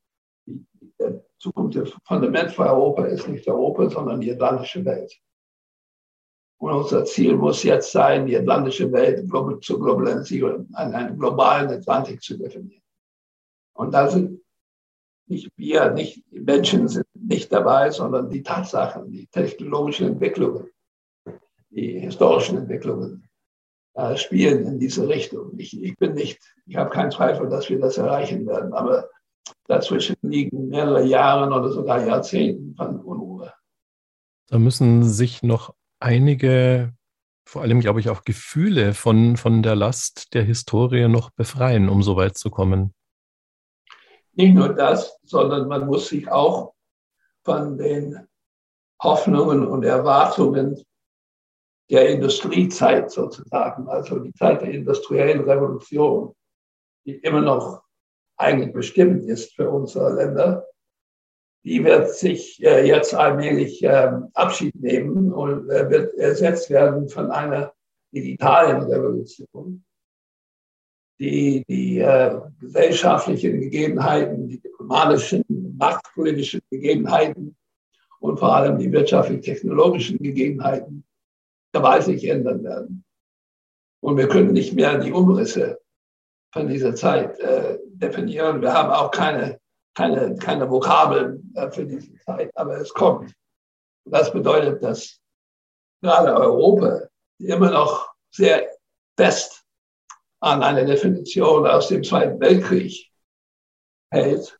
die, 0.47 0.65
die 0.81 1.19
Zukunft, 1.39 1.77
das 1.77 1.93
Fundament 2.05 2.51
für 2.51 2.65
Europa 2.65 3.05
ist 3.05 3.27
nicht 3.27 3.47
Europa, 3.47 3.89
sondern 3.89 4.21
die 4.21 4.31
atlantische 4.31 4.83
Welt. 4.83 5.13
Und 6.59 6.73
unser 6.73 7.05
Ziel 7.05 7.35
muss 7.35 7.61
jetzt 7.61 7.91
sein, 7.91 8.25
die 8.25 8.35
atlantische 8.35 8.91
Welt 8.91 9.29
zu 9.63 9.79
globalisieren, 9.79 10.73
einen 10.73 11.19
globalen 11.19 11.69
Atlantik 11.69 12.21
zu 12.21 12.35
definieren. 12.35 12.81
Und 13.77 13.93
da 13.93 14.09
sind 14.09 14.41
nicht 15.27 15.49
wir, 15.55 15.91
nicht 15.91 16.23
die 16.31 16.39
Menschen 16.39 16.87
sind 16.87 17.05
nicht 17.13 17.51
dabei, 17.51 17.91
sondern 17.91 18.29
die 18.29 18.43
Tatsachen, 18.43 19.11
die 19.11 19.27
technologischen 19.27 20.07
Entwicklungen, 20.07 20.69
die 21.69 21.99
historischen 21.99 22.57
Entwicklungen 22.57 23.29
äh, 23.93 24.15
spielen 24.15 24.65
in 24.65 24.79
diese 24.79 25.07
Richtung. 25.07 25.51
Ich, 25.57 25.81
ich 25.81 25.95
bin 25.97 26.13
nicht, 26.13 26.39
ich 26.65 26.75
habe 26.75 26.89
keinen 26.89 27.11
Zweifel, 27.11 27.49
dass 27.49 27.69
wir 27.69 27.79
das 27.79 27.97
erreichen 27.97 28.47
werden, 28.47 28.73
aber 28.73 29.09
dazwischen 29.67 30.15
liegen 30.21 30.69
mehrere 30.69 31.05
Jahre 31.05 31.53
oder 31.53 31.71
sogar 31.71 32.05
Jahrzehnte 32.05 32.75
von 32.75 32.99
Unruhe. 33.01 33.53
Da 34.49 34.59
müssen 34.59 35.03
sich 35.03 35.43
noch 35.43 35.75
einige, 35.99 36.93
vor 37.45 37.61
allem 37.61 37.81
glaube 37.81 37.99
ich 37.99 38.09
auch 38.09 38.23
Gefühle 38.23 38.93
von, 38.93 39.35
von 39.35 39.61
der 39.61 39.75
Last 39.75 40.33
der 40.33 40.43
Historie 40.43 41.07
noch 41.09 41.29
befreien, 41.31 41.89
um 41.89 42.01
so 42.01 42.15
weit 42.15 42.37
zu 42.37 42.49
kommen. 42.49 42.93
Nicht 44.37 44.53
nur 44.53 44.69
das, 44.69 45.17
sondern 45.23 45.67
man 45.67 45.87
muss 45.87 46.09
sich 46.09 46.29
auch 46.31 46.75
von 47.43 47.75
den 47.75 48.27
Hoffnungen 49.01 49.65
und 49.65 49.83
Erwartungen 49.83 50.83
der 51.89 52.09
Industriezeit 52.09 53.09
sozusagen, 53.09 53.87
also 53.87 54.19
die 54.19 54.33
Zeit 54.33 54.61
der 54.61 54.69
industriellen 54.69 55.41
Revolution, 55.41 56.35
die 57.05 57.15
immer 57.15 57.41
noch 57.41 57.81
eigentlich 58.37 58.73
bestimmt 58.73 59.23
ist 59.25 59.55
für 59.55 59.71
unsere 59.71 60.13
Länder, 60.13 60.67
die 61.63 61.83
wird 61.83 62.11
sich 62.11 62.63
äh, 62.63 62.85
jetzt 62.87 63.15
allmählich 63.15 63.81
äh, 63.83 64.11
Abschied 64.35 64.75
nehmen 64.75 65.33
und 65.33 65.67
äh, 65.71 65.89
wird 65.89 66.15
ersetzt 66.15 66.69
werden 66.69 67.09
von 67.09 67.31
einer 67.31 67.73
digitalen 68.13 68.83
Revolution. 68.83 69.83
Die, 71.19 71.63
die 71.67 71.99
äh, 71.99 72.39
gesellschaftlichen 72.59 73.59
Gegebenheiten, 73.59 74.47
die 74.47 74.59
diplomatischen, 74.59 75.43
machtpolitischen 75.77 76.61
Gegebenheiten 76.69 77.55
und 78.19 78.37
vor 78.37 78.55
allem 78.55 78.77
die 78.77 78.91
wirtschaftlich-technologischen 78.91 80.19
Gegebenheiten 80.19 81.03
gewaltig 81.73 82.23
ändern 82.23 82.63
werden. 82.63 83.03
Und 84.01 84.17
wir 84.17 84.27
können 84.27 84.53
nicht 84.53 84.73
mehr 84.73 84.99
die 84.99 85.11
Umrisse 85.11 85.79
von 86.53 86.67
dieser 86.67 86.95
Zeit 86.95 87.39
äh, 87.39 87.77
definieren. 87.87 88.61
Wir 88.61 88.73
haben 88.73 88.91
auch 88.91 89.11
keine, 89.11 89.59
keine, 89.95 90.35
keine 90.35 90.69
Vokabeln 90.69 91.51
äh, 91.55 91.69
für 91.71 91.85
diese 91.85 92.15
Zeit, 92.19 92.51
aber 92.55 92.77
es 92.77 92.93
kommt. 92.93 93.33
Das 94.05 94.31
bedeutet, 94.31 94.81
dass 94.83 95.19
gerade 96.01 96.33
Europa 96.33 97.07
immer 97.39 97.71
noch 97.71 98.13
sehr 98.31 98.69
fest 99.17 99.66
an 100.39 100.63
eine 100.63 100.85
Definition 100.85 101.65
aus 101.65 101.87
dem 101.87 102.03
Zweiten 102.03 102.39
Weltkrieg 102.39 103.09
hält, 104.11 104.59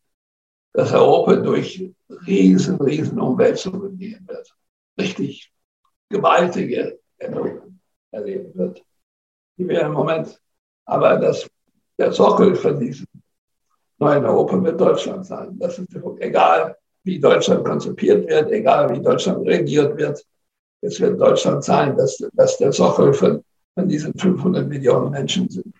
dass 0.74 0.94
Europa 0.94 1.36
durch 1.36 1.92
riesen, 2.26 2.80
riesen 2.82 3.20
Umwälzungen 3.20 3.98
gehen 3.98 4.28
wird. 4.28 4.56
Richtig 5.00 5.52
gewaltige 6.10 7.00
Änderungen 7.18 7.82
erleben 8.12 8.54
wird, 8.56 8.84
die 9.58 9.68
wir 9.68 9.82
im 9.82 9.94
Moment, 9.94 10.40
aber 10.86 11.18
das, 11.18 11.48
der 11.98 12.12
Sockel 12.12 12.56
von 12.56 12.80
diesem 12.80 13.08
neuen 14.00 14.26
Europa 14.26 14.64
wird 14.64 14.80
Deutschland 14.80 15.26
sein. 15.26 15.58
Das 15.60 15.80
ist 15.80 15.90
egal, 16.20 16.78
wie 17.04 17.20
Deutschland 17.20 17.66
konzipiert 17.66 18.28
wird, 18.28 18.52
egal 18.52 18.90
wie 18.90 19.02
Deutschland 19.02 19.46
regiert 19.48 19.98
wird. 19.98 20.24
Es 20.82 21.00
wird 21.00 21.20
Deutschland 21.20 21.64
sein, 21.64 21.98
dass, 21.98 22.18
dass 22.34 22.58
der 22.58 22.72
Sockel 22.72 23.14
von, 23.14 23.44
von 23.78 23.88
diesen 23.88 24.18
500 24.18 24.68
Millionen 24.68 25.12
Menschen 25.12 25.50
sind. 25.50 25.76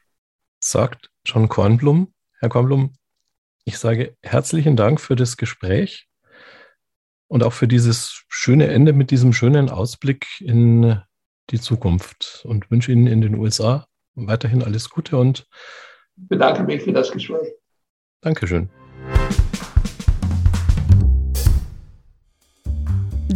Sagt 0.64 1.10
John 1.26 1.50
Kornblum. 1.50 2.14
Herr 2.40 2.50
Kornblum, 2.50 2.94
ich 3.66 3.80
sage 3.80 4.16
herzlichen 4.22 4.76
Dank 4.76 5.02
für 5.02 5.16
das 5.16 5.36
Gespräch 5.36 6.08
und 7.28 7.44
auch 7.44 7.54
für 7.54 7.68
dieses 7.68 8.24
schöne 8.30 8.68
Ende 8.68 8.94
mit 8.94 9.10
diesem 9.10 9.34
schönen 9.34 9.72
Ausblick 9.72 10.28
in 10.42 11.02
die 11.50 11.60
Zukunft 11.60 12.44
und 12.48 12.70
wünsche 12.70 12.92
Ihnen 12.92 13.08
in 13.08 13.22
den 13.22 13.34
USA 13.34 13.88
weiterhin 14.14 14.62
alles 14.62 14.92
Gute 14.92 15.18
und 15.18 15.48
bedanke 16.16 16.62
mich 16.62 16.84
für 16.84 16.94
das 16.94 17.12
Gespräch. 17.12 17.54
Dankeschön. 18.22 18.70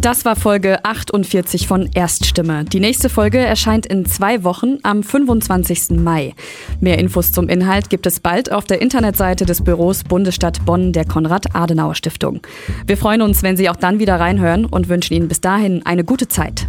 Das 0.01 0.25
war 0.25 0.35
Folge 0.35 0.83
48 0.83 1.67
von 1.67 1.87
Erststimme. 1.93 2.65
Die 2.65 2.79
nächste 2.79 3.07
Folge 3.07 3.37
erscheint 3.37 3.85
in 3.85 4.07
zwei 4.07 4.43
Wochen 4.43 4.79
am 4.81 5.03
25. 5.03 5.91
Mai. 5.91 6.33
Mehr 6.79 6.97
Infos 6.97 7.31
zum 7.31 7.47
Inhalt 7.47 7.91
gibt 7.91 8.07
es 8.07 8.19
bald 8.19 8.51
auf 8.51 8.65
der 8.65 8.81
Internetseite 8.81 9.45
des 9.45 9.63
Büros 9.63 10.03
Bundesstadt 10.03 10.65
Bonn 10.65 10.91
der 10.91 11.05
Konrad-Adenauer-Stiftung. 11.05 12.41
Wir 12.87 12.97
freuen 12.97 13.21
uns, 13.21 13.43
wenn 13.43 13.57
Sie 13.57 13.69
auch 13.69 13.75
dann 13.75 13.99
wieder 13.99 14.19
reinhören 14.19 14.65
und 14.65 14.89
wünschen 14.89 15.13
Ihnen 15.13 15.27
bis 15.27 15.39
dahin 15.39 15.85
eine 15.85 16.03
gute 16.03 16.27
Zeit. 16.27 16.67